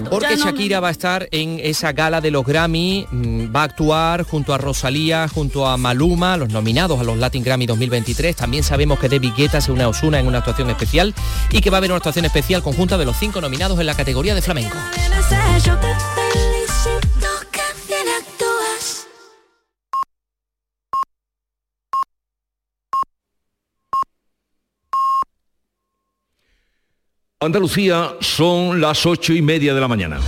Porque 0.09 0.37
Shakira 0.37 0.79
va 0.79 0.87
a 0.89 0.91
estar 0.91 1.27
en 1.31 1.59
esa 1.61 1.91
gala 1.91 2.21
de 2.21 2.31
los 2.31 2.45
Grammy, 2.45 3.05
mm, 3.11 3.55
va 3.55 3.61
a 3.61 3.63
actuar 3.63 4.23
junto 4.23 4.53
a 4.53 4.57
Rosalía, 4.57 5.27
junto 5.27 5.67
a 5.67 5.77
Maluma, 5.77 6.37
los 6.37 6.49
nominados 6.49 6.99
a 6.99 7.03
los 7.03 7.17
Latin 7.17 7.43
Grammy 7.43 7.65
2023. 7.65 8.35
También 8.35 8.63
sabemos 8.63 8.99
que 8.99 9.09
David 9.09 9.33
Guetta 9.35 9.61
se 9.61 9.71
une 9.71 9.83
a 9.83 9.89
Osuna 9.89 10.19
en 10.19 10.27
una 10.27 10.39
actuación 10.39 10.69
especial 10.69 11.13
y 11.51 11.61
que 11.61 11.69
va 11.69 11.77
a 11.77 11.79
haber 11.79 11.91
una 11.91 11.97
actuación 11.97 12.25
especial 12.25 12.63
conjunta 12.63 12.97
de 12.97 13.05
los 13.05 13.17
cinco 13.17 13.41
nominados 13.41 13.79
en 13.79 13.85
la 13.85 13.95
categoría 13.95 14.35
de 14.35 14.41
flamenco. 14.41 14.77
Andalucía 27.47 28.13
son 28.19 28.81
las 28.81 29.05
ocho 29.05 29.31
y 29.31 29.41
media 29.41 29.73
de 29.73 29.79
la 29.79 29.87
mañana. 29.87 30.19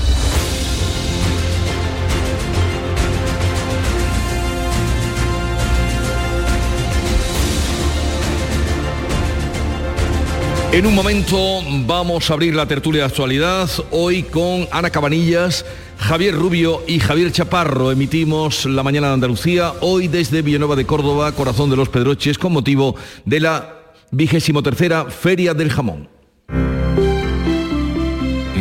En 10.71 10.85
un 10.85 10.95
momento 10.95 11.37
vamos 11.85 12.31
a 12.31 12.35
abrir 12.35 12.55
la 12.55 12.65
tertulia 12.65 13.01
de 13.01 13.07
actualidad, 13.07 13.69
hoy 13.91 14.23
con 14.23 14.69
Ana 14.71 14.89
Cabanillas, 14.89 15.65
Javier 15.97 16.33
Rubio 16.33 16.83
y 16.87 17.01
Javier 17.01 17.33
Chaparro. 17.33 17.91
Emitimos 17.91 18.65
la 18.65 18.81
mañana 18.81 19.07
de 19.07 19.15
Andalucía, 19.15 19.73
hoy 19.81 20.07
desde 20.07 20.41
Villanueva 20.41 20.77
de 20.77 20.85
Córdoba, 20.85 21.33
corazón 21.33 21.69
de 21.69 21.75
los 21.75 21.89
Pedroches, 21.89 22.37
con 22.37 22.53
motivo 22.53 22.95
de 23.25 23.41
la 23.41 23.75
vigésimo 24.09 24.63
tercera 24.63 25.03
Feria 25.11 25.53
del 25.53 25.69
Jamón. 25.69 26.18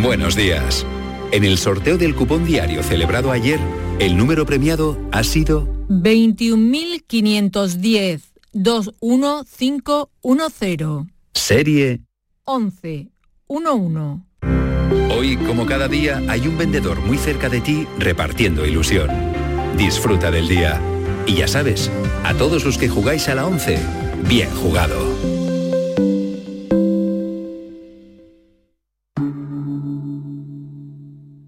Buenos 0.02 0.34
días. 0.37 0.84
En 1.32 1.44
el 1.44 1.56
sorteo 1.58 1.98
del 1.98 2.14
cupón 2.14 2.44
diario 2.44 2.84
celebrado 2.84 3.32
ayer, 3.32 3.58
el 3.98 4.16
número 4.16 4.46
premiado 4.46 4.96
ha 5.11 5.24
sido 5.24 5.66
21.510 5.88 8.20
21510 8.52 11.08
serie 11.34 12.02
11 12.44 13.08
11. 13.50 14.22
Hoy, 15.11 15.37
como 15.37 15.66
cada 15.66 15.88
día, 15.88 16.22
hay 16.28 16.46
un 16.46 16.56
vendedor 16.56 17.00
muy 17.00 17.18
cerca 17.18 17.48
de 17.48 17.61
ti 17.61 17.88
repartiendo 17.98 18.64
ilusión. 18.64 19.11
Disfruta 19.76 20.30
del 20.30 20.46
día. 20.48 20.80
Y 21.26 21.34
ya 21.34 21.48
sabes, 21.48 21.90
a 22.24 22.34
todos 22.34 22.64
los 22.64 22.78
que 22.78 22.88
jugáis 22.88 23.28
a 23.28 23.34
la 23.34 23.46
11, 23.46 23.80
bien 24.28 24.48
jugado. 24.50 25.38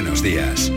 Buenos 0.00 0.22
días. 0.22 0.70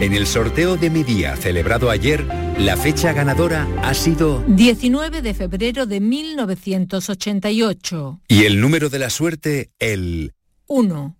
En 0.00 0.12
el 0.12 0.26
sorteo 0.26 0.76
de 0.76 0.90
mi 0.90 1.02
día 1.02 1.34
celebrado 1.36 1.88
ayer, 1.88 2.26
la 2.58 2.76
fecha 2.76 3.14
ganadora 3.14 3.66
ha 3.82 3.94
sido 3.94 4.44
19 4.48 5.22
de 5.22 5.32
febrero 5.32 5.86
de 5.86 6.00
1988. 6.00 8.20
y 8.28 8.44
el 8.44 8.60
número 8.60 8.90
de 8.90 8.98
la 8.98 9.08
suerte 9.08 9.70
el 9.78 10.34
1. 10.66 11.16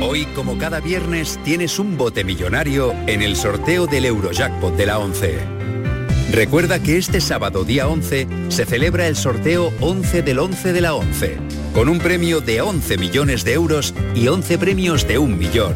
Hoy, 0.00 0.26
como 0.36 0.56
cada 0.58 0.78
viernes, 0.78 1.40
tienes 1.42 1.80
un 1.80 1.96
bote 1.96 2.22
millonario 2.22 2.94
en 3.08 3.22
el 3.22 3.34
sorteo 3.34 3.88
del 3.88 4.04
Eurojackpot 4.04 4.76
de 4.76 4.86
la 4.86 5.00
11. 5.00 5.87
Recuerda 6.30 6.78
que 6.78 6.98
este 6.98 7.22
sábado 7.22 7.64
día 7.64 7.88
11 7.88 8.26
se 8.48 8.66
celebra 8.66 9.06
el 9.06 9.16
sorteo 9.16 9.72
11 9.80 10.22
del 10.22 10.38
11 10.38 10.74
de 10.74 10.80
la 10.82 10.94
11, 10.94 11.38
con 11.72 11.88
un 11.88 11.98
premio 11.98 12.42
de 12.42 12.60
11 12.60 12.98
millones 12.98 13.44
de 13.44 13.54
euros 13.54 13.94
y 14.14 14.28
11 14.28 14.58
premios 14.58 15.08
de 15.08 15.18
un 15.18 15.38
millón. 15.38 15.74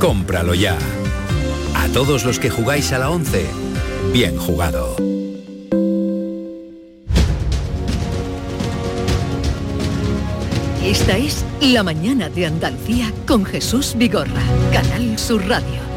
Cómpralo 0.00 0.54
ya. 0.54 0.78
A 1.74 1.86
todos 1.88 2.24
los 2.24 2.38
que 2.38 2.48
jugáis 2.48 2.92
a 2.92 2.98
la 2.98 3.10
11, 3.10 3.44
bien 4.12 4.38
jugado. 4.38 4.96
Esta 10.82 11.18
es 11.18 11.44
La 11.60 11.82
Mañana 11.82 12.30
de 12.30 12.46
Andalucía 12.46 13.12
con 13.26 13.44
Jesús 13.44 13.94
Vigorra, 13.98 14.42
Canal 14.72 15.18
Sur 15.18 15.46
Radio. 15.46 15.87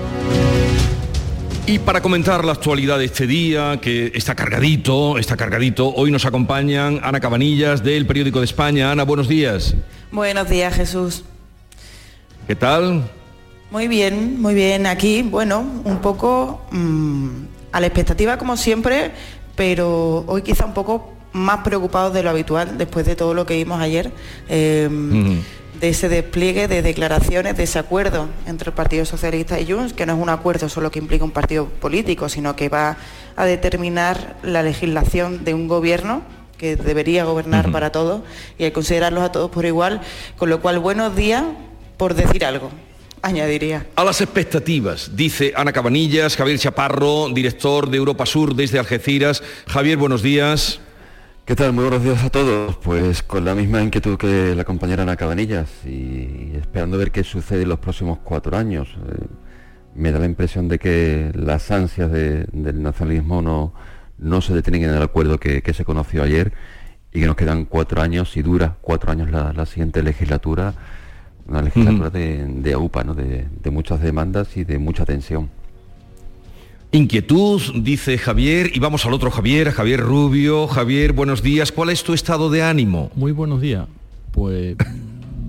Y 1.68 1.80
para 1.80 2.02
comentar 2.02 2.44
la 2.44 2.54
actualidad 2.54 2.98
de 2.98 3.06
este 3.06 3.28
día, 3.28 3.80
que 3.82 4.12
está 4.16 4.36
cargadito, 4.36 5.18
está 5.18 5.38
cargadito, 5.38 5.94
hoy 5.94 6.12
nos 6.12 6.26
acompañan 6.26 7.00
Ana 7.04 7.20
Cabanillas 7.20 7.84
del 7.84 8.06
Periódico 8.06 8.40
de 8.40 8.46
España. 8.46 8.92
Ana, 8.92 9.04
buenos 9.04 9.28
días. 9.28 9.76
Buenos 10.12 10.50
días, 10.50 10.74
Jesús. 10.74 11.24
¿Qué 12.48 12.56
tal? 12.56 13.10
Muy 13.70 13.88
bien, 13.88 14.42
muy 14.42 14.54
bien. 14.54 14.86
Aquí, 14.86 15.22
bueno, 15.22 15.64
un 15.86 16.00
poco 16.00 16.62
mm, 16.72 17.30
a 17.72 17.80
la 17.80 17.88
expectativa 17.88 18.38
como 18.38 18.58
siempre, 18.58 19.12
pero 19.56 20.26
hoy 20.28 20.42
quizá 20.42 20.66
un 20.66 20.74
poco 20.74 21.14
más 21.32 21.60
preocupados 21.60 22.14
de 22.14 22.24
lo 22.24 22.32
habitual 22.32 22.78
después 22.78 23.06
de 23.06 23.16
todo 23.16 23.34
lo 23.34 23.46
que 23.46 23.56
vimos 23.56 23.80
ayer. 23.80 24.12
eh, 24.50 24.90
de 25.82 25.90
ese 25.90 26.10
despliegue 26.10 26.68
de 26.68 26.84
declaraciones, 26.84 27.58
de 27.58 27.64
ese 27.64 27.80
acuerdo 27.80 28.30
entre 28.46 28.70
el 28.70 28.76
Partido 28.76 29.04
Socialista 29.04 29.60
y 29.60 29.70
Junts, 29.70 29.94
que 29.94 30.06
no 30.06 30.14
es 30.14 30.20
un 30.20 30.30
acuerdo 30.30 30.70
solo 30.70 30.92
que 30.92 31.00
implica 31.00 31.26
un 31.26 31.32
partido 31.32 31.66
político, 31.66 32.30
sino 32.30 32.56
que 32.56 32.70
va 32.70 32.98
a 33.36 33.46
determinar 33.46 34.38
la 34.44 34.62
legislación 34.62 35.44
de 35.44 35.56
un 35.56 35.68
gobierno 35.68 36.22
que 36.60 36.76
debería 36.76 37.26
gobernar 37.26 37.72
para 37.72 37.92
todos 37.92 38.22
y 38.60 38.66
a 38.66 38.74
considerarlos 38.74 39.24
a 39.24 39.32
todos 39.32 39.50
por 39.50 39.66
igual, 39.66 40.02
con 40.38 40.52
lo 40.52 40.62
cual 40.62 40.78
buenos 40.78 41.16
días 41.16 41.44
por 41.98 42.14
decir 42.14 42.46
algo, 42.46 42.70
añadiría. 43.24 43.88
A 43.96 44.04
las 44.04 44.22
expectativas, 44.22 45.16
dice 45.16 45.54
Ana 45.56 45.74
Cabanillas, 45.74 46.36
Javier 46.36 46.60
Chaparro, 46.60 47.30
director 47.30 47.90
de 47.90 47.98
Europa 47.98 48.28
Sur 48.28 48.54
desde 48.56 48.78
Algeciras. 48.78 49.42
Javier, 49.66 49.98
buenos 49.98 50.22
días. 50.22 50.80
¿Qué 51.46 51.56
tal? 51.56 51.74
Muy 51.74 51.84
buenos 51.84 52.04
días 52.04 52.24
a 52.24 52.30
todos. 52.30 52.78
Pues 52.78 53.24
con 53.24 53.44
la 53.46 53.56
misma 53.56 53.82
inquietud 53.82 54.18
que 54.18 54.56
la 54.56 54.64
compañera 54.64 55.04
Ana 55.04 55.16
Cabanillas 55.18 55.70
y 55.86 56.52
esperando 56.56 56.98
ver 56.98 57.12
qué 57.12 57.24
sucede 57.24 57.64
en 57.64 57.70
los 57.70 57.80
próximos 57.80 58.20
cuatro 58.24 58.56
años. 58.58 58.96
Eh, 59.10 59.26
me 59.96 60.12
da 60.12 60.20
la 60.20 60.26
impresión 60.26 60.68
de 60.70 60.80
que 60.80 61.32
las 61.36 61.70
ansias 61.72 62.10
de- 62.12 62.46
del 62.54 62.82
nacionalismo 62.82 63.42
no, 63.42 63.74
no 64.18 64.42
se 64.42 64.54
detienen 64.54 64.84
en 64.86 64.92
el 64.96 65.02
acuerdo 65.02 65.38
que, 65.40 65.62
que 65.62 65.74
se 65.74 65.84
conoció 65.84 66.24
ayer 66.24 66.54
y 67.12 67.20
que 67.20 67.26
nos 67.28 67.36
quedan 67.36 67.66
cuatro 67.66 68.02
años 68.02 68.38
y 68.38 68.42
dura 68.42 68.78
cuatro 68.82 69.12
años 69.12 69.30
la, 69.32 69.52
la 69.52 69.66
siguiente 69.66 70.02
legislatura, 70.02 70.74
una 71.48 71.62
legislatura 71.62 72.10
de, 72.10 72.46
de 72.46 72.74
AUPA, 72.74 73.04
¿no? 73.04 73.14
de, 73.16 73.48
de 73.62 73.70
muchas 73.72 74.00
demandas 74.02 74.56
y 74.56 74.64
de 74.64 74.78
mucha 74.80 75.04
tensión. 75.06 75.50
Inquietud, 76.94 77.62
dice 77.76 78.18
Javier, 78.18 78.72
y 78.74 78.80
vamos 78.80 79.06
al 79.06 79.14
otro 79.14 79.32
Javier, 79.32 79.70
a 79.70 79.72
Javier 79.72 80.02
Rubio. 80.02 80.68
Javier, 80.68 81.14
buenos 81.14 81.42
días. 81.42 81.72
¿Cuál 81.72 81.90
es 81.90 82.04
tu 82.04 82.12
estado 82.12 82.50
de 82.50 82.64
ánimo? 82.64 83.10
Muy 83.16 83.32
buenos 83.32 83.62
días. 83.62 83.88
Pues, 84.34 84.76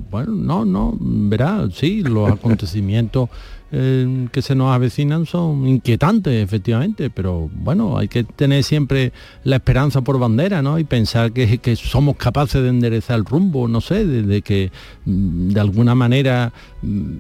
bueno, 0.09 0.33
no, 0.37 0.65
no, 0.65 0.97
verá, 1.01 1.69
sí, 1.73 2.05
los 2.05 2.31
acontecimientos 2.31 3.29
eh, 3.73 4.29
que 4.31 4.41
se 4.41 4.55
nos 4.55 4.73
avecinan 4.73 5.27
son 5.27 5.67
inquietantes, 5.67 6.45
efectivamente, 6.45 7.11
pero 7.11 7.51
bueno, 7.53 7.99
hay 7.99 8.07
que 8.07 8.23
tener 8.23 8.63
siempre 8.63 9.13
la 9.43 9.57
esperanza 9.57 10.01
por 10.03 10.21
bandera, 10.21 10.63
¿no? 10.63 10.79
Y 10.79 10.85
pensar 10.85 11.33
que, 11.33 11.59
que 11.59 11.75
somos 11.75 12.19
capaces 12.19 12.63
de 12.63 12.69
enderezar 12.69 13.19
el 13.19 13.25
rumbo, 13.25 13.67
no 13.67 13.81
sé, 13.81 14.07
de, 14.07 14.23
de 14.23 14.43
que 14.43 14.71
mm, 15.07 15.49
de 15.49 15.61
alguna 15.61 15.97
manera, 15.97 16.53
mm, 16.83 17.17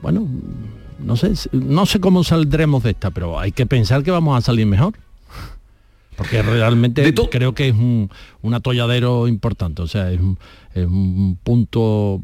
bueno, 0.00 0.26
no 0.98 1.16
sé, 1.16 1.32
no 1.52 1.86
sé 1.86 2.00
cómo 2.00 2.24
saldremos 2.24 2.82
de 2.82 2.90
esta, 2.90 3.10
pero 3.10 3.38
hay 3.38 3.52
que 3.52 3.66
pensar 3.66 4.02
que 4.02 4.10
vamos 4.10 4.36
a 4.36 4.40
salir 4.40 4.66
mejor. 4.66 4.94
Porque 6.16 6.40
realmente 6.40 7.12
creo 7.30 7.54
que 7.54 7.68
es 7.68 7.74
un, 7.74 8.10
un 8.40 8.54
atolladero 8.54 9.28
importante, 9.28 9.82
o 9.82 9.86
sea, 9.86 10.10
es 10.10 10.18
un, 10.18 10.38
es 10.74 10.86
un 10.86 11.38
punto, 11.42 12.22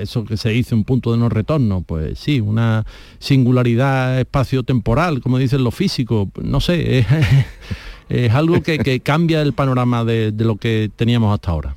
eso 0.00 0.24
que 0.24 0.38
se 0.38 0.48
dice, 0.48 0.74
un 0.74 0.84
punto 0.84 1.12
de 1.12 1.18
no 1.18 1.28
retorno, 1.28 1.82
pues 1.82 2.18
sí, 2.18 2.40
una 2.40 2.86
singularidad 3.18 4.18
espacio-temporal, 4.18 5.20
como 5.20 5.36
dicen 5.36 5.62
los 5.62 5.74
físicos, 5.74 6.28
no 6.42 6.60
sé, 6.60 6.98
es, 7.00 7.06
es 8.08 8.32
algo 8.32 8.62
que, 8.62 8.78
que, 8.78 9.00
cambia 9.00 9.42
el 9.42 9.52
panorama 9.52 10.06
de, 10.06 10.32
de 10.32 10.44
lo 10.46 10.56
que 10.56 10.90
teníamos 10.96 11.34
hasta 11.34 11.50
ahora 11.50 11.76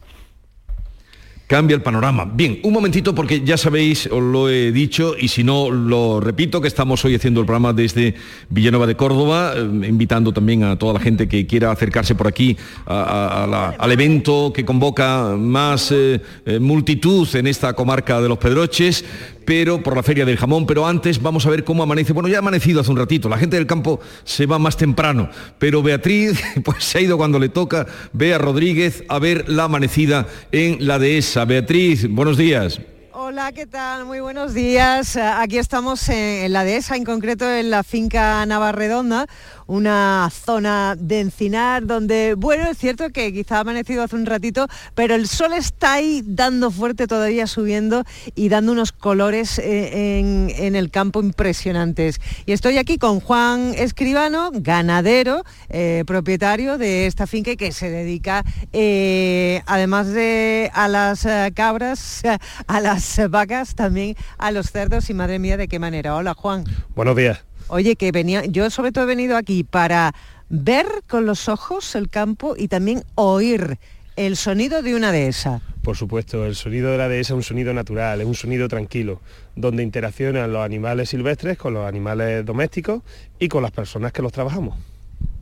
cambia 1.48 1.76
el 1.76 1.82
panorama. 1.82 2.26
Bien, 2.26 2.60
un 2.64 2.74
momentito 2.74 3.14
porque 3.14 3.41
ya 3.41 3.58
sabéis, 3.58 4.08
os 4.08 4.22
lo 4.22 4.50
he 4.50 4.72
dicho 4.72 5.16
y 5.20 5.28
si 5.28 5.43
no 5.43 5.70
lo 5.70 6.20
repito, 6.20 6.62
que 6.62 6.68
estamos 6.68 7.04
hoy 7.06 7.16
haciendo 7.16 7.39
el 7.39 7.46
programa 7.46 7.74
desde 7.74 8.16
Villanueva 8.50 8.88
de 8.88 8.96
Córdoba, 8.96 9.54
eh, 9.56 9.62
invitando 9.62 10.34
también 10.34 10.64
a 10.64 10.78
toda 10.78 10.93
la 10.93 11.00
gente 11.00 11.28
que 11.28 11.46
quiera 11.46 11.72
acercarse 11.72 12.16
por 12.16 12.28
aquí 12.28 12.58
al 12.86 13.91
evento 13.91 14.52
que 14.54 14.66
convoca 14.66 15.36
más 15.38 15.91
eh, 15.91 16.22
eh, 16.46 16.60
multitud 16.60 17.28
en 17.36 17.48
esta 17.48 17.74
comarca 17.74 18.22
de 18.22 18.30
los 18.30 18.38
Pedroches 18.38 19.06
pero 19.46 19.82
por 19.82 19.96
la 19.96 20.04
feria 20.04 20.26
del 20.26 20.38
jamón, 20.38 20.66
pero 20.66 20.88
antes 20.88 21.22
vamos 21.22 21.46
a 21.46 21.50
ver 21.50 21.64
cómo 21.64 21.84
amanece. 21.84 22.14
Bueno, 22.14 22.28
ya 22.28 22.38
ha 22.38 22.39
amanecido 22.39 22.82
hace 22.82 22.91
un 22.91 22.98
ratito, 22.98 23.30
la 23.30 23.38
gente 23.38 23.56
del 23.56 23.68
campo 23.68 24.00
se 24.24 24.46
va 24.46 24.60
más 24.60 24.76
temprano, 24.76 25.30
pero 25.60 25.82
Beatriz 25.82 26.41
pues 26.64 26.84
se 26.84 26.98
ha 26.98 27.02
ido 27.02 27.18
cuando 27.18 27.39
le 27.39 27.50
toca, 27.50 27.86
Bea 28.14 28.38
Rodríguez, 28.38 29.04
a 29.08 29.20
ver 29.20 29.48
la 29.48 29.66
amanecida 29.66 30.28
en 30.52 30.86
la 30.86 31.00
dehesa. 31.00 31.46
Beatriz, 31.46 32.10
buenos 32.10 32.38
días. 32.38 32.80
Hola, 33.18 33.54
¿qué 33.54 33.66
tal? 33.66 34.06
Muy 34.06 34.20
buenos 34.20 34.54
días. 34.54 35.16
Aquí 35.18 35.58
estamos 35.58 36.10
en 36.10 36.52
la 36.52 36.64
dehesa, 36.64 36.96
en 36.96 37.06
concreto 37.06 37.50
en 37.50 37.70
la 37.70 37.84
finca 37.84 38.46
Navarredonda, 38.46 39.26
una 39.68 40.30
zona 40.32 40.95
de 40.97 41.22
encinar 41.22 41.86
donde, 41.86 42.36
bueno, 42.36 42.70
es 42.70 42.78
cierto 42.78 43.09
que 43.09 43.34
quizá 43.34 43.57
ha 43.57 43.59
amanecido 43.61 44.03
hace 44.03 44.16
un 44.16 44.26
ratito, 44.26 44.68
pero 44.93 45.16
el 45.16 45.28
sol 45.28 45.53
está 45.53 45.93
ahí 45.93 46.22
dando 46.26 46.72
fuerte 46.72 47.07
todavía 47.07 47.47
subiendo 47.47 48.03
y 48.36 48.49
dando 48.49 48.72
unos 48.72 48.91
colores 48.91 49.59
eh, 49.59 50.20
en, 50.20 50.76
el 50.76 50.91
campo 50.91 51.22
impresionantes. 51.22 52.20
Y 52.45 52.51
estoy 52.51 52.78
aquí 52.78 52.97
con 52.97 53.20
Juan 53.20 53.74
Escribano, 53.76 54.51
ganadero, 54.53 55.43
eh, 55.70 56.03
propietario 56.05 56.78
de 56.78 57.07
esta 57.07 57.28
finca 57.28 57.55
que 57.55 57.72
se 57.72 57.89
dedica, 57.89 58.43
eh, 58.74 59.61
además 59.66 60.07
de 60.07 60.70
a 60.74 60.88
las 60.88 61.28
cabras, 61.53 62.22
a 62.68 62.80
las 62.80 63.20
vacas, 63.30 63.76
también 63.76 64.16
a 64.38 64.51
los 64.51 64.72
cerdos 64.72 65.09
y 65.09 65.13
madre 65.13 65.39
mía, 65.39 65.57
de 65.57 65.68
qué 65.68 65.80
manera. 65.80 66.16
Hola 66.16 66.34
Juan. 66.34 66.66
Buenos 66.95 67.16
días. 67.16 67.55
Oye, 67.68 67.95
que 67.95 68.11
venía, 68.11 68.45
yo 68.45 68.70
sobre 68.70 68.91
todo 68.91 69.05
he 69.05 69.07
venido 69.07 69.38
aquí 69.38 69.63
para 69.63 70.13
ver 70.49 70.86
con 71.07 71.26
los 71.26 71.49
ojos 71.49 71.95
el 71.95 72.09
campo 72.09 72.55
y 72.57 72.68
también 72.68 73.03
oír 73.16 73.78
el 74.16 74.38
sonido 74.38 74.82
de 74.82 74.95
una 74.95 75.11
dehesa. 75.11 75.61
Por 75.82 75.97
supuesto, 75.97 76.45
el 76.45 76.55
sonido 76.55 76.91
de 76.91 76.97
la 76.97 77.09
dehesa 77.09 77.34
es 77.34 77.38
un 77.38 77.43
sonido 77.43 77.74
natural, 77.74 78.22
es 78.22 78.28
un 78.28 78.36
sonido 78.36 78.68
tranquilo, 78.68 79.22
donde 79.55 79.84
interaccionan 79.84 80.51
los 80.53 80.63
animales 80.63 81.09
silvestres 81.09 81.57
con 81.57 81.74
los 81.74 81.88
animales 81.88 82.45
domésticos 82.45 83.01
y 83.39 83.49
con 83.49 83.61
las 83.61 83.72
personas 83.72 84.11
que 84.11 84.22
los 84.22 84.32
trabajamos. 84.32 84.78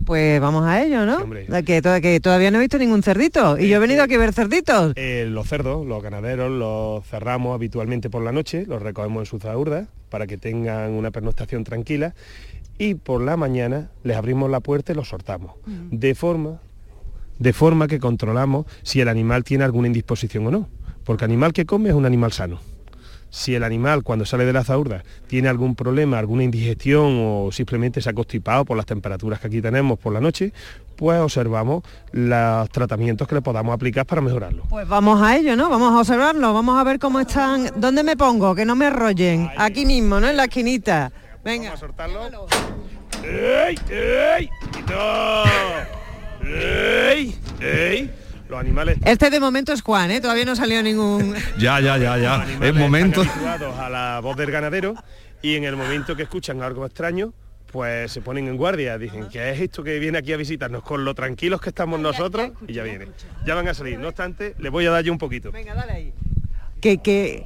Pues 0.06 0.40
vamos 0.42 0.66
a 0.66 0.84
ello, 0.84 1.06
¿no? 1.06 1.30
que, 1.64 1.82
que, 1.82 2.20
todavía 2.20 2.52
no 2.52 2.58
he 2.58 2.62
visto 2.62 2.78
ningún 2.78 3.04
cerdito. 3.04 3.58
Y 3.58 3.68
yo 3.70 3.78
he 3.78 3.80
venido 3.80 4.04
aquí 4.04 4.16
a 4.16 4.18
ver 4.18 4.34
cerditos. 4.34 4.94
Eh, 4.96 5.26
los 5.30 5.48
cerdos, 5.48 5.86
los 5.86 6.02
ganaderos, 6.02 6.52
los 6.52 7.06
cerramos 7.06 7.56
habitualmente 7.56 8.10
por 8.10 8.24
la 8.24 8.32
noche, 8.32 8.66
los 8.68 8.82
recogemos 8.82 9.22
en 9.22 9.26
sus 9.26 9.42
zaurdas 9.42 9.88
para 10.10 10.28
que 10.28 10.38
tengan 10.38 10.92
una 10.92 11.12
pernoctación 11.12 11.64
tranquila. 11.64 12.14
Y 12.78 12.96
por 12.96 13.22
la 13.22 13.38
mañana 13.38 13.90
les 14.04 14.18
abrimos 14.18 14.50
la 14.50 14.60
puerta 14.60 14.92
y 14.92 14.96
los 14.96 15.10
sortamos. 15.10 15.56
Mm. 15.66 15.98
De 15.98 16.16
forma 16.16 16.60
de 17.40 17.52
forma 17.52 17.88
que 17.88 18.00
controlamos 18.00 18.68
si 18.84 19.02
el 19.02 19.08
animal 19.08 19.44
tiene 19.44 19.64
alguna 19.64 19.88
indisposición 19.88 20.48
o 20.48 20.52
no. 20.52 20.70
Porque 21.04 21.26
animal 21.26 21.52
que 21.52 21.66
come 21.66 21.90
es 21.90 21.96
un 21.96 22.06
animal 22.06 22.32
sano 22.32 22.60
si 23.34 23.56
el 23.56 23.64
animal 23.64 24.04
cuando 24.04 24.26
sale 24.26 24.46
de 24.46 24.54
la 24.54 24.64
zaurda 24.64 25.04
tiene 25.26 25.50
algún 25.50 25.74
problema, 25.74 26.20
alguna 26.20 26.44
indigestión 26.44 27.18
o 27.20 27.50
simplemente 27.52 28.00
se 28.00 28.12
ha 28.12 28.14
constipado 28.14 28.64
por 28.64 28.78
las 28.78 28.86
temperaturas 28.86 29.40
que 29.40 29.48
aquí 29.48 29.60
tenemos 29.60 29.98
por 29.98 30.14
la 30.14 30.22
noche, 30.22 30.54
pues 30.96 31.20
observamos 31.20 31.84
los 32.12 32.70
tratamientos 32.70 33.28
que 33.28 33.34
le 33.34 33.42
podamos 33.42 33.74
aplicar 33.74 34.06
para 34.06 34.22
mejorarlo. 34.22 34.66
Pues 34.70 34.88
vamos 34.88 35.20
a 35.20 35.36
ello, 35.36 35.56
¿no? 35.56 35.68
Vamos 35.68 35.94
a 35.94 36.00
observarlo, 36.02 36.54
vamos 36.54 36.80
a 36.80 36.84
ver 36.84 37.00
cómo 37.00 37.20
están, 37.20 37.72
¿dónde 37.76 38.04
me 38.04 38.16
pongo? 38.16 38.54
Que 38.54 38.66
no 38.66 38.76
me 38.76 38.86
arrollen, 38.86 39.50
aquí 39.58 39.88
mismo, 39.88 40.20
¿no? 40.20 40.30
En 40.30 40.38
la 40.38 40.44
esquinita. 40.44 41.12
Venga. 41.44 41.70
Vamos 41.70 41.82
a 41.82 41.88
soltarlo. 41.88 42.48
¡Ey! 43.24 43.76
¡Ey! 43.90 44.50
¡Ey! 46.46 47.33
Animales... 48.58 48.98
Este 49.06 49.30
de 49.30 49.40
momento 49.40 49.74
es 49.74 49.82
Juan, 49.82 50.12
¿eh? 50.12 50.22
Todavía 50.22 50.46
no 50.46 50.56
salió 50.56 50.82
ningún... 50.84 51.36
ya, 51.60 51.80
ya, 51.80 51.98
ya, 51.98 52.18
ya. 52.18 52.46
Es 52.62 52.74
momento... 52.74 53.24
a 53.80 53.90
la 53.90 54.20
voz 54.22 54.38
del 54.38 54.52
ganadero 54.52 54.96
y 55.42 55.56
en 55.56 55.66
el 55.66 55.76
momento 55.76 56.16
que 56.16 56.24
escuchan 56.24 56.62
algo 56.62 56.86
extraño, 56.86 57.34
pues 57.72 58.12
se 58.12 58.22
ponen 58.22 58.48
en 58.48 58.56
guardia, 58.56 58.98
dicen, 58.98 59.28
¿qué 59.30 59.52
es 59.52 59.60
esto 59.60 59.84
que 59.84 60.00
viene 60.00 60.20
aquí 60.20 60.32
a 60.32 60.38
visitarnos? 60.38 60.84
Con 60.84 61.04
lo 61.04 61.14
tranquilos 61.14 61.60
que 61.60 61.70
estamos 61.70 62.00
nosotros, 62.00 62.52
y 62.66 62.74
ya 62.74 62.84
viene. 62.84 63.08
Ya 63.46 63.54
van 63.54 63.68
a 63.68 63.74
salir. 63.74 64.00
No 64.00 64.08
obstante, 64.08 64.56
les 64.58 64.72
voy 64.72 64.86
a 64.86 64.92
dar 64.92 65.04
yo 65.04 65.12
un 65.12 65.18
poquito. 65.18 65.52
Venga, 65.52 65.74
dale 65.76 65.92
ahí. 65.92 66.14
Que, 66.80 67.00
que... 67.00 67.46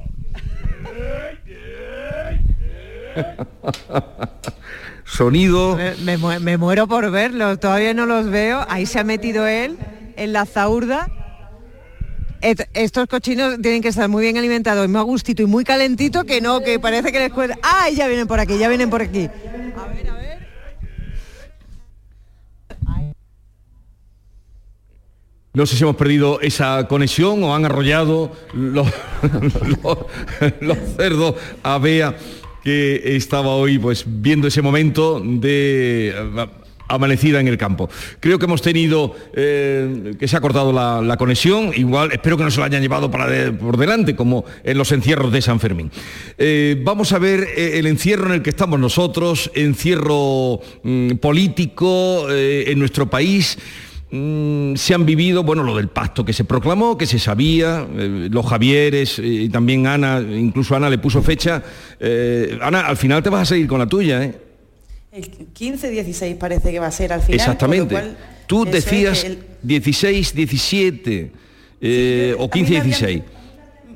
Sonido. 5.04 5.76
Me, 6.04 6.18
me, 6.38 6.56
muero 6.56 6.86
por 6.86 7.10
verlo, 7.10 7.58
todavía 7.58 7.94
no 7.94 8.06
los 8.06 8.30
veo. 8.30 8.64
Ahí 8.68 8.86
se 8.86 9.00
ha 9.00 9.04
metido 9.04 9.46
él 9.46 9.76
en 10.18 10.32
la 10.32 10.44
zaurda. 10.44 11.08
estos 12.40 13.06
cochinos 13.06 13.60
tienen 13.62 13.80
que 13.80 13.88
estar 13.88 14.08
muy 14.08 14.22
bien 14.22 14.36
alimentados 14.36 14.88
muy 14.88 14.98
a 14.98 15.02
gustito 15.02 15.42
y 15.42 15.46
muy 15.46 15.64
calentito 15.64 16.24
que 16.24 16.40
no, 16.40 16.60
que 16.60 16.78
parece 16.78 17.12
que 17.12 17.18
les 17.20 17.32
cuesta. 17.32 17.58
¡Ay, 17.62 17.96
ya 17.96 18.06
vienen 18.08 18.26
por 18.26 18.40
aquí, 18.40 18.58
ya 18.58 18.68
vienen 18.68 18.90
por 18.90 19.02
aquí! 19.02 19.28
A 19.76 19.86
ver, 19.86 20.10
a 20.10 20.14
ver. 20.14 20.38
No 25.54 25.66
sé 25.66 25.76
si 25.76 25.82
hemos 25.82 25.96
perdido 25.96 26.40
esa 26.40 26.86
conexión 26.86 27.42
o 27.42 27.54
han 27.54 27.64
arrollado 27.64 28.30
los, 28.52 28.86
los 30.60 30.78
cerdos 30.96 31.34
a 31.64 31.78
Bea 31.78 32.16
que 32.62 33.16
estaba 33.16 33.48
hoy 33.48 33.78
pues 33.78 34.04
viendo 34.06 34.46
ese 34.46 34.62
momento 34.62 35.20
de 35.20 36.14
amanecida 36.88 37.40
en 37.40 37.48
el 37.48 37.58
campo. 37.58 37.88
Creo 38.20 38.38
que 38.38 38.46
hemos 38.46 38.62
tenido, 38.62 39.14
eh, 39.34 40.14
que 40.18 40.26
se 40.26 40.36
ha 40.36 40.40
cortado 40.40 40.72
la, 40.72 41.16
conexión, 41.18 41.72
igual 41.76 42.12
espero 42.12 42.36
que 42.36 42.44
no 42.44 42.50
se 42.50 42.58
lo 42.58 42.64
hayan 42.64 42.82
llevado 42.82 43.10
por 43.10 43.76
delante, 43.76 44.16
como 44.16 44.44
en 44.64 44.78
los 44.78 44.90
encierros 44.92 45.32
de 45.32 45.42
San 45.42 45.60
Fermín. 45.60 45.90
Eh, 46.38 46.80
vamos 46.84 47.12
a 47.12 47.18
ver 47.18 47.48
eh, 47.56 47.78
el 47.78 47.86
encierro 47.86 48.26
en 48.26 48.34
el 48.34 48.42
que 48.42 48.50
estamos 48.50 48.78
nosotros, 48.78 49.50
encierro 49.54 50.60
mm, 50.82 51.16
político 51.16 52.26
en 52.30 52.78
nuestro 52.78 53.10
país. 53.10 53.58
Mm, 54.10 54.74
se 54.76 54.94
han 54.94 55.04
vivido, 55.04 55.42
bueno, 55.42 55.62
lo 55.62 55.76
del 55.76 55.88
pacto 55.88 56.24
que 56.24 56.32
se 56.32 56.44
proclamó, 56.44 56.96
que 56.96 57.04
se 57.04 57.18
sabía, 57.18 57.86
los 57.94 58.46
Javieres 58.46 59.18
y 59.18 59.48
también 59.50 59.86
Ana, 59.86 60.20
incluso 60.20 60.76
Ana 60.76 60.88
le 60.88 60.98
puso 60.98 61.22
fecha. 61.22 61.62
Ana, 62.62 62.80
al 62.82 62.96
final 62.96 63.22
te 63.22 63.28
vas 63.28 63.42
a 63.42 63.46
seguir 63.46 63.66
con 63.66 63.78
la 63.78 63.86
tuya, 63.86 64.24
¿eh? 64.24 64.47
El 65.10 65.52
15-16 65.54 66.36
parece 66.36 66.70
que 66.70 66.78
va 66.78 66.86
a 66.86 66.92
ser 66.92 67.12
al 67.12 67.22
final. 67.22 67.40
Exactamente. 67.40 68.16
Tú 68.46 68.64
decías 68.64 69.26
16, 69.62 70.34
17 70.34 71.32
eh, 71.80 72.34
o 72.38 72.50
15, 72.50 72.80
16. 72.80 73.22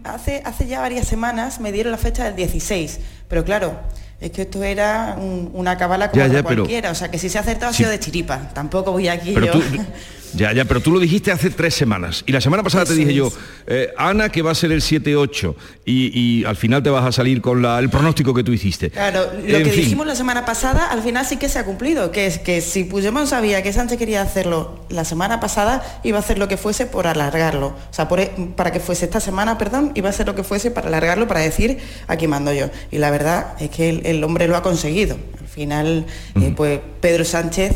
Hace, 0.04 0.42
hace 0.44 0.66
ya 0.66 0.80
varias 0.80 1.06
semanas 1.06 1.60
me 1.60 1.70
dieron 1.70 1.92
la 1.92 1.98
fecha 1.98 2.24
del 2.24 2.34
16, 2.34 3.00
pero 3.28 3.44
claro, 3.44 3.80
es 4.20 4.30
que 4.30 4.42
esto 4.42 4.62
era 4.64 5.16
una 5.18 5.76
cabala 5.76 6.10
como 6.10 6.42
cualquiera, 6.42 6.90
o 6.90 6.94
sea 6.94 7.10
que 7.10 7.18
si 7.18 7.28
se 7.28 7.38
ha 7.38 7.40
acertado 7.42 7.70
ha 7.70 7.74
sido 7.74 7.90
de 7.90 8.00
chiripa, 8.00 8.50
tampoco 8.52 8.92
voy 8.92 9.08
aquí 9.08 9.32
yo... 9.32 9.40
Ya, 10.34 10.52
ya, 10.52 10.64
pero 10.64 10.80
tú 10.80 10.90
lo 10.92 10.98
dijiste 11.00 11.30
hace 11.30 11.50
tres 11.50 11.74
semanas. 11.74 12.22
Y 12.26 12.32
la 12.32 12.40
semana 12.40 12.62
pasada 12.62 12.84
te 12.86 12.94
dije 12.94 13.12
yo, 13.12 13.30
eh, 13.66 13.90
Ana, 13.98 14.30
que 14.30 14.40
va 14.42 14.52
a 14.52 14.54
ser 14.54 14.72
el 14.72 14.80
7-8. 14.80 15.54
Y, 15.84 16.10
y 16.40 16.44
al 16.44 16.56
final 16.56 16.82
te 16.82 16.90
vas 16.90 17.04
a 17.04 17.12
salir 17.12 17.40
con 17.42 17.60
la- 17.60 17.78
el 17.78 17.90
pronóstico 17.90 18.32
que 18.32 18.42
tú 18.44 18.52
hiciste. 18.52 18.90
Claro, 18.90 19.26
lo 19.46 19.58
En 19.58 19.64
que 19.64 19.70
fin. 19.70 19.80
dijimos 19.84 20.06
la 20.06 20.14
semana 20.14 20.44
pasada 20.44 20.86
al 20.86 21.02
final 21.02 21.26
sí 21.26 21.36
que 21.36 21.48
se 21.48 21.58
ha 21.58 21.64
cumplido, 21.64 22.10
que 22.12 22.26
es 22.26 22.38
que 22.38 22.60
si 22.60 22.84
Puigdemont 22.84 23.26
sabía 23.28 23.62
que 23.62 23.72
Sánchez 23.72 23.98
quería 23.98 24.22
hacerlo 24.22 24.84
la 24.88 25.04
semana 25.04 25.40
pasada, 25.40 26.00
iba 26.04 26.16
a 26.18 26.20
hacer 26.20 26.38
lo 26.38 26.48
que 26.48 26.56
fuese 26.56 26.86
por 26.86 27.06
alargarlo. 27.06 27.68
O 27.68 27.74
sea, 27.94 28.08
por- 28.08 28.20
e, 28.20 28.30
para 28.56 28.72
que 28.72 28.80
fuese 28.80 29.04
esta 29.04 29.20
semana, 29.20 29.58
perdón, 29.58 29.92
iba 29.94 30.08
a 30.08 30.10
hacer 30.10 30.26
lo 30.26 30.34
que 30.34 30.44
fuese 30.44 30.70
para 30.70 30.88
alargarlo, 30.88 31.28
para 31.28 31.40
decir 31.40 31.78
aquí 32.06 32.26
mando 32.26 32.52
yo. 32.52 32.70
Y 32.90 32.98
la 32.98 33.10
verdad 33.10 33.54
es 33.60 33.70
que 33.70 33.88
el, 33.90 34.06
el 34.06 34.24
hombre 34.24 34.48
lo 34.48 34.56
ha 34.56 34.62
conseguido. 34.62 35.16
Al 35.40 35.48
final, 35.48 36.06
eh, 36.40 36.52
pues 36.56 36.80
Pedro 37.00 37.24
Sánchez, 37.24 37.72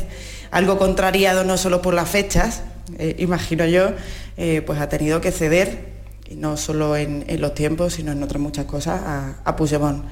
algo 0.50 0.78
contrariado 0.78 1.44
no 1.44 1.56
solo 1.56 1.82
por 1.82 1.94
las 1.94 2.08
fechas, 2.08 2.62
eh, 2.98 3.16
imagino 3.18 3.66
yo, 3.66 3.90
eh, 4.36 4.62
pues 4.64 4.80
ha 4.80 4.88
tenido 4.88 5.20
que 5.20 5.32
ceder, 5.32 5.94
no 6.34 6.56
solo 6.56 6.96
en, 6.96 7.24
en 7.28 7.40
los 7.40 7.54
tiempos, 7.54 7.94
sino 7.94 8.12
en 8.12 8.22
otras 8.22 8.40
muchas 8.40 8.66
cosas, 8.66 9.00
a, 9.02 9.40
a 9.44 9.56
Puigdemont. 9.56 10.04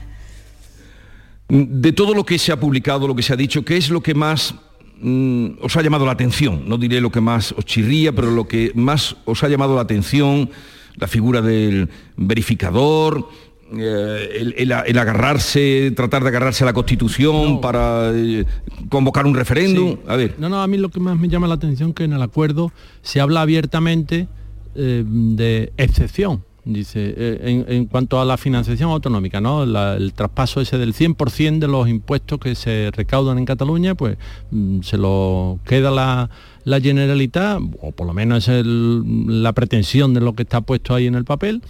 De 1.49 1.93
todo 1.93 2.15
lo 2.15 2.25
que 2.25 2.39
se 2.39 2.53
ha 2.53 2.59
publicado, 2.59 3.07
lo 3.07 3.15
que 3.15 3.23
se 3.23 3.33
ha 3.33 3.37
dicho, 3.37 3.65
¿qué 3.65 3.77
es 3.77 3.91
lo 3.91 4.03
que 4.03 4.15
más 4.15 4.55
mm, 5.01 5.59
os 5.61 5.77
ha 5.77 5.83
llamado 5.83 6.07
la 6.07 6.13
atención? 6.13 6.69
No 6.69 6.79
diré 6.79 7.01
lo 7.01 7.13
que 7.13 7.21
más 7.21 7.53
os 7.53 7.65
chirría, 7.65 8.13
pero 8.13 8.31
lo 8.31 8.49
que 8.49 8.73
más 8.75 9.17
os 9.25 9.45
ha 9.45 9.49
llamado 9.49 9.75
la 9.75 9.83
atención, 9.83 10.51
la 10.97 11.07
figura 11.07 11.43
del 11.43 11.91
verificador, 12.17 13.29
eh, 13.77 14.29
el, 14.41 14.55
el- 14.59 14.73
el 14.87 14.99
agarrarse, 14.99 15.93
tratar 15.97 16.23
de 16.23 16.29
agarrarse 16.29 16.65
a 16.65 16.67
la 16.67 16.73
Constitución 16.73 17.61
para 17.61 18.11
eh, 18.15 18.45
convocar 18.89 19.27
un 19.27 19.35
referéndum. 19.35 19.97
A 20.07 20.17
ver. 20.17 20.35
No, 20.39 20.49
no, 20.49 20.63
a 20.63 20.67
mí 20.67 20.77
lo 20.77 20.89
que 20.91 21.01
más 21.01 21.19
me 21.19 21.29
llama 21.29 21.47
la 21.49 21.55
atención 21.55 21.93
que 21.93 22.05
en 22.05 22.13
el 22.13 22.23
acuerdo 22.23 22.73
se 23.03 23.21
habla 23.21 23.41
abiertamente 23.43 24.29
eh, 24.75 25.05
de 25.07 25.73
excepción. 25.77 26.45
Dice, 26.67 27.13
en, 27.43 27.67
en 27.69 27.85
cuanto 27.85 28.19
a 28.23 28.25
la 28.25 28.39
financiación 28.39 28.89
autonómica, 28.91 29.39
¿no? 29.39 29.67
La- 29.67 29.97
el 29.97 30.15
traspaso 30.15 30.63
ese 30.63 30.79
del 30.79 30.95
100% 30.95 31.59
de 31.59 31.69
los 31.69 31.87
impuestos 31.91 32.39
que 32.39 32.55
se 32.55 32.91
recaudan 32.91 33.37
en 33.37 33.45
Cataluña, 33.45 33.95
pues 33.95 34.17
mm, 34.51 34.81
se 34.81 34.97
lo 34.97 35.59
queda 35.67 35.91
la, 35.91 36.31
la 36.65 36.81
Generalitat, 36.81 37.61
o 37.83 37.93
por 37.93 38.07
lo 38.07 38.15
menos 38.15 38.49
es 38.49 38.61
el- 38.65 39.43
la 39.43 39.53
pretensión 39.53 40.15
de 40.15 40.23
lo 40.23 40.35
que 40.35 40.45
está 40.45 40.63
puesto 40.63 40.95
ahí 40.95 41.07
en 41.07 41.17
el 41.17 41.25
papel. 41.27 41.61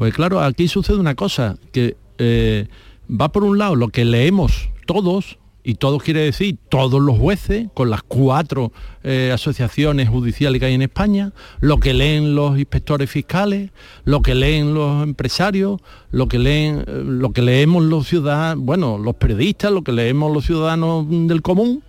Pues 0.00 0.14
claro, 0.14 0.40
aquí 0.40 0.66
sucede 0.66 0.96
una 0.96 1.14
cosa, 1.14 1.58
que 1.72 1.94
eh, 2.16 2.68
va 3.10 3.32
por 3.32 3.44
un 3.44 3.58
lado 3.58 3.76
lo 3.76 3.88
que 3.88 4.06
leemos 4.06 4.70
todos, 4.86 5.36
y 5.62 5.74
todos 5.74 6.02
quiere 6.02 6.20
decir 6.20 6.56
todos 6.70 7.02
los 7.02 7.18
jueces, 7.18 7.68
con 7.74 7.90
las 7.90 8.02
cuatro 8.02 8.72
eh, 9.04 9.30
asociaciones 9.30 10.08
judiciales 10.08 10.58
que 10.58 10.64
hay 10.64 10.72
en 10.72 10.80
España, 10.80 11.34
lo 11.60 11.80
que 11.80 11.92
leen 11.92 12.34
los 12.34 12.58
inspectores 12.58 13.10
fiscales, 13.10 13.72
lo 14.04 14.22
que 14.22 14.34
leen 14.34 14.72
los 14.72 15.02
empresarios, 15.02 15.82
lo 16.12 16.28
que 16.28 16.38
leen, 16.38 16.78
eh, 16.78 17.02
lo 17.04 17.32
que 17.32 17.42
leemos 17.42 17.84
los 17.84 18.08
ciudadanos, 18.08 18.64
bueno, 18.64 18.96
los 18.96 19.16
periodistas, 19.16 19.70
lo 19.70 19.84
que 19.84 19.92
leemos 19.92 20.32
los 20.32 20.46
ciudadanos 20.46 21.04
del 21.10 21.42
común, 21.42 21.82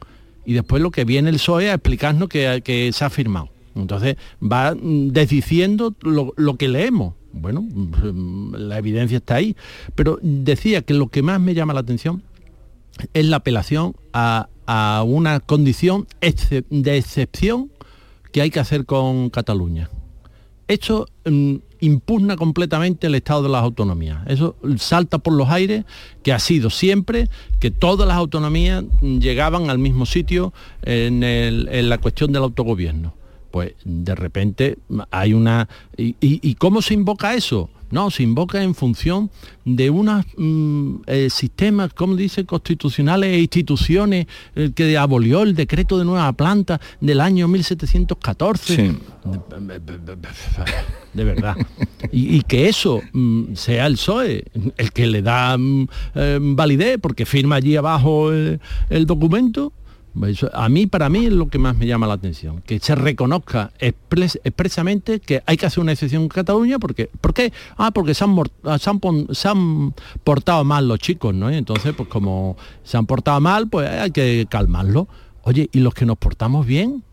y 0.46 0.52
después 0.52 0.84
lo 0.84 0.92
que 0.92 1.06
viene 1.06 1.30
el 1.30 1.38
PSOE 1.38 1.70
a 1.70 1.76
explicarnos 1.76 2.28
que, 2.28 2.90
se 2.92 3.06
ha 3.06 3.10
firmado. 3.10 3.48
Entonces 3.74 4.18
va 4.44 4.76
mm, 4.76 5.14
desdiciendo 5.14 5.96
lo 6.02 6.58
que 6.58 6.68
leemos. 6.68 7.14
Bueno, 7.34 7.62
mm, 7.62 8.56
la 8.56 8.78
evidencia 8.78 9.18
está 9.18 9.36
ahí. 9.36 9.56
Pero 9.96 10.20
decía 10.22 10.82
que 10.82 10.94
lo 10.94 11.08
que 11.08 11.22
más 11.22 11.40
me 11.40 11.54
llama 11.54 11.74
la 11.74 11.82
atención 11.82 12.24
es 13.14 13.26
la 13.26 13.38
apelación 13.38 13.96
a, 14.14 14.50
a 14.66 15.04
una 15.06 15.40
condición 15.40 16.08
de 16.70 16.98
excepción 16.98 17.72
que 18.32 18.42
hay 18.42 18.50
que 18.50 18.60
hacer 18.60 18.86
con 18.86 19.30
Cataluña. 19.30 19.90
Esto 20.68 21.08
mm, 21.26 21.56
impugna 21.82 22.38
completamente 22.38 23.08
el 23.08 23.16
Estado 23.16 23.44
de 23.44 23.50
las 23.50 23.64
autonomías. 23.64 24.20
Eso 24.28 24.56
salta 24.78 25.18
por 25.18 25.34
los 25.34 25.50
aires, 25.50 25.84
que 26.24 26.32
ha 26.32 26.40
sido 26.40 26.70
siempre 26.70 27.30
que 27.60 27.72
todas 27.72 28.08
las 28.08 28.16
autonomías 28.16 28.86
llegaban 29.02 29.70
al 29.70 29.80
mismo 29.80 30.06
sitio 30.06 30.54
en 30.84 31.90
la 31.90 31.98
cuestión 31.98 32.32
del 32.32 32.44
autogobierno. 32.44 33.14
Pues 33.52 33.74
de 33.84 34.16
repente 34.16 34.78
hay 35.12 35.34
una... 35.34 35.68
¿Y, 35.98 36.16
y- 36.22 36.40
y 36.42 36.56
cómo 36.56 36.82
se 36.82 36.94
invoca 36.94 37.34
eso? 37.36 37.70
No, 37.92 38.10
se 38.10 38.24
invoca 38.24 38.64
en 38.64 38.74
función 38.74 39.30
de 39.66 39.90
unos 39.90 40.26
mm, 40.38 40.96
eh, 41.08 41.28
sistemas, 41.30 41.92
como 41.94 42.16
dice, 42.16 42.46
constitucionales 42.46 43.34
e 43.34 43.42
instituciones 43.42 44.28
eh, 44.56 44.72
que 44.74 44.98
abolió 44.98 45.44
el 45.44 45.56
decreto 45.56 46.00
de 46.00 46.06
nueva 46.06 46.32
planta 46.32 46.80
del 47.02 47.20
año 47.20 47.50
1714 47.50 48.76
Sí. 48.78 48.98
de 51.14 51.24
verdad. 51.26 51.58
Y, 52.14 52.38
y 52.38 52.42
que 52.44 52.70
eso 52.70 53.02
mm, 53.12 53.56
sea 53.56 53.88
el 53.88 53.96
PSOE 53.96 54.46
el 54.78 54.94
que 54.94 55.06
le 55.08 55.22
da 55.22 55.58
mm, 55.58 55.88
eh, 56.16 56.40
validez 56.42 56.98
porque 57.02 57.26
firma 57.26 57.56
allí 57.56 57.76
abajo 57.76 58.32
el, 58.32 58.62
el 58.90 59.06
documento. 59.06 59.74
A 60.54 60.70
mí, 60.70 60.88
para 60.88 61.10
mí, 61.10 61.26
es 61.26 61.32
lo 61.32 61.48
que 61.48 61.58
más 61.58 61.78
me 61.78 61.88
llama 61.88 62.06
la 62.08 62.14
atención, 62.16 62.62
que 62.66 62.80
se 62.80 62.96
reconozca 62.96 63.72
expres- 63.80 64.40
expresamente 64.44 65.20
que 65.20 65.42
hay 65.46 65.56
que 65.58 65.66
hacer 65.66 65.80
una 65.82 65.94
excepción 65.94 66.24
en 66.24 66.28
Cataluña, 66.30 66.80
porque, 66.80 67.10
¿por 67.22 67.34
qué? 67.34 67.54
Ah, 67.78 67.92
porque 67.92 68.14
se 68.14 68.24
han, 68.26 68.32
mor- 68.32 68.52
se 69.32 69.48
han 69.48 69.94
portado 70.24 70.64
mal 70.64 70.88
los 70.88 71.00
chicos, 71.00 71.34
¿no? 71.34 71.50
Entonces, 71.50 71.94
pues 71.96 72.10
como 72.10 72.58
se 72.84 72.98
han 72.98 73.06
portado 73.06 73.40
mal, 73.40 73.70
pues 73.70 73.90
hay 73.90 74.12
que 74.12 74.46
calmarlo. 74.50 75.08
Oye, 75.44 75.70
¿y 75.72 75.80
los 75.80 75.94
que 75.94 76.06
nos 76.06 76.18
portamos 76.18 76.66
bien? 76.66 77.04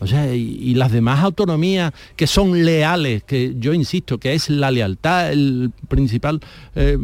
O 0.00 0.06
sea, 0.06 0.34
y, 0.34 0.74
las 0.74 0.90
demás 0.92 1.22
autonomías 1.22 1.92
que 2.16 2.26
son 2.26 2.64
leales, 2.64 3.22
que 3.22 3.54
yo 3.58 3.72
insisto, 3.72 4.18
que 4.18 4.34
es 4.34 4.50
la 4.50 4.70
lealtad 4.70 5.32
el 5.32 5.70
principal 5.88 6.40
eh, 6.74 6.98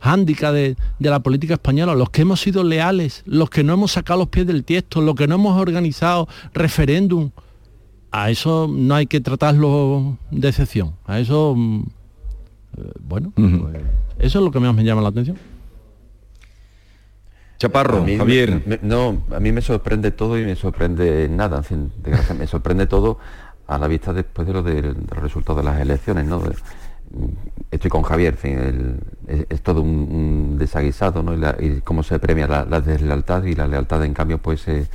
hándicap 0.00 0.52
de, 0.52 0.76
de 0.98 1.10
la 1.10 1.20
política 1.20 1.54
española, 1.54 1.94
los 1.94 2.10
que 2.10 2.22
hemos 2.22 2.40
sido 2.40 2.64
leales, 2.64 3.22
los 3.26 3.50
que 3.50 3.62
no 3.62 3.74
hemos 3.74 3.92
sacado 3.92 4.20
los 4.20 4.28
pies 4.28 4.46
del 4.46 4.64
tiesto, 4.64 5.00
los 5.00 5.14
que 5.14 5.26
no 5.26 5.36
hemos 5.36 5.60
organizado 5.60 6.26
referéndum, 6.54 7.30
a 8.10 8.30
eso 8.30 8.66
no 8.68 8.94
hay 8.96 9.06
que 9.06 9.20
tratarlo 9.20 10.16
de 10.30 10.48
excepción. 10.48 10.94
A 11.06 11.20
eso, 11.20 11.54
mm, 11.56 11.82
eh, 12.78 12.82
bueno, 13.00 13.32
pues, 13.36 13.48
eso 14.18 14.38
es 14.38 14.44
lo 14.44 14.50
que 14.50 14.58
más 14.60 14.74
me 14.74 14.82
llama 14.84 15.00
la 15.02 15.08
atención. 15.10 15.36
Chaparro, 17.58 17.98
A 17.98 18.00
mí 18.00 18.12
me- 18.12 18.18
Javier. 18.18 18.62
me- 18.64 18.78
no, 18.82 19.22
a 19.34 19.38
mí 19.38 19.52
me 19.52 19.60
sorprende 19.60 20.10
todo 20.12 20.38
y 20.38 20.44
me 20.44 20.56
sorprende 20.56 21.28
nada. 21.28 21.58
En 21.58 21.64
fin, 21.64 21.92
desgracia, 22.02 22.34
me 22.34 22.46
sorprende 22.46 22.86
todo 22.86 23.18
a 23.66 23.76
la 23.78 23.86
vista 23.86 24.12
después 24.14 24.46
de 24.48 24.54
lo 24.54 24.62
del, 24.62 24.94
de 24.94 25.14
los 25.14 25.22
resultados 25.22 25.62
de 25.62 25.70
las 25.70 25.80
elecciones, 25.80 26.26
¿no? 26.26 26.42
Estoy 27.70 27.90
con 27.90 28.02
Javier, 28.02 28.36
es, 29.48 29.62
todo 29.62 29.82
un, 29.82 30.56
desaguisado, 30.58 31.22
¿no? 31.22 31.34
Y, 31.60 31.80
cómo 31.82 32.02
se 32.02 32.18
premia 32.18 32.46
la, 32.46 32.80
deslealtad 32.80 33.44
y 33.44 33.54
la 33.54 33.68
lealtad, 33.68 34.04
en 34.04 34.12
cambio, 34.12 34.38
pues 34.38 34.66
eh, 34.66 34.86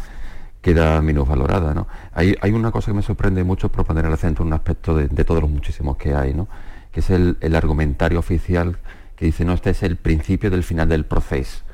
queda 0.61 1.01
minusvalorada, 1.01 1.73
¿no? 1.73 1.87
Hay, 2.13 2.51
una 2.51 2.71
cosa 2.71 2.91
que 2.91 2.95
me 2.95 3.01
sorprende 3.01 3.43
mucho 3.43 3.69
por 3.69 3.85
poner 3.85 4.05
el 4.05 4.13
acento 4.13 4.43
en 4.43 4.47
un 4.47 4.53
aspecto 4.53 4.95
de, 4.95 5.07
todos 5.23 5.41
los 5.41 5.49
muchísimos 5.49 5.95
que 5.95 6.13
hay, 6.13 6.33
¿no? 6.33 6.47
Que 6.91 6.99
es 6.99 7.09
el, 7.09 7.37
el 7.39 7.55
argumentario 7.55 8.19
oficial 8.19 8.77
que 9.15 9.25
dice, 9.25 9.45
no, 9.45 9.53
este 9.53 9.69
es 9.69 9.81
el 9.83 9.95
principio 9.95 10.51
del 10.51 10.63
final 10.63 10.89
del 10.89 11.05
proceso 11.05 11.65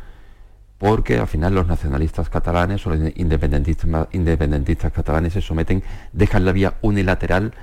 porque 0.81 1.19
al 1.19 1.27
final 1.27 1.53
los 1.53 1.67
nacionalistas 1.67 2.27
catalanes 2.29 2.87
o 2.87 2.89
los 2.89 3.11
independentistas, 3.15 4.07
independentistas 4.13 4.91
catalanes 4.91 5.33
se 5.33 5.41
someten, 5.41 5.83
dejan 6.11 6.43
la 6.43 6.51
vía 6.51 6.73
unilateral 6.81 7.53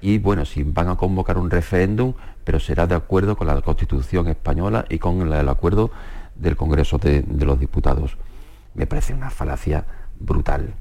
y 0.00 0.18
bueno, 0.18 0.44
si 0.44 0.62
van 0.62 0.88
a 0.88 0.96
convocar 0.96 1.38
un 1.38 1.50
referéndum, 1.50 2.14
pero 2.44 2.60
será 2.60 2.86
de 2.86 2.94
acuerdo 2.94 3.36
con 3.36 3.46
la 3.46 3.60
Constitución 3.62 4.28
española 4.28 4.84
y 4.88 4.98
con 4.98 5.32
el 5.32 5.48
acuerdo 5.48 5.90
del 6.34 6.56
Congreso 6.56 6.98
de, 6.98 7.22
de 7.22 7.44
los 7.44 7.58
Diputados. 7.58 8.16
Me 8.74 8.86
parece 8.86 9.14
una 9.14 9.30
falacia 9.30 9.84
brutal. 10.18 10.74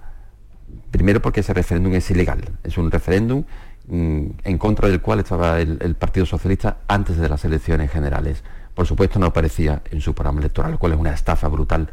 Primero 0.92 1.22
porque 1.22 1.40
ese 1.40 1.54
referéndum 1.54 1.94
es 1.94 2.10
ilegal, 2.12 2.44
es 2.64 2.78
un 2.78 2.92
referéndum 2.92 3.44
mm, 3.88 4.26
en 4.44 4.58
contra 4.58 4.90
del 4.90 5.02
cual 5.02 5.20
estaba 5.20 5.60
el, 5.60 5.78
el 5.82 5.96
Partido 5.96 6.26
Socialista 6.26 6.78
antes 6.88 7.18
de 7.18 7.30
las 7.30 7.46
elecciones 7.46 7.92
generales. 7.92 8.44
Por 8.74 8.86
supuesto 8.86 9.20
no 9.20 9.28
aparecía 9.28 9.82
en 9.92 10.02
su 10.02 10.14
programa 10.14 10.40
electoral, 10.40 10.72
lo 10.72 10.80
cual 10.80 10.94
es 10.94 11.00
una 11.00 11.14
estafa 11.14 11.48
brutal 11.48 11.90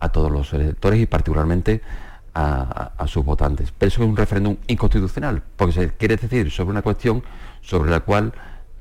a 0.00 0.10
todos 0.10 0.30
los 0.30 0.52
electores 0.52 1.00
y 1.00 1.06
particularmente 1.06 1.80
a, 2.34 3.06
sus 3.06 3.24
votantes. 3.24 3.72
Pero 3.76 3.88
eso 3.88 4.02
es 4.02 4.08
un 4.08 4.16
referéndum 4.16 4.56
inconstitucional, 4.66 5.42
porque 5.56 5.72
se 5.72 5.88
quiere 5.94 6.16
decidir 6.16 6.50
sobre 6.50 6.70
una 6.70 6.82
cuestión 6.82 7.22
sobre 7.60 7.90
la 7.90 8.00
cual 8.00 8.32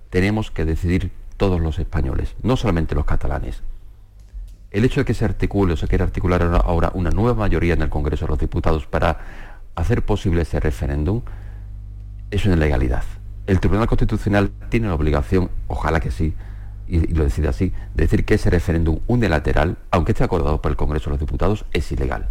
tenemos 0.09 0.51
que 0.51 0.65
decidir 0.65 1.11
todos 1.37 1.59
los 1.59 1.79
españoles, 1.79 2.35
no 2.43 2.57
solamente 2.57 2.95
los 2.95 3.05
catalanes. 3.05 3.61
El 4.71 4.85
hecho 4.85 5.01
de 5.01 5.05
que 5.05 5.13
se 5.13 5.25
articule 5.25 5.73
o 5.73 5.77
se 5.77 5.87
quiera 5.87 6.05
articular 6.05 6.43
ahora- 6.65 6.91
una 6.93 7.09
nueva 7.09 7.35
mayoría 7.35 7.73
en 7.73 7.81
el 7.81 7.89
Congreso 7.89 8.25
de 8.25 8.29
los 8.29 8.39
Diputados 8.39 8.85
para 8.85 9.19
hacer 9.75 10.03
posible 10.03 10.41
ese 10.41 10.59
referéndum 10.59 11.21
es 12.31 12.45
una 12.45 12.55
ilegalidad. 12.55 13.03
El 13.45 13.59
Tribunal 13.59 13.87
Constitucional 13.87 14.51
tiene 14.69 14.87
la 14.87 14.95
obligación, 14.95 15.49
ojalá 15.67 15.99
que 15.99 16.11
sí, 16.11 16.33
y, 16.87 16.97
y 16.97 17.13
lo 17.13 17.23
decide 17.23 17.47
así, 17.47 17.71
de 17.95 18.03
decir 18.03 18.25
que 18.25 18.33
ese 18.35 18.49
referéndum 18.49 18.99
unilateral, 19.07 19.77
aunque 19.91 20.11
esté 20.11 20.23
acordado 20.23 20.61
por 20.61 20.71
el 20.71 20.77
Congreso 20.77 21.05
de 21.05 21.11
los 21.11 21.19
Diputados, 21.19 21.65
es 21.71 21.91
ilegal. 21.91 22.29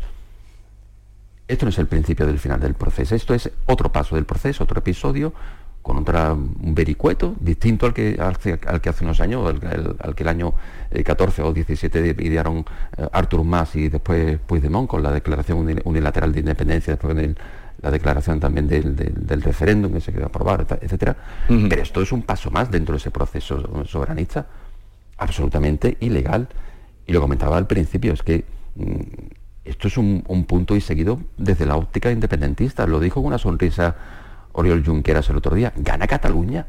Esto 1.49 1.65
no 1.65 1.71
es 1.71 1.79
el 1.79 1.87
principio 1.87 2.27
del 2.27 2.39
final 2.39 2.61
del 2.61 2.75
proceso, 2.75 3.15
esto 3.15 3.35
es 3.35 3.51
otro 3.67 3.93
paso 3.93 4.17
del 4.17 4.25
proceso, 4.25 4.65
otro 4.65 4.81
episodio 4.81 5.33
con 5.87 5.99
otra, 5.99 6.33
un 6.33 6.75
vericueto 6.75 7.37
distinto 7.39 7.87
al 7.87 7.95
que, 7.95 8.19
al, 8.19 8.81
que 8.81 8.89
hace 8.89 9.05
unos 9.05 9.21
años, 9.21 9.47
al, 9.47 10.15
que 10.17 10.25
el 10.25 10.29
año 10.29 10.53
14 11.05 11.41
eh, 11.41 11.45
o 11.45 11.53
17 11.53 12.17
idearon 12.19 12.65
eh, 12.97 13.07
Artur 13.13 13.45
Mas 13.45 13.77
y 13.77 13.89
después 13.89 14.37
Puigdemont 14.41 14.89
con 14.89 15.01
la 15.01 15.13
declaración 15.13 15.81
unilateral 15.85 16.33
de 16.33 16.41
independencia, 16.41 16.95
después 16.95 17.15
de 17.15 17.37
la 17.83 17.93
declaración 17.93 18.41
también 18.41 18.67
del, 18.67 19.43
referéndum 19.43 19.93
que 19.93 20.01
se 20.01 20.13
quedó 20.13 20.27
aprobar, 20.27 20.67
etcétera. 20.81 21.17
Pero 21.47 21.81
esto 21.81 22.03
es 22.03 22.11
un 22.11 22.23
paso 22.23 22.51
más 22.51 22.69
dentro 22.69 22.95
de 22.95 22.99
ese 22.99 23.13
proceso 23.13 23.85
soberanista, 23.87 24.45
absolutamente 25.19 25.97
ilegal. 26.01 26.49
Y 27.07 27.13
lo 27.13 27.21
comentaba 27.21 27.57
al 27.57 27.69
principio, 27.69 28.13
es 28.13 28.25
que 28.25 28.45
mm, 28.75 28.93
esto 29.67 29.89
es 29.89 29.97
un, 29.97 30.25
un 30.29 30.45
punto 30.45 30.77
y 30.77 30.81
seguido 30.81 31.21
desde 31.37 31.67
la 31.67 31.77
óptica 31.77 32.11
independentista. 32.11 32.87
Lo 32.87 33.01
dijo 33.01 33.21
con 33.21 33.27
una 33.27 33.39
sonrisa 33.39 33.97
Oriol 34.53 34.85
Junqueras 34.85 35.29
el 35.29 35.37
otro 35.37 35.55
día, 35.55 35.73
gana 35.77 36.07
Cataluña, 36.07 36.67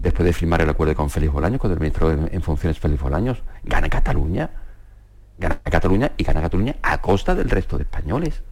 después 0.00 0.26
de 0.26 0.32
firmar 0.32 0.60
el 0.60 0.68
acuerdo 0.68 0.94
con 0.94 1.08
Félix 1.08 1.32
Bolaños, 1.32 1.60
con 1.60 1.70
el 1.72 1.78
ministro 1.78 2.10
en, 2.10 2.42
funciones 2.42 2.78
Félix 2.78 3.02
Bolaños, 3.02 3.42
gana 3.64 3.88
Cataluña, 3.88 4.50
gana 5.38 5.58
Cataluña 5.62 6.12
y 6.16 6.24
gana 6.24 6.42
Cataluña 6.42 6.76
a 6.82 7.00
costa 7.00 7.34
del 7.34 7.48
resto 7.48 7.78
de 7.78 7.84
españoles. 7.84 8.42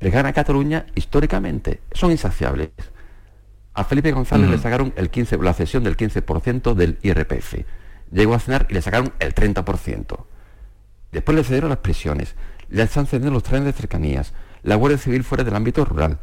Le 0.00 0.10
gana 0.10 0.32
Cataluña 0.32 0.86
históricamente, 0.94 1.80
son 1.92 2.10
insaciables. 2.10 2.70
A 3.74 3.84
Felipe 3.84 4.12
González 4.12 4.48
le 4.48 4.58
sacaron 4.58 4.94
el 4.96 5.10
15, 5.10 5.36
la 5.38 5.52
cesión 5.52 5.84
del 5.84 5.98
15% 5.98 6.74
del 6.74 6.98
IRPF. 7.02 7.66
Llegó 8.10 8.34
a 8.34 8.38
cenar 8.38 8.66
y 8.70 8.74
le 8.74 8.80
sacaron 8.80 9.12
el 9.18 9.34
30%. 9.34 10.24
Después 11.16 11.34
le 11.34 11.44
cedieron 11.44 11.70
las 11.70 11.78
prisiones, 11.78 12.34
le 12.68 12.82
están 12.82 13.06
cediendo 13.06 13.30
los 13.30 13.42
trenes 13.42 13.64
de 13.64 13.72
cercanías, 13.72 14.34
la 14.62 14.74
Guardia 14.74 14.98
Civil 14.98 15.24
fuera 15.24 15.44
del 15.44 15.56
ámbito 15.56 15.82
rural, 15.82 16.18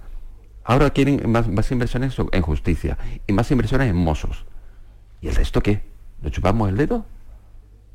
Ahora 0.63 0.91
quieren 0.91 1.31
más, 1.31 1.71
inversiones 1.71 2.15
en 2.31 2.41
justicia 2.43 2.99
y 3.25 3.33
más 3.33 3.49
inversiones 3.49 3.89
en 3.89 3.95
mozos. 3.95 4.45
¿Y 5.19 5.29
el 5.29 5.35
resto 5.35 5.61
qué? 5.61 5.81
¿Lo 6.21 6.29
chupamos 6.29 6.69
el 6.69 6.77
dedo? 6.77 7.07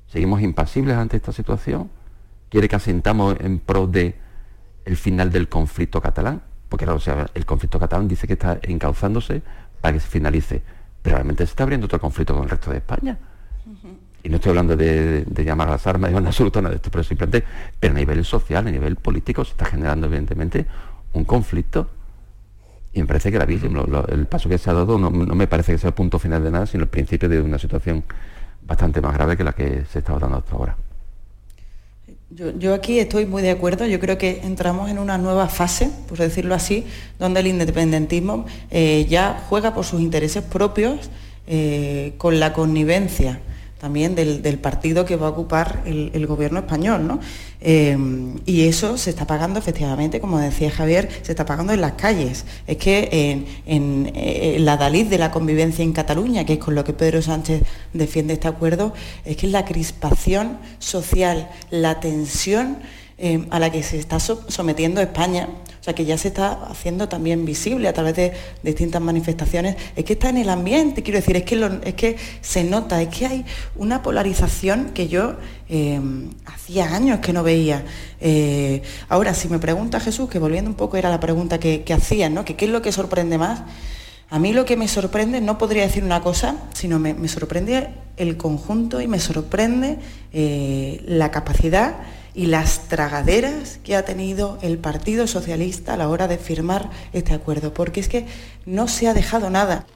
¿Seguimos 0.08 0.42
impasibles 0.42 0.96
ante 0.96 1.16
esta 1.16 1.30
situación? 1.30 1.88
¿Quiere 2.48 2.68
que 2.68 2.74
asentamos 2.74 3.36
en 3.38 3.60
pro 3.60 3.86
de 3.86 4.16
el 4.84 4.96
final 4.96 5.30
del 5.30 5.48
conflicto 5.48 6.00
catalán? 6.00 6.42
Porque 6.68 6.84
el 6.84 7.46
conflicto 7.46 7.78
catalán 7.78 8.08
dice 8.08 8.26
que 8.26 8.32
está 8.32 8.58
encauzándose 8.62 9.42
para 9.80 9.94
que 9.94 10.00
se 10.00 10.08
finalice. 10.08 10.62
Pero 11.00 11.14
realmente 11.14 11.46
se 11.46 11.52
está 11.52 11.62
abriendo 11.62 11.84
otro 11.84 12.00
conflicto 12.00 12.34
con 12.34 12.42
el 12.42 12.50
resto 12.50 12.72
de 12.72 12.78
España. 12.78 13.16
Y 14.22 14.28
no 14.28 14.36
estoy 14.36 14.50
hablando 14.50 14.76
de, 14.76 15.24
llamar 15.44 15.68
a 15.68 15.72
las 15.72 15.86
armas, 15.86 16.10
de 16.12 16.16
absoluto 16.18 16.60
nada 16.60 16.70
de 16.70 16.76
esto, 16.76 16.90
pero 16.90 17.04
simplemente, 17.04 17.46
pero 17.78 17.94
a 17.94 17.96
nivel 17.98 18.24
social, 18.24 18.66
a 18.66 18.70
nivel 18.70 18.96
político, 18.96 19.44
se 19.44 19.52
está 19.52 19.64
generando 19.66 20.06
evidentemente 20.06 20.66
un 21.12 21.24
conflicto 21.24 21.88
y 22.92 23.00
me 23.00 23.06
parece 23.06 23.30
gravísimo. 23.30 23.84
el 24.08 24.26
paso 24.26 24.48
que 24.48 24.58
se 24.58 24.70
ha 24.70 24.72
dado 24.72 24.98
no, 24.98 25.10
me 25.10 25.46
parece 25.46 25.72
que 25.72 25.78
sea 25.78 25.88
el 25.88 25.94
punto 25.94 26.18
final 26.18 26.42
de 26.42 26.50
nada, 26.50 26.66
sino 26.66 26.82
el 26.82 26.88
principio 26.88 27.28
de 27.28 27.40
una 27.40 27.58
situación 27.58 28.04
bastante 28.62 29.00
más 29.00 29.14
grave 29.14 29.36
que 29.36 29.44
la 29.44 29.52
que 29.52 29.84
se 29.90 30.00
estaba 30.00 30.18
dando 30.18 30.38
hasta 30.38 30.54
ahora. 30.54 30.76
Yo, 32.30 32.74
aquí 32.74 32.98
estoy 32.98 33.24
muy 33.24 33.40
de 33.40 33.50
acuerdo, 33.50 33.86
yo 33.86 33.98
creo 34.00 34.18
que 34.18 34.42
entramos 34.44 34.90
en 34.90 34.98
una 34.98 35.16
nueva 35.16 35.48
fase, 35.48 35.90
por 36.08 36.18
decirlo 36.18 36.54
así, 36.54 36.86
donde 37.18 37.40
el 37.40 37.46
independentismo 37.46 38.44
eh, 38.70 39.06
ya 39.08 39.42
juega 39.48 39.72
por 39.72 39.86
sus 39.86 40.00
intereses 40.00 40.44
propios 40.44 41.10
eh, 41.46 42.12
con 42.18 42.38
la 42.38 42.52
connivencia 42.52 43.40
también 43.78 44.14
del, 44.14 44.58
partido 44.58 45.04
que 45.04 45.16
va 45.16 45.28
a 45.28 45.30
ocupar 45.30 45.82
el, 45.86 46.26
gobierno 46.26 46.60
español. 46.60 47.06
¿no? 47.06 47.20
Eh, 47.60 47.96
y 48.44 48.62
eso 48.62 48.98
se 48.98 49.10
está 49.10 49.26
pagando 49.26 49.58
efectivamente, 49.58 50.20
como 50.20 50.38
decía 50.38 50.70
Javier, 50.70 51.08
se 51.22 51.32
está 51.32 51.46
pagando 51.46 51.72
en 51.72 51.80
las 51.80 51.92
calles. 51.92 52.44
Es 52.66 52.76
que 52.76 53.46
en, 53.66 54.64
la 54.64 54.76
Dalí 54.76 55.04
de 55.04 55.18
la 55.18 55.30
convivencia 55.30 55.82
en 55.82 55.92
Cataluña, 55.92 56.44
que 56.44 56.54
es 56.54 56.58
con 56.58 56.74
lo 56.74 56.84
que 56.84 56.92
Pedro 56.92 57.22
Sánchez 57.22 57.62
defiende 57.92 58.34
este 58.34 58.48
acuerdo, 58.48 58.92
es 59.24 59.36
que 59.36 59.46
la 59.46 59.64
crispación 59.64 60.58
social, 60.78 61.48
la 61.70 62.00
tensión 62.00 62.78
eh, 63.18 63.46
a 63.50 63.58
la 63.58 63.70
que 63.70 63.82
se 63.82 63.98
está 63.98 64.18
sometiendo 64.20 65.00
España 65.00 65.48
que 65.94 66.04
ya 66.04 66.18
se 66.18 66.28
está 66.28 66.52
haciendo 66.70 67.08
también 67.08 67.44
visible 67.44 67.88
a 67.88 67.92
través 67.92 68.16
de, 68.16 68.32
distintas 68.62 69.00
manifestaciones, 69.00 69.76
es 69.96 70.04
que 70.04 70.14
está 70.14 70.28
en 70.28 70.38
el 70.38 70.48
ambiente, 70.48 71.02
quiero 71.02 71.18
decir, 71.18 71.36
es 71.36 71.44
que, 71.44 71.80
es 71.84 71.94
que 71.94 72.16
se 72.40 72.64
nota, 72.64 73.00
es 73.00 73.08
que 73.08 73.26
hay 73.26 73.44
una 73.76 74.02
polarización 74.02 74.90
que 74.90 75.08
yo 75.08 75.36
eh, 75.68 76.00
hacía 76.46 76.94
años 76.94 77.20
que 77.20 77.32
no 77.32 77.42
veía. 77.42 77.84
Eh, 78.20 78.82
ahora, 79.08 79.34
si 79.34 79.48
me 79.48 79.58
pregunta 79.58 80.00
Jesús, 80.00 80.28
que 80.28 80.38
volviendo 80.38 80.70
un 80.70 80.76
poco 80.76 80.96
era 80.96 81.10
la 81.10 81.20
pregunta 81.20 81.58
que, 81.58 81.82
que 81.82 81.92
hacían, 81.92 82.34
¿no? 82.34 82.44
que 82.44 82.56
qué 82.56 82.66
es 82.66 82.70
lo 82.70 82.82
que 82.82 82.92
sorprende 82.92 83.38
más, 83.38 83.62
a 84.30 84.38
mí 84.38 84.52
lo 84.52 84.66
que 84.66 84.76
me 84.76 84.88
sorprende, 84.88 85.40
no 85.40 85.56
podría 85.56 85.84
decir 85.84 86.04
una 86.04 86.20
cosa, 86.20 86.56
sino 86.74 86.98
me, 86.98 87.28
sorprende 87.28 87.88
el 88.18 88.36
conjunto 88.36 89.00
y 89.00 89.06
me 89.06 89.18
sorprende 89.20 89.98
la 91.06 91.30
capacidad 91.30 91.94
y 92.38 92.46
las 92.46 92.82
tragaderas 92.86 93.80
que 93.82 93.96
ha 93.96 94.04
tenido 94.04 94.60
el 94.62 94.78
Partido 94.78 95.26
Socialista 95.26 95.94
a 95.94 95.96
la 95.96 96.08
hora 96.08 96.28
de 96.28 96.38
firmar 96.38 96.88
este 97.12 97.34
acuerdo, 97.34 97.74
porque 97.74 97.98
es 97.98 98.08
que 98.08 98.26
no 98.64 98.86
se 98.86 99.08
ha 99.08 99.12
dejado 99.12 99.50
nada. 99.50 99.86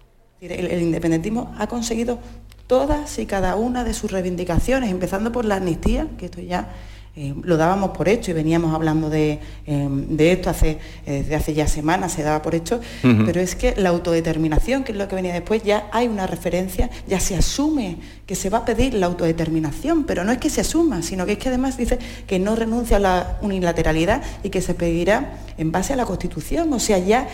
El, 0.41 0.83
independentismo 0.83 1.55
ha 1.57 1.69
conseguido 1.69 2.19
todas 2.67 3.21
y 3.21 3.27
cada 3.27 3.55
una 3.55 3.85
de 3.85 3.95
sus 3.95 4.11
reivindicaciones, 4.11 4.91
empezando 4.91 5.31
por 5.31 5.45
la 5.45 5.55
amnistía, 5.55 6.09
que 6.19 6.25
esto 6.25 6.41
ya 6.41 6.73
eh, 7.15 7.35
lo 7.43 7.59
dábamos 7.59 7.91
por 7.91 8.09
hecho 8.09 8.31
y 8.31 8.35
veníamos 8.35 8.75
hablando 8.75 9.11
de, 9.11 9.39
em, 9.67 10.07
esto 10.19 10.49
hace, 10.49 10.79
eh, 11.05 11.21
desde 11.21 11.35
hace 11.35 11.53
ya 11.53 11.67
semanas, 11.67 12.13
se 12.13 12.23
daba 12.23 12.41
por 12.41 12.55
hecho, 12.55 12.81
pero 13.03 13.39
es 13.39 13.55
que 13.55 13.75
la 13.77 13.91
autodeterminación, 13.91 14.83
que 14.83 14.93
es 14.93 14.99
lo 14.99 15.09
que 15.09 15.17
venía 15.17 15.35
después, 15.35 15.63
ya 15.63 15.91
hay 15.93 16.09
una 16.09 16.27
referencia, 16.27 16.89
ya 17.07 17.21
se 17.21 17.37
asume 17.37 17.99
que 18.25 18.35
se 18.35 18.49
va 18.49 18.59
a 18.59 18.65
pedir 18.65 18.95
la 18.95 19.07
autodeterminación, 19.07 20.05
pero 20.05 20.25
no 20.25 20.33
es 20.33 20.39
que 20.39 20.49
se 20.49 20.63
asuma, 20.63 21.03
sino 21.03 21.27
que 21.27 21.33
es 21.33 21.39
que 21.39 21.51
además 21.51 21.77
dice 21.77 21.99
que 22.27 22.39
no 22.39 22.57
renuncia 22.57 22.97
a 22.97 23.01
la 23.01 23.39
unilateralidad 23.43 24.23
y 24.43 24.49
que 24.49 24.63
se 24.63 24.73
pedirá 24.73 25.35
en 25.59 25.71
base 25.71 25.93
a 25.93 25.97
la 25.97 26.07
Constitución, 26.07 26.73
o 26.73 26.81
sea, 26.81 26.97
ya 26.97 27.29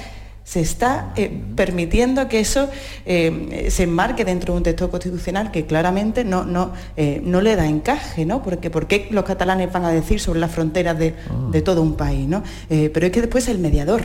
se 0.48 0.60
está 0.60 1.12
eh, 1.14 1.30
permitiendo 1.56 2.26
que 2.26 2.40
eso 2.40 2.70
eh, 3.04 3.68
se 3.70 3.82
enmarque 3.82 4.24
dentro 4.24 4.54
de 4.54 4.56
un 4.56 4.62
texto 4.62 4.90
constitucional 4.90 5.50
que 5.50 5.66
claramente 5.66 6.24
no, 6.24 6.46
no, 6.46 6.72
eh, 6.96 7.20
no 7.22 7.42
le 7.42 7.54
da 7.54 7.66
encaje, 7.66 8.24
¿no? 8.24 8.42
Porque 8.42 8.70
¿por 8.70 8.86
qué 8.86 9.08
los 9.10 9.24
catalanes 9.24 9.70
van 9.70 9.84
a 9.84 9.90
decir 9.90 10.20
sobre 10.20 10.40
las 10.40 10.50
fronteras 10.50 10.98
de, 10.98 11.14
ah. 11.28 11.58
todo 11.62 11.82
un 11.82 11.96
país, 11.96 12.26
¿no? 12.26 12.42
pero 12.68 13.06
es 13.06 13.12
que 13.12 13.20
después 13.20 13.46
el 13.48 13.58
mediador, 13.58 14.02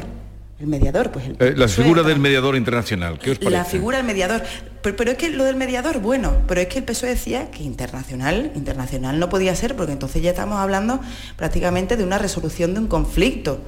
el 0.60 0.68
mediador, 0.68 1.12
pues 1.12 1.26
la 1.39 1.68
figura 1.70 2.04
del 2.04 2.20
mediador 2.20 2.58
internacional, 2.58 3.20
¿qué 3.20 3.32
os 3.32 3.38
parece? 3.38 3.58
La 3.58 3.64
figura 3.64 3.98
del 3.98 4.06
mediador. 4.06 4.44
Pero, 4.82 4.98
pero, 4.98 5.12
es 5.12 5.18
que 5.18 5.30
lo 5.30 5.46
del 5.46 5.56
mediador, 5.56 6.00
bueno, 6.00 6.34
pero 6.46 6.60
es 6.60 6.68
que 6.68 6.80
el 6.80 6.84
PSOE 6.84 7.10
decía 7.10 7.52
que 7.52 7.64
internacional, 7.64 8.52
internacional 8.54 9.18
no 9.18 9.30
podía 9.30 9.56
ser, 9.56 9.78
porque 9.78 9.94
entonces 9.94 10.22
ya 10.22 10.32
estamos 10.32 10.60
hablando 10.60 11.00
prácticamente 11.38 11.96
de 11.96 12.04
una 12.04 12.18
resolución 12.18 12.74
de 12.74 12.82
un 12.82 12.88
conflicto. 12.88 13.62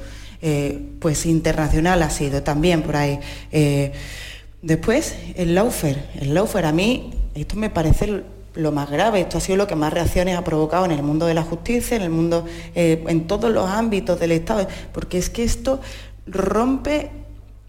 Eh, 0.47 0.79
pues 0.99 1.25
internacional 1.25 2.03
ha 2.03 2.11
sido 2.11 2.43
también 2.43 2.83
por 2.83 2.97
ahí. 2.97 3.19
Eh, 3.51 3.91
después, 4.61 5.15
el 5.37 5.55
Laufer. 5.55 6.05
El 6.21 6.35
Laufer 6.35 6.65
a 6.65 6.71
mí, 6.71 7.09
esto 7.33 7.55
me 7.55 7.71
parece 7.71 8.21
lo 8.53 8.71
más 8.71 8.91
grave, 8.91 9.21
esto 9.21 9.39
ha 9.39 9.41
sido 9.41 9.57
lo 9.57 9.65
que 9.65 9.75
más 9.75 9.91
reacciones 9.91 10.37
ha 10.37 10.43
provocado 10.43 10.85
en 10.85 10.91
el 10.91 11.01
mundo 11.01 11.25
de 11.25 11.33
la 11.33 11.41
justicia, 11.41 11.97
en 11.97 12.03
el 12.03 12.11
mundo, 12.11 12.45
eh, 12.75 13.03
en 13.07 13.25
todos 13.25 13.51
los 13.51 13.67
ámbitos 13.67 14.19
del 14.19 14.33
Estado, 14.33 14.67
porque 14.93 15.17
es 15.17 15.31
que 15.31 15.43
esto 15.43 15.81
rompe 16.27 17.09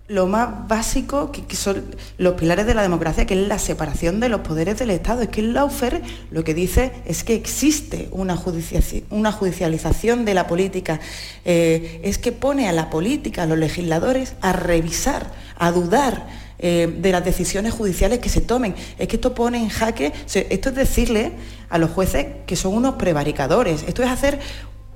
lo 0.09 0.26
más 0.26 0.68
básico 0.68 1.32
que, 1.32 1.57
son 1.57 1.84
los 2.18 2.34
pilares 2.34 2.66
de 2.66 2.74
la 2.74 2.82
democracia, 2.82 3.26
que 3.26 3.34
es 3.40 3.48
la 3.48 3.59
separación 3.59 4.20
de 4.20 4.28
los 4.28 4.42
poderes 4.42 4.78
del 4.78 4.90
Estado. 4.90 5.22
Es 5.22 5.28
que 5.28 5.40
el 5.40 5.52
Laufer 5.52 6.00
lo 6.30 6.44
que 6.44 6.54
dice 6.54 6.92
es 7.07 7.24
que 7.24 7.34
existe 7.34 8.09
una, 8.12 8.36
judicialización 8.36 10.24
de 10.24 10.34
la 10.34 10.46
política, 10.46 11.00
eh, 11.44 12.00
es 12.04 12.18
que 12.18 12.30
pone 12.30 12.68
a 12.68 12.72
la 12.72 12.88
política, 12.88 13.42
a 13.42 13.46
los 13.46 13.59
legisladores, 13.59 14.34
a 14.42 14.52
revisar, 14.52 15.32
a 15.59 15.72
dudar 15.72 16.26
eh, 16.59 16.94
de 17.00 17.12
las 17.12 17.24
decisiones 17.24 17.74
judiciales 17.74 18.20
que 18.20 18.28
se 18.28 18.40
tomen. 18.40 18.76
Es 18.98 19.09
que 19.09 19.16
esto 19.16 19.34
pone 19.34 19.59
en 19.59 19.68
jaque, 19.70 20.12
esto 20.32 20.68
es 20.68 20.74
decirle 20.74 21.32
a 21.68 21.78
los 21.78 21.90
jueces 21.90 22.26
que 22.46 22.54
son 22.54 22.74
unos 22.74 22.94
prevaricadores, 22.94 23.82
esto 23.88 24.04
es 24.04 24.09
hacer 24.09 24.38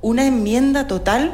una 0.02 0.24
enmienda 0.24 0.86
total 0.86 1.32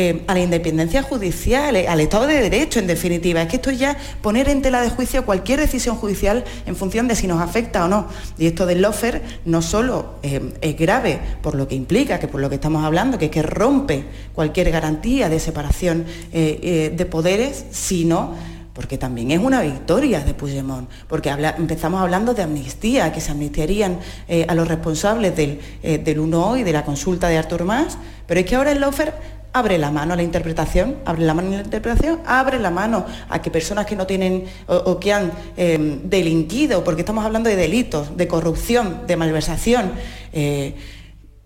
eh, 0.00 0.22
a 0.28 0.34
la 0.34 0.38
independencia 0.38 1.02
judicial, 1.02 1.74
eh, 1.74 1.88
al 1.88 1.98
Estado 1.98 2.28
de 2.28 2.40
Derecho, 2.40 2.78
en 2.78 2.86
definitiva. 2.86 3.42
Es 3.42 3.48
que 3.48 3.56
esto 3.56 3.70
es 3.70 3.80
ya 3.80 3.96
poner 4.22 4.48
en 4.48 4.62
tela 4.62 4.80
de 4.80 4.90
juicio 4.90 5.26
cualquier 5.26 5.58
decisión 5.58 5.96
judicial 5.96 6.44
en 6.66 6.76
función 6.76 7.08
de 7.08 7.16
si 7.16 7.26
nos 7.26 7.42
afecta 7.42 7.84
o 7.84 7.88
no. 7.88 8.06
Y 8.38 8.46
esto 8.46 8.64
del 8.64 8.80
lofer 8.80 9.20
no 9.44 9.60
solo 9.60 10.14
eh, 10.22 10.52
es 10.60 10.76
grave 10.76 11.18
por 11.42 11.56
lo 11.56 11.66
que 11.66 11.74
implica, 11.74 12.20
que 12.20 12.28
por 12.28 12.40
lo 12.40 12.48
que 12.48 12.54
estamos 12.54 12.84
hablando, 12.84 13.18
que 13.18 13.28
que 13.28 13.42
rompe 13.42 14.04
cualquier 14.36 14.70
garantía 14.70 15.28
de 15.28 15.40
separación 15.40 16.06
de 16.32 17.08
poderes, 17.10 17.64
sino 17.72 18.34
porque 18.74 18.98
también 18.98 19.32
es 19.32 19.40
una 19.40 19.62
victoria 19.62 20.20
de 20.20 20.32
Puigdemont, 20.32 20.88
porque 21.08 21.30
empezamos 21.30 22.00
hablando 22.00 22.34
de 22.34 22.44
amnistía, 22.44 23.12
que 23.12 23.20
se 23.20 23.32
amnistiarían 23.32 23.98
a 24.46 24.54
los 24.54 24.68
responsables 24.68 25.34
del, 25.34 25.60
del 25.82 26.18
1 26.20 26.58
y 26.58 26.62
de 26.62 26.72
la 26.72 26.84
consulta 26.84 27.28
de 27.28 27.36
Artur 27.36 27.64
Mas, 27.64 27.98
pero 28.28 28.40
es 28.40 28.46
que 28.46 28.54
ahora 28.54 28.70
el 28.70 28.80
lofer 28.80 29.37
abre 29.58 29.76
la 29.76 29.90
mano 29.90 30.14
a 30.14 30.16
la 30.16 30.22
interpretación, 30.22 30.96
abre 31.04 31.22
la 31.24 31.34
mano 31.34 31.48
a 31.48 31.56
la 31.56 31.64
interpretación, 31.64 32.20
abre 32.24 32.58
la 32.58 32.70
mano 32.70 33.04
a 33.28 33.42
que 33.42 33.50
personas 33.50 33.86
que 33.86 33.96
no 33.96 34.06
tienen 34.06 34.44
o, 34.66 34.98
que 35.00 35.12
han 35.12 35.32
em, 35.56 36.08
delinquido, 36.08 36.84
porque 36.84 37.02
estamos 37.02 37.24
hablando 37.24 37.50
de 37.50 37.56
delitos, 37.56 38.16
de 38.16 38.28
corrupción, 38.28 39.06
de 39.06 39.16
malversación, 39.16 39.92
eh, 40.32 40.74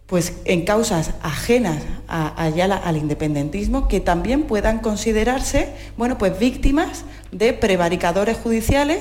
pues 0.07 0.35
en 0.45 0.67
causas 0.67 1.13
ajenas 1.23 1.83
al 2.07 2.97
independentismo, 2.99 3.89
que 3.89 4.01
también 4.01 4.43
puedan 4.43 4.81
considerarse, 4.81 5.73
bueno, 5.97 6.19
pues 6.19 6.39
víctimas 6.39 7.07
de 7.31 7.55
prevaricadores 7.55 8.37
judiciales 8.37 8.99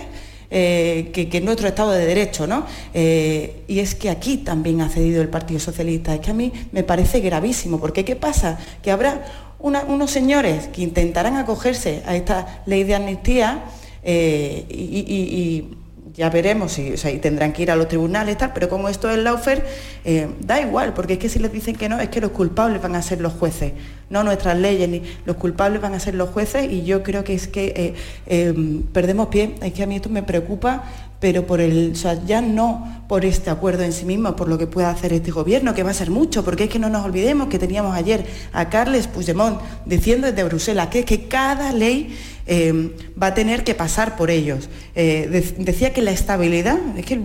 eh, 0.52 1.12
que, 1.14 1.30
es 1.32 1.44
nuestro 1.44 1.70
Estado 1.70 1.92
de 1.92 2.06
Derecho, 2.06 2.46
¿no? 2.46 2.66
Eh, 2.94 3.64
y 3.70 3.80
es 3.80 3.96
que 3.96 4.10
aquí 4.10 4.38
también 4.38 4.82
ha 4.82 4.90
cedido 4.90 5.22
el 5.22 5.30
Partido 5.30 5.62
Socialista. 5.62 6.14
Es 6.14 6.20
que 6.20 6.32
a 6.32 6.34
mí 6.34 6.52
me 6.74 6.84
parece 6.84 7.22
gravísimo, 7.22 7.80
porque 7.80 8.04
¿qué 8.04 8.18
pasa? 8.18 8.60
Que 8.84 8.92
habrá 8.92 9.26
unos 9.60 10.12
señores 10.12 10.68
que 10.68 10.82
intentarán 10.82 11.38
acogerse 11.38 12.04
a 12.06 12.16
esta 12.16 12.64
ley 12.66 12.84
de 12.84 12.96
amnistía 12.96 13.64
eh, 14.04 14.66
y 14.70 15.81
ya 16.14 16.30
veremos 16.30 16.74
si 16.74 16.94
tendrán 17.20 17.54
que 17.54 17.64
ir 17.64 17.72
a 17.72 17.76
los 17.76 17.88
tribunales 17.88 18.38
tal, 18.38 18.52
pero 18.54 18.70
como 18.70 18.90
esto 18.90 19.10
es 19.10 19.18
Laufer, 19.18 19.66
eh, 20.04 20.28
da 20.42 20.60
igual, 20.62 20.94
porque 20.94 21.14
es 21.14 21.20
que 21.20 21.30
si 21.30 21.40
les 21.40 21.52
dicen 21.52 21.76
que 21.76 21.90
no, 21.90 22.00
es 22.00 22.10
que 22.10 22.22
los 22.22 22.32
culpables 22.32 22.82
van 22.82 22.96
a 22.96 23.02
ser 23.02 23.22
los 23.22 23.34
jueces, 23.34 23.74
no 24.10 24.24
nuestras 24.24 24.58
leyes, 24.58 24.90
ni 24.90 25.02
los 25.26 25.38
culpables 25.38 25.82
van 25.82 25.94
a 25.94 26.00
ser 26.00 26.16
los 26.16 26.30
jueces 26.30 26.72
y 26.72 26.84
yo 26.84 27.04
creo 27.04 27.24
que 27.24 27.34
es 27.34 27.48
que 27.48 27.74
eh, 27.76 27.94
eh, 28.28 28.82
perdemos 28.92 29.28
pie, 29.28 29.56
es 29.62 29.74
que 29.74 29.84
a 29.84 29.88
mí 29.88 29.96
esto 29.96 30.10
me 30.10 30.24
preocupa, 30.24 30.84
pero 31.20 31.46
por 31.46 31.62
el, 31.62 31.92
o 31.94 31.96
sea, 31.96 32.20
ya 32.26 32.42
no 32.42 33.04
por 33.08 33.24
este 33.26 33.52
acuerdo 33.52 33.84
en 33.84 33.94
sí 33.94 34.06
mismo, 34.06 34.36
por 34.36 34.50
lo 34.50 34.58
que 34.58 34.68
pueda 34.68 34.90
hacer 34.90 35.14
este 35.14 35.32
gobierno, 35.32 35.76
que 35.76 35.84
va 35.84 35.92
a 35.92 35.94
ser 35.94 36.10
mucho, 36.10 36.44
porque 36.44 36.64
es 36.64 36.70
que 36.70 36.80
no 36.80 36.90
nos 36.90 37.06
olvidemos 37.06 37.48
que 37.48 37.60
teníamos 37.60 37.96
ayer 37.96 38.26
a 38.54 38.70
Carles 38.70 39.08
Puigdemont 39.08 39.60
diciendo 39.86 40.28
desde 40.28 40.44
Bruselas 40.44 40.88
que 40.88 41.00
es 41.00 41.06
que 41.06 41.28
cada 41.28 41.72
ley 41.74 42.18
eh, 42.46 42.92
va 43.22 43.28
a 43.28 43.34
tener 43.34 43.64
que 43.64 43.76
pasar 43.76 44.16
por 44.16 44.32
ellos. 44.32 44.70
Eh, 44.96 45.54
decía 45.58 45.94
que 45.94 46.02
la 46.02 46.12
estabilidad 46.12 46.78
es 46.98 47.06
que 47.06 47.20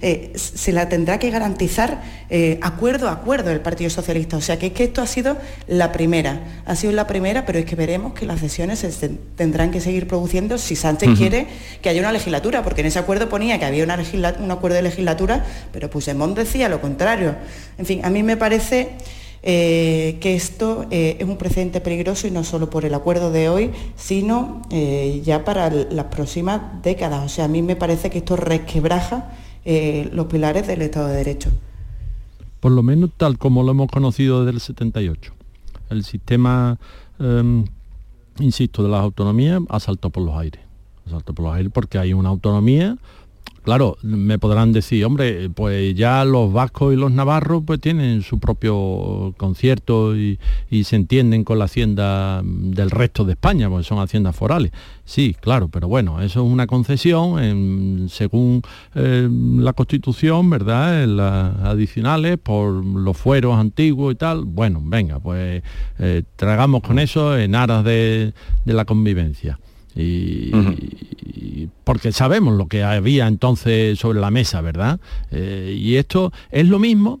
eh, 0.00 0.32
se 0.34 0.72
la 0.72 0.88
tendrá 0.88 1.18
que 1.18 1.30
garantizar 1.30 2.02
acuerdo 2.62 3.08
a 3.08 3.12
acuerdo 3.12 3.50
el 3.50 3.60
Partido 3.60 3.90
Socialista. 3.90 4.36
O 4.36 4.40
sea 4.40 4.58
que 4.58 4.66
es 4.66 4.72
que 4.72 4.84
esto 4.84 5.00
ha 5.02 5.06
sido 5.06 5.36
la 5.68 5.92
primera, 5.92 6.62
ha 6.66 6.74
sido 6.74 6.92
la 6.92 7.06
primera, 7.06 7.46
pero 7.46 7.60
es 7.60 7.64
que 7.64 7.76
veremos 7.76 8.14
que 8.14 8.26
las 8.26 8.40
sesiones 8.40 8.80
se 8.80 9.08
tendrán 9.36 9.70
que 9.70 9.80
seguir 9.80 10.08
produciendo 10.08 10.58
si 10.58 10.74
Sánchez 10.74 11.16
quiere 11.16 11.46
que 11.80 11.88
haya 11.88 12.00
una 12.00 12.10
legislatura, 12.10 12.64
porque 12.64 12.80
en 12.80 12.88
ese 12.88 12.98
acuerdo 12.98 13.28
ponía 13.28 13.58
que 13.58 13.64
había 13.64 13.84
una 13.84 13.98
un 14.40 14.50
acuerdo 14.50 14.76
de 14.76 14.82
legislatura, 14.82 15.44
pero 15.72 15.88
Puigdemont 15.88 16.36
decía 16.36 16.68
lo 16.68 16.80
contrario. 16.80 17.36
En 17.78 17.86
fin, 17.86 18.04
a 18.04 18.10
mí 18.10 18.22
me 18.22 18.36
parece... 18.36 18.96
Eh, 19.46 20.16
que 20.22 20.34
esto 20.34 20.86
eh, 20.90 21.18
es 21.20 21.28
un 21.28 21.36
precedente 21.36 21.82
peligroso 21.82 22.26
y 22.26 22.30
no 22.30 22.44
solo 22.44 22.70
por 22.70 22.86
el 22.86 22.94
acuerdo 22.94 23.30
de 23.30 23.50
hoy, 23.50 23.72
sino 23.94 24.62
eh, 24.70 25.20
ya 25.22 25.44
para 25.44 25.68
las 25.68 26.06
próximas 26.06 26.82
décadas. 26.82 27.22
O 27.26 27.28
sea, 27.28 27.44
a 27.44 27.48
mí 27.48 27.60
me 27.60 27.76
parece 27.76 28.08
que 28.08 28.18
esto 28.18 28.36
resquebraja 28.36 29.32
los 30.12 30.26
pilares 30.26 30.66
del 30.66 30.82
Estado 30.82 31.08
de 31.08 31.16
Derecho. 31.16 31.50
Por 32.60 32.72
lo 32.72 32.82
menos 32.82 33.10
tal 33.16 33.36
como 33.36 33.62
lo 33.62 33.72
hemos 33.72 33.90
conocido 33.90 34.44
desde 34.44 34.56
el 34.56 34.60
78. 34.60 35.34
El 35.90 36.04
sistema, 36.04 36.78
em, 37.18 37.64
insisto, 38.38 38.82
de 38.82 38.88
las 38.88 39.00
autonomías 39.00 39.60
ha 39.68 39.80
saltado 39.80 40.10
por 40.10 40.22
los 40.22 40.36
aires. 40.36 40.60
Ha 41.06 41.10
saltado 41.10 41.34
por 41.34 41.46
los 41.46 41.54
aires 41.54 41.70
porque 41.72 41.98
hay 41.98 42.14
una 42.14 42.30
autonomía 42.30 42.96
Claro, 43.64 43.96
me 44.02 44.38
podrán 44.38 44.74
decir, 44.74 45.06
hombre, 45.06 45.48
pues 45.48 45.94
ya 45.94 46.22
los 46.26 46.52
vascos 46.52 46.92
y 46.92 46.98
los 46.98 47.10
navarros 47.10 47.62
pues 47.66 47.80
tienen 47.80 48.20
su 48.20 48.38
propio 48.38 49.32
concierto 49.38 50.14
y, 50.14 50.38
se 50.84 50.96
entienden 50.96 51.44
con 51.44 51.58
la 51.58 51.64
hacienda 51.64 52.42
del 52.44 52.90
resto 52.90 53.24
de 53.24 53.32
España, 53.32 53.70
porque 53.70 53.84
son 53.84 54.00
haciendas 54.00 54.36
forales. 54.36 54.70
Sí, 55.06 55.34
claro, 55.40 55.68
pero 55.68 55.88
bueno, 55.88 56.20
eso 56.20 56.44
es 56.44 56.52
una 56.52 56.66
concesión 56.66 58.10
según 58.10 58.60
eh, 58.94 59.26
la 59.30 59.72
Constitución, 59.72 60.50
¿verdad? 60.50 61.06
Las 61.06 61.56
adicionales 61.64 62.36
por 62.36 62.84
los 62.84 63.16
fueros 63.16 63.56
antiguos 63.56 64.12
y 64.12 64.16
tal. 64.16 64.44
Bueno, 64.44 64.82
venga, 64.84 65.20
pues 65.20 65.62
eh, 65.98 66.22
tragamos 66.36 66.82
con 66.82 66.98
eso 66.98 67.38
en 67.38 67.54
aras 67.54 67.82
de 67.82 68.34
la 68.66 68.84
convivencia. 68.84 69.58
Y, 69.96 70.50
porque 71.84 72.12
sabemos 72.12 72.56
lo 72.56 72.66
que 72.66 72.82
había 72.82 73.26
entonces 73.26 73.98
sobre 73.98 74.20
la 74.20 74.30
mesa, 74.30 74.60
¿verdad? 74.60 75.00
Eh, 75.30 75.76
y 75.78 75.96
esto 75.96 76.32
es 76.50 76.68
lo 76.68 76.78
mismo, 76.78 77.18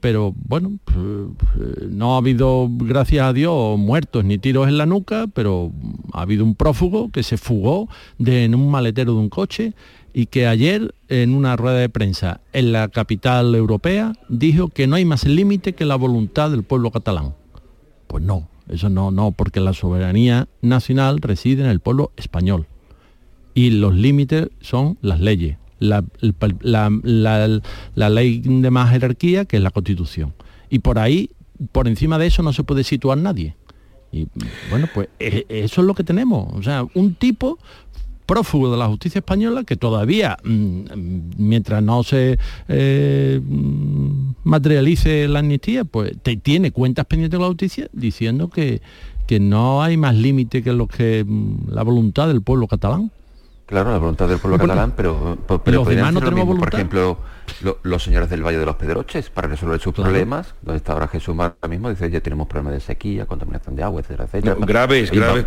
pero 0.00 0.34
bueno, 0.36 0.78
pues, 0.84 0.96
eh, 0.98 1.88
no 1.88 2.14
ha 2.14 2.18
habido, 2.18 2.68
gracias 2.70 3.24
a 3.24 3.32
Dios, 3.32 3.78
muertos 3.78 4.24
ni 4.24 4.36
tiros 4.36 4.68
en 4.68 4.76
la 4.76 4.84
nuca, 4.84 5.26
pero 5.32 5.72
ha 6.12 6.22
habido 6.22 6.44
un 6.44 6.54
prófugo 6.54 7.10
que 7.10 7.22
se 7.22 7.38
fugó 7.38 7.88
de, 8.18 8.44
en 8.44 8.54
un 8.54 8.70
maletero 8.70 9.14
de 9.14 9.20
un 9.20 9.28
coche 9.28 9.74
y 10.12 10.26
que 10.26 10.46
ayer 10.46 10.94
en 11.08 11.34
una 11.34 11.56
rueda 11.56 11.78
de 11.78 11.88
prensa 11.88 12.40
en 12.52 12.72
la 12.72 12.88
capital 12.88 13.54
europea 13.54 14.12
dijo 14.28 14.68
que 14.68 14.86
no 14.86 14.96
hay 14.96 15.04
más 15.04 15.24
límite 15.24 15.74
que 15.74 15.84
la 15.84 15.96
voluntad 15.96 16.50
del 16.50 16.64
pueblo 16.64 16.90
catalán. 16.90 17.34
Pues 18.08 18.22
no, 18.22 18.48
eso 18.68 18.88
no, 18.88 19.10
no, 19.10 19.32
porque 19.32 19.60
la 19.60 19.72
soberanía 19.72 20.48
nacional 20.60 21.18
reside 21.20 21.62
en 21.62 21.70
el 21.70 21.80
pueblo 21.80 22.12
español. 22.16 22.66
Y 23.54 23.70
los 23.70 23.94
límites 23.94 24.48
son 24.60 24.98
las 25.02 25.20
leyes. 25.20 25.58
La, 25.78 26.04
ley 27.94 28.42
de 28.44 28.70
más 28.70 28.90
jerarquía, 28.90 29.44
que 29.44 29.56
es 29.56 29.62
la 29.62 29.70
Constitución. 29.70 30.32
Y 30.70 30.78
por 30.78 30.98
ahí, 30.98 31.30
por 31.72 31.88
encima 31.88 32.18
de 32.18 32.26
eso, 32.26 32.42
no 32.42 32.52
se 32.52 32.64
puede 32.64 32.84
situar 32.84 33.18
nadie. 33.18 33.56
Y 34.12 34.28
bueno, 34.70 34.88
pues 34.92 35.08
e, 35.18 35.44
eso 35.48 35.80
es 35.80 35.86
lo 35.86 35.94
que 35.94 36.04
tenemos. 36.04 36.52
O 36.54 36.62
sea, 36.62 36.86
un 36.94 37.14
tipo 37.14 37.58
prófugo 38.32 38.70
de 38.70 38.78
la 38.78 38.86
justicia 38.86 39.18
española 39.18 39.62
que 39.64 39.76
todavía, 39.76 40.38
mm, 40.42 40.84
mientras 41.36 41.82
no 41.82 42.02
se 42.02 42.38
eh, 42.66 43.40
materialice 44.42 45.28
la 45.28 45.40
amnistía, 45.40 45.84
pues 45.84 46.16
te, 46.22 46.38
tiene 46.38 46.72
cuentas 46.72 47.04
pendientes 47.04 47.38
de 47.38 47.42
la 47.42 47.48
justicia 47.48 47.88
diciendo 47.92 48.48
que, 48.48 48.80
que 49.26 49.38
no 49.38 49.82
hay 49.82 49.98
más 49.98 50.14
límite 50.14 50.62
que 50.62 50.72
lo 50.72 50.86
que 50.86 51.24
mm, 51.26 51.72
la 51.72 51.82
voluntad 51.82 52.26
del 52.28 52.40
pueblo 52.40 52.66
catalán. 52.68 53.10
Claro, 53.66 53.90
la 53.90 53.98
voluntad 53.98 54.28
del 54.28 54.38
pueblo 54.38 54.58
catalán, 54.58 54.94
pero, 54.96 55.36
pero, 55.62 55.84
por 55.84 56.74
ejemplo, 56.74 57.18
los 57.82 58.02
señores 58.02 58.30
del 58.30 58.42
Valle 58.42 58.58
de 58.58 58.66
los 58.66 58.76
Pedroches, 58.76 59.28
para 59.28 59.48
resolver 59.48 59.78
sus 59.78 59.94
problemas, 59.94 60.54
donde 60.62 60.78
está 60.78 60.94
ahora 60.94 61.06
Jesús 61.08 61.34
ahora 61.38 61.68
mismo, 61.68 61.90
dice, 61.90 62.10
ya 62.10 62.20
tenemos 62.20 62.48
problemas 62.48 62.74
de 62.74 62.80
sequía, 62.80 63.26
contaminación 63.26 63.76
de 63.76 63.82
agua, 63.82 64.00
etcétera, 64.00 64.24
etcétera. 64.24 64.56
graves, 64.58 65.10
graves 65.10 65.44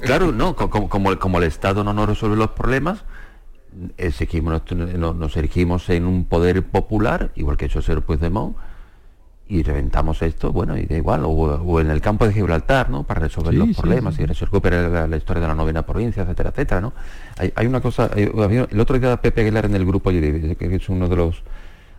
Claro, 0.00 0.32
no, 0.32 0.56
como, 0.56 0.88
como, 1.18 1.38
el 1.38 1.44
Estado 1.44 1.84
no 1.84 1.92
nos 1.92 2.08
resuelve 2.08 2.36
los 2.36 2.50
problemas, 2.50 3.04
exigimos, 3.96 4.62
nos, 4.72 5.36
erigimos 5.36 5.88
en 5.90 6.06
un 6.06 6.24
poder 6.24 6.62
popular, 6.64 7.30
igual 7.36 7.56
que 7.56 7.66
hecho 7.66 7.82
ser 7.82 8.02
Puigdemont, 8.02 8.56
y 9.48 9.64
reventamos 9.64 10.22
esto, 10.22 10.52
bueno, 10.52 10.76
y 10.78 10.86
da 10.86 10.96
igual, 10.96 11.22
o, 11.24 11.80
en 11.80 11.90
el 11.90 12.00
campo 12.00 12.26
de 12.26 12.32
Gibraltar, 12.32 12.88
¿no? 12.88 13.02
Para 13.02 13.20
resolver 13.20 13.52
los 13.52 13.76
problemas 13.76 14.14
y 14.18 14.26
se 14.34 14.44
recupera 14.44 15.08
la, 15.08 15.16
historia 15.16 15.42
de 15.42 15.48
la 15.48 15.56
novena 15.56 15.84
provincia, 15.84 16.22
etcétera, 16.22 16.50
etcétera, 16.50 16.80
¿no? 16.80 16.92
Hay, 17.36 17.66
una 17.66 17.80
cosa, 17.80 18.10
el 18.14 18.80
otro 18.80 18.98
día 18.98 19.16
Pepe 19.16 19.40
Aguilar 19.40 19.66
en 19.66 19.74
el 19.74 19.84
grupo, 19.84 20.10
que 20.10 20.56
es 20.60 20.88
uno 20.88 21.08
de 21.08 21.16
los, 21.16 21.42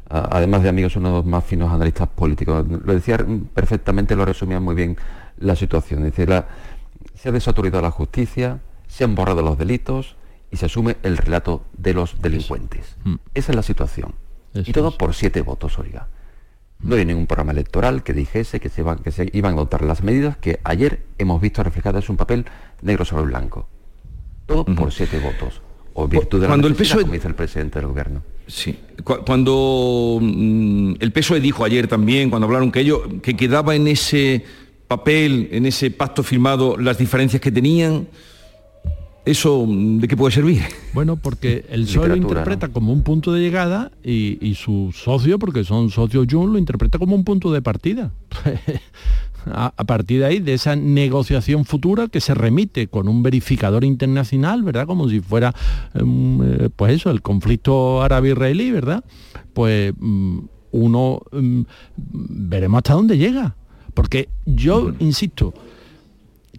además 0.07 0.63
de 0.63 0.69
amigos, 0.69 0.95
uno 0.95 1.09
de 1.09 1.15
los 1.15 1.25
más 1.25 1.43
finos 1.43 1.71
analistas 1.73 2.07
políticos, 2.07 2.65
lo 2.67 2.93
decía 2.93 3.17
perfectamente, 3.53 4.15
lo 4.15 4.23
resumía 4.23 4.61
muy 4.61 4.73
bien 4.73 4.95
la 5.39 5.55
situación, 5.55 6.03
decir, 6.03 6.29
la 6.29 6.45
se 7.21 7.29
ha 7.29 7.31
desautorizado 7.31 7.83
la 7.83 7.91
justicia, 7.91 8.61
se 8.87 9.03
han 9.03 9.13
borrado 9.13 9.43
los 9.43 9.55
delitos 9.55 10.15
y 10.49 10.57
se 10.57 10.65
asume 10.65 10.97
el 11.03 11.17
relato 11.17 11.63
de 11.77 11.93
los 11.93 12.19
delincuentes. 12.19 12.95
Mm. 13.03 13.15
Esa 13.35 13.51
es 13.51 13.55
la 13.55 13.61
situación. 13.61 14.15
y 14.55 14.71
todo 14.71 14.97
por 14.97 15.13
siete 15.13 15.41
votos, 15.41 15.77
oiga. 15.77 16.07
No 16.79 16.95
hay 16.95 17.05
ningún 17.05 17.27
programa 17.27 17.51
electoral 17.51 18.01
que 18.01 18.13
dijese 18.13 18.59
que 18.59 18.69
se, 18.69 18.83
que 19.03 19.11
se 19.11 19.29
iban 19.33 19.53
a 19.53 19.57
adoptar 19.57 19.83
las 19.83 20.01
medidas 20.01 20.35
que 20.37 20.59
ayer 20.63 21.03
hemos 21.19 21.39
visto 21.39 21.61
reflejadas 21.61 22.05
en 22.05 22.13
un 22.13 22.17
papel 22.17 22.45
negro 22.81 23.05
sobre 23.05 23.25
blanco. 23.25 23.67
Todo 24.47 24.65
por 24.65 24.91
siete 24.91 25.19
votos. 25.19 25.61
O 25.93 26.07
virtud 26.07 26.41
de 26.41 26.47
cuando 26.47 26.67
el 26.67 26.73
peso 26.73 26.99
como 26.99 27.13
dice 27.13 27.27
el 27.27 27.35
presidente 27.35 27.77
del 27.77 27.87
gobierno. 27.87 28.23
Sí. 28.47 28.79
Cuando 29.03 30.17
mm, 30.19 30.93
el 30.99 31.11
PSOE 31.11 31.39
dijo 31.39 31.63
ayer 31.63 31.87
también, 31.87 32.31
cuando 32.31 32.47
hablaron 32.47 32.71
que 32.71 32.79
ello, 32.79 33.03
que 33.21 33.35
quedaba 33.35 33.75
en 33.75 33.87
ese 33.87 34.43
papel, 34.91 35.47
en 35.53 35.65
ese 35.65 35.89
pacto 35.89 36.21
firmado, 36.21 36.75
las 36.75 36.97
diferencias 36.97 37.41
que 37.41 37.49
tenían? 37.49 38.09
¿Eso 39.23 39.65
de 39.65 40.05
qué 40.05 40.17
puede 40.17 40.33
servir? 40.33 40.63
Bueno, 40.93 41.15
porque 41.15 41.63
el 41.69 41.83
PSOE 41.83 42.09
lo 42.09 42.15
interpreta 42.17 42.67
como 42.67 42.91
un 42.91 43.01
punto 43.01 43.31
de 43.31 43.39
llegada 43.39 43.89
y, 44.03 44.53
su 44.55 44.91
socio, 44.93 45.39
porque 45.39 45.63
son 45.63 45.91
socios 45.91 46.27
Jun, 46.29 46.51
lo 46.51 46.57
interpreta 46.59 46.99
como 46.99 47.15
un 47.15 47.23
punto 47.23 47.53
de 47.53 47.61
partida. 47.61 48.11
a, 49.45 49.71
partir 49.85 50.19
de 50.19 50.25
ahí, 50.25 50.39
de 50.39 50.55
esa 50.55 50.75
negociación 50.75 51.63
futura 51.63 52.09
que 52.09 52.19
se 52.19 52.33
remite 52.33 52.87
con 52.87 53.07
un 53.07 53.23
verificador 53.23 53.85
internacional, 53.85 54.61
¿verdad? 54.61 54.87
Como 54.87 55.07
si 55.07 55.21
fuera, 55.21 55.55
em, 55.93 56.41
eh, 56.43 56.69
pues 56.75 56.95
eso, 56.95 57.11
el 57.11 57.21
conflicto 57.21 58.01
árabe-israelí, 58.01 58.71
¿verdad? 58.71 59.05
Pues 59.53 59.93
mm, 59.97 60.39
uno 60.73 61.21
mm, 61.31 61.61
veremos 61.95 62.79
hasta 62.79 62.93
dónde 62.93 63.17
llega 63.17 63.55
Porque 63.93 64.29
yo 64.45 64.93
insisto, 64.99 65.53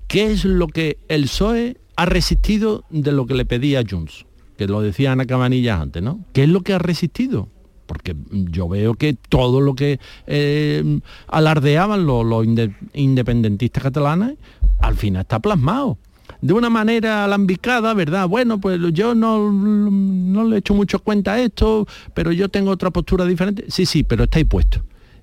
¿qué 0.09 0.33
es 0.33 0.45
lo 0.45 0.66
que 0.68 0.99
el 1.09 1.22
PSOE 1.24 1.76
ha 1.97 2.07
resistido 2.07 2.85
de 2.91 3.12
lo 3.12 3.26
que 3.26 3.35
le 3.35 3.45
pedía 3.45 3.83
Junts? 3.89 4.26
Que 4.57 4.66
lo 4.66 4.80
decía 4.80 5.12
Ana 5.12 5.26
Cabanillas 5.26 5.80
antes, 5.80 6.03
¿no? 6.03 6.20
¿Qué 6.33 6.45
es 6.45 6.49
lo 6.49 6.61
que 6.62 6.72
ha 6.74 6.78
resistido? 6.78 7.49
Porque 7.87 8.14
yo 8.30 8.68
veo 8.68 8.95
que 8.95 9.14
todo 9.14 9.61
lo 9.61 9.74
que 9.74 9.99
eh, 10.26 11.01
alardeaban 11.26 12.07
los, 12.07 12.24
los 12.24 12.47
inde- 12.47 12.74
independentistas 12.95 13.83
catalanes, 13.83 14.37
al 14.80 14.97
final 14.97 15.22
está 15.22 15.41
plasmado 15.41 15.99
de 16.41 16.53
una 16.55 16.70
manera 16.70 17.24
alambicada, 17.24 17.93
¿verdad? 17.95 18.26
Bueno, 18.28 18.61
pues 18.61 18.80
yo 18.93 19.14
no, 19.14 19.53
no 19.53 20.45
le 20.45 20.57
echo 20.59 20.74
mucho 20.74 20.99
cuenta 21.01 21.35
a 21.35 21.41
esto, 21.41 21.87
pero 22.14 22.33
yo 22.33 22.49
tengo 22.49 22.70
otra 22.70 22.91
postura 22.91 23.24
diferente. 23.26 23.64
Sí, 23.68 23.87
sí, 23.87 24.03
pero 24.03 24.24
estáis 24.24 24.47
puestos. 24.47 24.83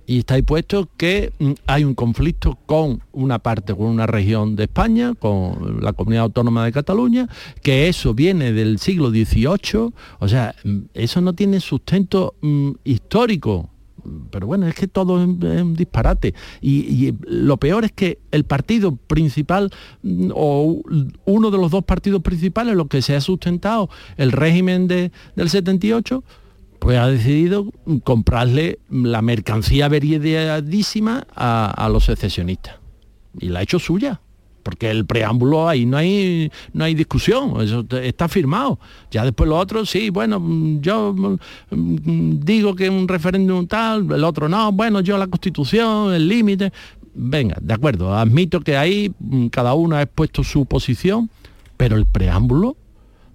Y 0.09 0.17
estáis 0.17 0.43
puestos 0.43 0.87
que 0.97 1.31
mm, 1.37 1.51
hay 1.67 1.83
un 1.83 1.93
conflicto 1.93 2.57
con 2.65 3.03
una 3.11 3.37
parte, 3.37 3.75
con 3.75 3.85
una 3.85 4.07
región 4.07 4.55
de 4.55 4.63
España, 4.63 5.13
con 5.13 5.83
la 5.83 5.93
comunidad 5.93 6.23
autónoma 6.23 6.65
de 6.65 6.71
Cataluña, 6.71 7.29
que 7.61 7.87
eso 7.89 8.15
viene 8.15 8.51
del 8.51 8.79
siglo 8.79 9.11
XVIII, 9.11 9.93
o 10.17 10.27
sea, 10.27 10.55
mm, 10.63 10.79
eso 10.95 11.21
no 11.21 11.33
tiene 11.33 11.59
sustento 11.59 12.33
mm, 12.41 12.71
histórico, 12.85 13.69
pero 14.31 14.47
bueno, 14.47 14.65
es 14.65 14.73
que 14.73 14.87
todo 14.87 15.21
es, 15.21 15.27
un 15.27 15.75
disparate. 15.75 16.33
Y, 16.59 17.13
lo 17.27 17.57
peor 17.57 17.85
es 17.85 17.91
que 17.91 18.17
el 18.31 18.45
partido 18.45 18.95
principal 18.95 19.69
o 20.33 20.81
uno 21.25 21.51
de 21.51 21.57
los 21.59 21.69
dos 21.69 21.83
partidos 21.83 22.23
principales, 22.23 22.75
lo 22.75 22.87
que 22.87 23.03
se 23.03 23.15
ha 23.15 23.21
sustentado 23.21 23.91
el 24.17 24.31
régimen 24.31 24.87
de- 24.87 25.11
del 25.35 25.51
78, 25.51 26.23
pues 26.79 26.97
ha 26.97 27.07
decidido 27.07 27.71
comprarle 28.03 28.79
la 28.89 29.21
mercancía 29.21 29.87
veridísima 29.89 31.27
a, 31.35 31.71
a 31.71 31.89
los 31.89 32.05
secesionistas. 32.05 32.75
Y 33.39 33.49
la 33.49 33.59
ha 33.59 33.63
hecho 33.63 33.79
suya. 33.79 34.21
Porque 34.63 34.89
el 34.89 35.05
preámbulo 35.05 35.67
ahí 35.67 35.85
no 35.85 35.97
hay, 35.97 36.51
no 36.73 36.83
hay 36.83 36.93
discusión, 36.93 37.61
eso 37.61 37.85
está 38.01 38.27
firmado. 38.27 38.79
Ya 39.09 39.23
después 39.23 39.49
lo 39.49 39.57
otro, 39.57 39.85
sí, 39.85 40.09
bueno, 40.09 40.39
mm, 40.39 40.81
yo 40.81 41.13
mm, 41.13 41.37
mm, 41.71 42.39
digo 42.41 42.75
que 42.75 42.89
un 42.89 43.07
referéndum 43.07 43.67
tal, 43.67 44.11
el 44.11 44.23
otro 44.23 44.49
no, 44.49 44.71
bueno, 44.71 44.99
yo 44.99 45.17
la 45.17 45.27
constitución, 45.27 46.13
el 46.13 46.27
límite. 46.27 46.71
Venga, 47.13 47.57
de 47.59 47.73
acuerdo, 47.73 48.13
admito 48.15 48.61
que 48.61 48.77
ahí 48.77 49.11
cada 49.51 49.73
uno 49.73 49.95
ha 49.95 50.03
expuesto 50.03 50.43
su 50.43 50.65
posición, 50.65 51.29
pero 51.75 51.95
el 51.95 52.05
preámbulo 52.05 52.77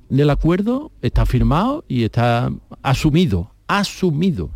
del 0.08 0.30
acuerdo 0.30 0.92
está 1.02 1.26
firmado 1.26 1.84
y 1.88 2.04
está 2.04 2.50
asumido, 2.82 3.50
asumido. 3.66 4.50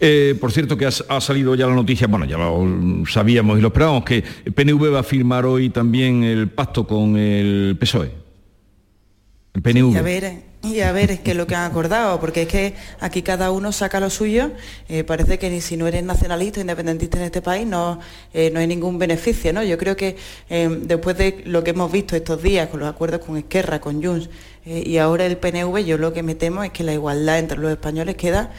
Eh, 0.00 0.36
por 0.40 0.52
cierto 0.52 0.76
que 0.76 0.86
ha, 0.86 1.20
salido 1.20 1.54
ya 1.54 1.66
la 1.66 1.74
noticia, 1.74 2.06
bueno, 2.06 2.24
ya 2.24 2.38
lo 2.38 3.04
sabíamos 3.06 3.58
y 3.58 3.60
lo 3.60 3.68
esperábamos, 3.68 4.04
que 4.04 4.22
PNV 4.22 4.94
va 4.94 5.00
a 5.00 5.02
firmar 5.04 5.44
hoy 5.44 5.70
también 5.70 6.24
el 6.24 6.48
pacto 6.48 6.86
con 6.86 7.16
el 7.16 7.76
PSOE. 7.78 8.10
El 9.54 9.62
PNV. 9.62 9.92
Y 9.92 9.96
a 9.96 10.02
ver, 10.02 10.49
y 10.62 10.80
a 10.80 10.92
ver, 10.92 11.10
es 11.10 11.20
que 11.20 11.32
lo 11.32 11.46
que 11.46 11.54
han 11.54 11.70
acordado, 11.70 12.20
porque 12.20 12.42
es 12.42 12.48
que 12.48 12.74
aquí 13.00 13.22
cada 13.22 13.50
uno 13.50 13.72
saca 13.72 13.98
lo 13.98 14.10
suyo, 14.10 14.50
eh, 14.90 15.04
parece 15.04 15.38
que 15.38 15.48
ni 15.48 15.62
si 15.62 15.78
no 15.78 15.86
eres 15.86 16.04
nacionalista 16.04 16.60
independentista 16.60 17.16
en 17.16 17.24
este 17.24 17.40
país 17.40 17.66
no, 17.66 17.98
eh, 18.34 18.50
no 18.52 18.60
hay 18.60 18.66
ningún 18.66 18.98
beneficio, 18.98 19.54
¿no? 19.54 19.62
Yo 19.62 19.78
creo 19.78 19.96
que 19.96 20.16
eh, 20.50 20.68
después 20.82 21.16
de 21.16 21.42
lo 21.46 21.64
que 21.64 21.70
hemos 21.70 21.90
visto 21.90 22.14
estos 22.14 22.42
días 22.42 22.68
con 22.68 22.80
los 22.80 22.90
acuerdos 22.90 23.24
con 23.24 23.38
Esquerra, 23.38 23.80
con 23.80 24.04
Junts 24.04 24.28
y 24.66 24.98
ahora 24.98 25.24
el 25.24 25.38
PNV, 25.38 25.78
yo 25.86 25.96
lo 25.96 26.12
que 26.12 26.22
me 26.22 26.34
temo 26.34 26.62
es 26.62 26.70
que 26.70 26.84
la 26.84 26.92
igualdad 26.92 27.38
entre 27.38 27.56
los 27.56 27.70
españoles 27.70 28.14
queda 28.16 28.52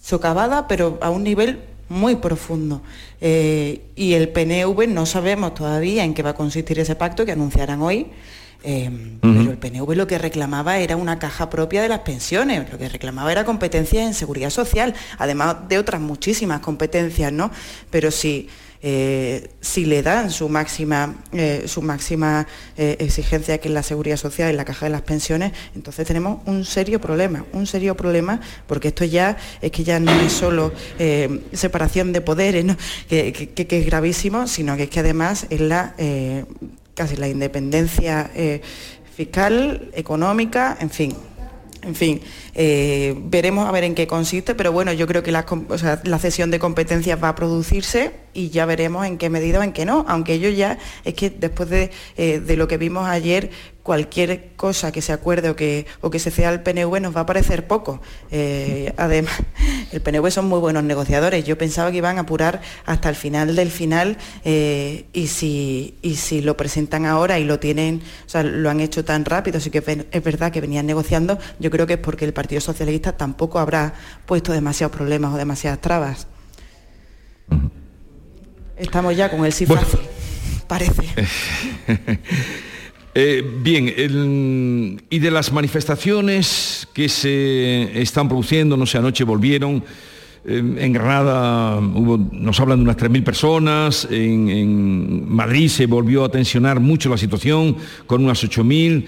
socavada, 0.00 0.68
pero 0.68 0.98
a 1.00 1.10
un 1.10 1.24
nivel 1.24 1.58
muy 1.88 2.14
profundo. 2.14 2.80
Y 3.20 4.12
el 4.12 4.28
PNV 4.28 4.86
no 4.86 5.04
sabemos 5.04 5.54
todavía 5.54 6.04
en 6.04 6.14
qué 6.14 6.22
va 6.22 6.30
a 6.30 6.34
consistir 6.34 6.78
ese 6.78 6.94
pacto 6.94 7.26
que 7.26 7.32
anunciarán 7.32 7.82
hoy. 7.82 8.06
Eh, 8.64 8.90
Pero 9.20 9.50
el 9.52 9.56
PNV 9.58 9.94
lo 9.94 10.06
que 10.06 10.18
reclamaba 10.18 10.78
era 10.78 10.96
una 10.96 11.18
caja 11.18 11.48
propia 11.50 11.80
de 11.82 11.88
las 11.88 12.00
pensiones, 12.00 12.70
lo 12.70 12.78
que 12.78 12.88
reclamaba 12.88 13.30
era 13.32 13.44
competencias 13.44 14.06
en 14.06 14.14
seguridad 14.14 14.50
social, 14.50 14.94
además 15.18 15.68
de 15.68 15.78
otras 15.78 16.00
muchísimas 16.00 16.60
competencias, 16.60 17.32
¿no? 17.32 17.50
Pero 17.90 18.10
si, 18.10 18.48
eh, 18.82 19.48
si 19.60 19.84
le 19.86 20.02
dan 20.02 20.30
su 20.30 20.48
máxima, 20.48 21.16
eh, 21.32 21.64
su 21.66 21.82
máxima 21.82 22.46
eh, 22.76 22.96
exigencia, 23.00 23.58
que 23.58 23.68
es 23.68 23.74
la 23.74 23.82
seguridad 23.82 24.16
social 24.16 24.52
y 24.52 24.56
la 24.56 24.64
caja 24.64 24.86
de 24.86 24.90
las 24.90 25.02
pensiones, 25.02 25.52
entonces 25.74 26.06
tenemos 26.06 26.40
un 26.46 26.64
serio 26.64 27.00
problema, 27.00 27.44
un 27.52 27.66
serio 27.66 27.96
problema, 27.96 28.40
porque 28.66 28.88
esto 28.88 29.04
ya 29.04 29.36
es 29.60 29.70
que 29.70 29.84
ya 29.84 29.98
no 30.00 30.10
es 30.20 30.32
solo 30.32 30.72
separación 31.52 32.12
de 32.12 32.20
poderes, 32.20 32.64
¿no? 32.64 32.76
que, 33.08 33.32
que- 33.32 33.66
que- 33.66 33.78
es 33.80 33.86
gravísimo, 33.86 34.46
sino 34.46 34.76
que 34.76 34.84
es 34.84 34.90
que 34.90 35.00
además 35.00 35.46
es 35.50 35.60
la 35.60 35.94
casi 36.98 37.14
la 37.16 37.28
independencia 37.28 38.28
eh, 38.34 38.60
fiscal, 39.14 39.88
económica, 39.94 40.76
en 40.80 40.90
fin. 40.90 41.14
En 41.82 41.94
fin, 41.94 42.20
eh, 42.54 43.14
veremos 43.16 43.68
a 43.68 43.72
ver 43.72 43.84
en 43.84 43.94
qué 43.94 44.08
consiste, 44.08 44.56
pero 44.56 44.72
bueno, 44.72 44.92
yo 44.92 45.06
creo 45.06 45.22
que 45.22 45.30
la, 45.30 45.46
la 46.02 46.18
cesión 46.18 46.50
de 46.50 46.58
competencias 46.58 47.22
va 47.22 47.28
a 47.28 47.34
producirse 47.36 48.10
y 48.38 48.50
ya 48.50 48.66
veremos 48.66 49.04
en 49.04 49.18
qué 49.18 49.30
medida 49.30 49.58
o 49.58 49.62
en 49.64 49.72
qué 49.72 49.84
no, 49.84 50.04
aunque 50.08 50.34
ellos 50.34 50.56
ya, 50.56 50.78
es 51.04 51.14
que 51.14 51.28
después 51.28 51.68
de, 51.68 51.90
eh, 52.16 52.38
de 52.38 52.56
lo 52.56 52.68
que 52.68 52.78
vimos 52.78 53.08
ayer, 53.08 53.50
cualquier 53.82 54.50
cosa 54.54 54.92
que 54.92 55.02
se 55.02 55.12
acuerde 55.12 55.50
o 55.50 55.56
que, 55.56 55.86
o 56.02 56.10
que 56.10 56.20
se 56.20 56.30
ceda 56.30 56.50
al 56.50 56.62
PNV 56.62 57.00
nos 57.00 57.16
va 57.16 57.22
a 57.22 57.26
parecer 57.26 57.66
poco. 57.66 58.00
Eh, 58.30 58.92
además, 58.98 59.32
el 59.90 60.00
PNV 60.00 60.30
son 60.30 60.46
muy 60.46 60.60
buenos 60.60 60.84
negociadores, 60.84 61.44
yo 61.44 61.58
pensaba 61.58 61.90
que 61.90 61.96
iban 61.96 62.18
a 62.18 62.20
apurar 62.20 62.60
hasta 62.86 63.08
el 63.08 63.16
final 63.16 63.56
del 63.56 63.72
final 63.72 64.18
eh, 64.44 65.06
y, 65.12 65.26
si, 65.26 65.96
y 66.00 66.14
si 66.14 66.40
lo 66.40 66.56
presentan 66.56 67.06
ahora 67.06 67.40
y 67.40 67.44
lo 67.44 67.58
tienen, 67.58 68.02
o 68.24 68.28
sea, 68.28 68.44
lo 68.44 68.70
han 68.70 68.80
hecho 68.80 69.04
tan 69.04 69.24
rápido, 69.24 69.58
sí 69.58 69.70
que 69.70 69.82
es 70.12 70.22
verdad 70.22 70.52
que 70.52 70.60
venían 70.60 70.86
negociando, 70.86 71.38
yo 71.58 71.70
creo 71.72 71.88
que 71.88 71.94
es 71.94 71.98
porque 71.98 72.24
el 72.24 72.32
Partido 72.32 72.60
Socialista 72.60 73.16
tampoco 73.16 73.58
habrá 73.58 73.94
puesto 74.26 74.52
demasiados 74.52 74.94
problemas 74.94 75.34
o 75.34 75.38
demasiadas 75.38 75.80
trabas. 75.80 76.28
Estamos 78.78 79.16
ya 79.16 79.30
con 79.30 79.44
el 79.44 79.52
sí 79.52 79.66
fácil, 79.66 80.00
parece. 80.66 81.02
Eh, 83.20 83.42
bien, 83.62 83.92
el- 83.96 85.02
y 85.10 85.18
de 85.18 85.30
las 85.32 85.50
manifestaciones 85.50 86.86
que 86.92 87.08
se 87.08 88.00
están 88.00 88.28
produciendo, 88.28 88.76
no 88.76 88.86
sé, 88.86 88.98
anoche 88.98 89.24
volvieron, 89.24 89.82
en 90.48 90.92
Granada 90.92 91.78
hubo, 91.78 92.18
nos 92.32 92.58
hablan 92.60 92.78
de 92.78 92.84
unas 92.84 92.96
3.000 92.96 93.22
personas, 93.22 94.08
en, 94.10 95.28
Madrid 95.28 95.68
se 95.68 95.86
volvió 95.86 96.24
a 96.24 96.30
tensionar 96.30 96.80
mucho 96.80 97.10
la 97.10 97.18
situación 97.18 97.76
con 98.06 98.24
unas 98.24 98.42
8.000, 98.42 99.06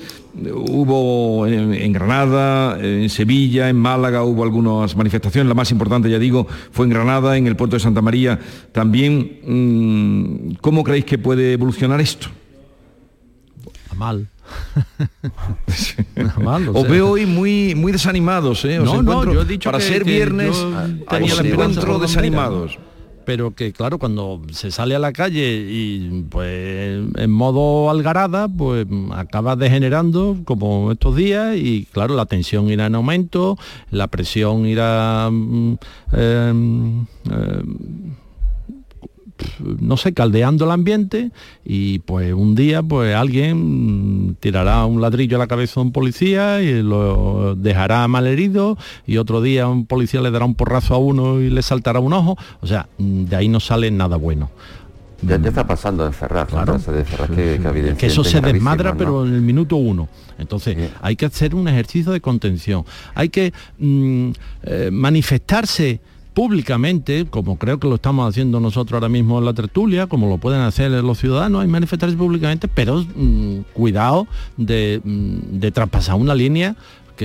hubo 0.53 1.47
en, 1.47 1.73
en 1.73 1.93
Granada, 1.93 2.79
en 2.81 3.09
Sevilla, 3.09 3.69
en 3.69 3.77
Málaga 3.77 4.23
hubo 4.23 4.43
algunas 4.43 4.95
manifestaciones, 4.97 5.49
la 5.49 5.55
más 5.55 5.71
importante 5.71 6.11
ya 6.11 6.19
digo 6.19 6.47
fue 6.73 6.87
en 6.87 6.91
Granada, 6.91 7.37
en 7.37 7.47
el 7.47 7.57
puerto 7.57 7.77
de 7.77 7.81
Santa 7.81 8.03
María 8.03 8.39
también. 8.73 9.41
Mm, 9.47 10.55
¿Cómo 10.61 10.85
creéis 10.85 11.05
que 11.07 11.19
puede 11.19 11.55
evolucionar 11.55 12.01
esto? 12.01 12.29
Mal. 13.97 14.29
Mal, 16.43 16.69
o 16.69 16.73
Os 16.73 16.81
sea. 16.83 16.91
veo 16.91 17.11
hoy 17.11 17.27
muy, 17.27 17.75
muy 17.75 17.93
desanimados, 17.93 18.65
¿eh? 18.65 18.79
Os 18.79 18.85
No, 18.87 18.95
no, 19.03 19.13
encuentro- 19.13 19.35
yo 19.35 19.43
he 19.43 19.45
dicho 19.45 19.69
para 19.71 19.79
que- 19.79 19.85
ser 19.85 20.05
que 20.05 20.11
viernes 20.13 20.57
yo 20.57 21.05
tenía 21.09 21.35
sí, 21.35 21.49
encuentro 21.49 21.99
desanimados. 21.99 22.79
Pero 23.27 23.55
que 23.55 23.73
claro, 23.73 23.99
cuando 23.99 24.43
se 24.51 24.71
sale 24.73 24.97
a 24.97 24.99
la 24.99 25.13
calle 25.13 25.65
y 25.71 26.25
pues 26.31 27.01
en 27.17 27.31
modo 27.31 27.89
algarada, 27.91 28.49
pues 28.49 28.87
acaba 29.13 29.55
degenerando 29.57 30.39
como 30.45 30.91
estos 30.91 31.15
días 31.15 31.55
y 31.57 31.87
claro, 31.93 32.17
la 32.17 32.27
tensión 32.27 32.69
irá 32.71 32.87
en 32.87 32.95
aumento, 32.97 33.57
la 33.91 34.09
presión 34.09 34.67
irá 34.67 35.29
mm, 35.31 35.75
em, 36.13 37.01
em, 37.31 38.15
no 39.81 39.97
sé, 39.97 40.13
caldeando 40.15 40.65
el 40.65 40.71
ambiente 40.71 41.31
y 41.65 42.01
pues 42.01 42.33
un 42.33 42.55
día 42.55 42.83
pues 42.83 43.15
alguien 43.15 44.37
tirará 44.41 44.85
un 44.85 45.01
ladrillo 45.01 45.37
a 45.37 45.39
la 45.39 45.47
cabeza 45.47 45.81
a 45.81 45.83
un 45.83 45.93
policía 45.93 46.63
y 46.63 46.83
lo 46.83 47.55
dejará 47.57 48.07
mal 48.09 48.27
herido 48.27 48.77
y 49.07 49.17
otro 49.19 49.43
día 49.43 49.69
un 49.69 49.87
policía 49.87 50.21
le 50.21 50.31
dará 50.31 50.45
un 50.45 50.55
porrazo 50.55 50.95
a 50.95 50.99
uno 50.99 51.41
y 51.41 51.51
le 51.51 51.63
saltará 51.63 52.01
un 52.01 52.13
ojo. 52.13 52.37
O 52.61 52.67
sea, 52.67 52.89
de 52.99 53.37
ahí 53.37 53.49
no 53.49 53.61
sale 53.61 53.91
nada 53.91 54.17
bueno. 54.17 54.51
Ya, 55.23 55.37
ya 55.37 55.51
está 55.51 55.67
pasando 55.67 56.07
en 56.07 56.15
Ferraz, 56.15 56.49
Claro. 56.49 56.79
de 56.79 57.05
Ferraz 57.05 57.31
que, 57.31 58.07
eso 58.07 58.25
se 58.25 58.41
desmadra 58.41 58.93
¿no? 58.93 58.97
pero 58.97 59.27
en 59.27 59.35
el 59.35 59.43
minuto 59.43 59.77
uno 59.77 60.09
entonces 60.39 60.93
hay 61.03 61.15
que 61.15 61.27
hacer 61.27 61.55
un 61.55 61.69
ejercicio 61.69 62.11
de 62.13 62.23
contención 62.23 62.87
hay 63.15 63.29
que 63.29 63.53
mm, 63.79 64.31
eh, 64.63 64.89
manifestarse 64.91 66.01
públicamente, 66.35 67.27
como 67.29 67.59
creo 67.59 67.79
que 67.79 67.89
lo 67.89 67.97
estamos 67.97 68.29
haciendo 68.29 68.61
nosotros 68.61 68.95
ahora 68.95 69.09
mismo 69.09 69.39
en 69.39 69.45
la 69.45 69.55
tertulia, 69.55 70.07
como 70.07 70.29
lo 70.29 70.39
pueden 70.39 70.61
hacer 70.61 70.91
los 70.91 71.19
ciudadanos, 71.19 71.63
hay 71.63 71.69
manifestarse 71.69 72.17
públicamente, 72.17 72.69
pero 72.69 73.05
mm, 73.15 73.61
cuidado 73.73 74.27
mm, 74.57 74.65
de 74.65 75.71
traspasar 75.73 76.17
una 76.17 76.35
línea 76.35 76.77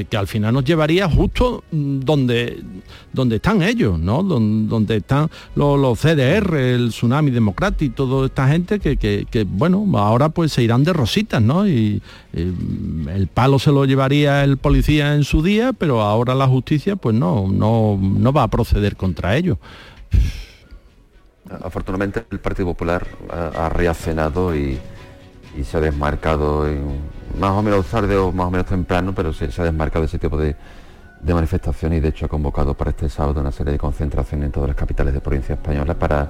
que, 0.04 0.18
al 0.18 0.28
final 0.28 0.54
nos 0.54 0.66
llevaría 0.66 1.10
justo 1.10 1.64
mm, 1.72 2.00
donde, 2.00 2.62
donde 3.14 3.38
están 3.38 3.62
ellos, 3.62 3.98
¿no? 3.98 4.24
Donde, 4.24 4.98
están 4.98 5.30
los, 5.56 6.00
CDR, 6.00 6.56
el 6.56 6.90
Tsunami 6.90 7.32
Democrático, 7.32 7.94
toda 7.96 8.26
esta 8.26 8.48
gente 8.48 8.80
que, 8.80 9.48
bueno, 9.48 9.86
ahora 9.98 10.30
pues 10.30 10.52
se 10.52 10.64
irán 10.64 10.84
de 10.84 10.94
rositas, 10.94 11.42
¿no? 11.42 11.68
Y, 11.68 12.02
el 12.34 13.30
palo 13.34 13.60
se 13.60 13.72
lo 13.72 13.86
llevaría 13.86 14.44
el 14.44 14.58
policía 14.58 15.16
en 15.16 15.24
su 15.24 15.42
día, 15.42 15.72
pero 15.72 16.02
ahora 16.02 16.36
la 16.36 16.48
justicia 16.48 16.98
pues 16.98 17.16
no, 17.16 17.48
no, 17.48 17.98
no 17.98 18.34
va 18.34 18.44
a 18.44 18.50
proceder 18.50 18.98
contra 18.98 19.38
ellos. 19.38 19.58
Afortunadamente 21.64 22.26
el 22.32 22.40
Partido 22.40 22.68
Popular 22.68 23.08
ha, 23.30 23.70
reaccionado 23.70 24.56
y, 24.56 24.80
se 25.64 25.78
ha 25.78 25.80
desmarcado 25.80 26.66
más 27.40 27.52
o 27.52 27.62
menos 27.62 27.86
tarde 27.86 28.16
o 28.18 28.32
más 28.32 28.48
o 28.48 28.52
menos 28.52 28.68
temprano, 28.68 29.14
pero 29.16 29.34
se, 29.34 29.46
ha 29.46 29.64
desmarcado 29.64 30.06
ese 30.06 30.20
tipo 30.20 30.38
de, 30.38 30.56
de 31.22 31.34
manifestaciones 31.34 32.00
y 32.00 32.02
de 32.02 32.10
hecho 32.10 32.26
ha 32.26 32.30
convocado 32.30 32.74
para 32.74 32.92
este 32.92 33.10
sábado 33.10 33.42
una 33.42 33.52
serie 33.52 33.74
de 33.74 33.80
concentraciones 33.80 34.48
en 34.48 34.52
todas 34.52 34.70
las 34.70 34.76
capitales 34.76 35.14
de 35.14 35.22
provincia 35.22 35.56
española 35.56 35.94
para, 35.94 36.28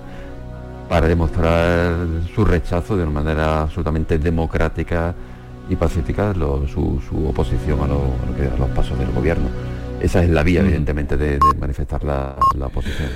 para 0.88 1.08
demostrar 1.08 1.96
su 2.34 2.46
rechazo 2.46 2.96
de 2.96 3.04
una 3.04 3.12
manera 3.12 3.64
absolutamente 3.64 4.18
democrática 4.18 5.14
y 5.70 5.76
pacífica 5.76 6.34
su, 6.34 7.02
oposición 7.28 7.80
a, 7.82 7.88
los 7.88 8.70
pasos 8.70 8.98
del 9.00 9.12
gobierno. 9.12 9.48
Esa 10.00 10.24
es 10.24 10.30
la 10.30 10.44
vía, 10.44 10.62
mm. 10.62 10.66
evidentemente, 10.66 11.18
de, 11.18 11.40
manifestar 11.60 12.04
la 12.04 12.36
oposición. 12.62 13.10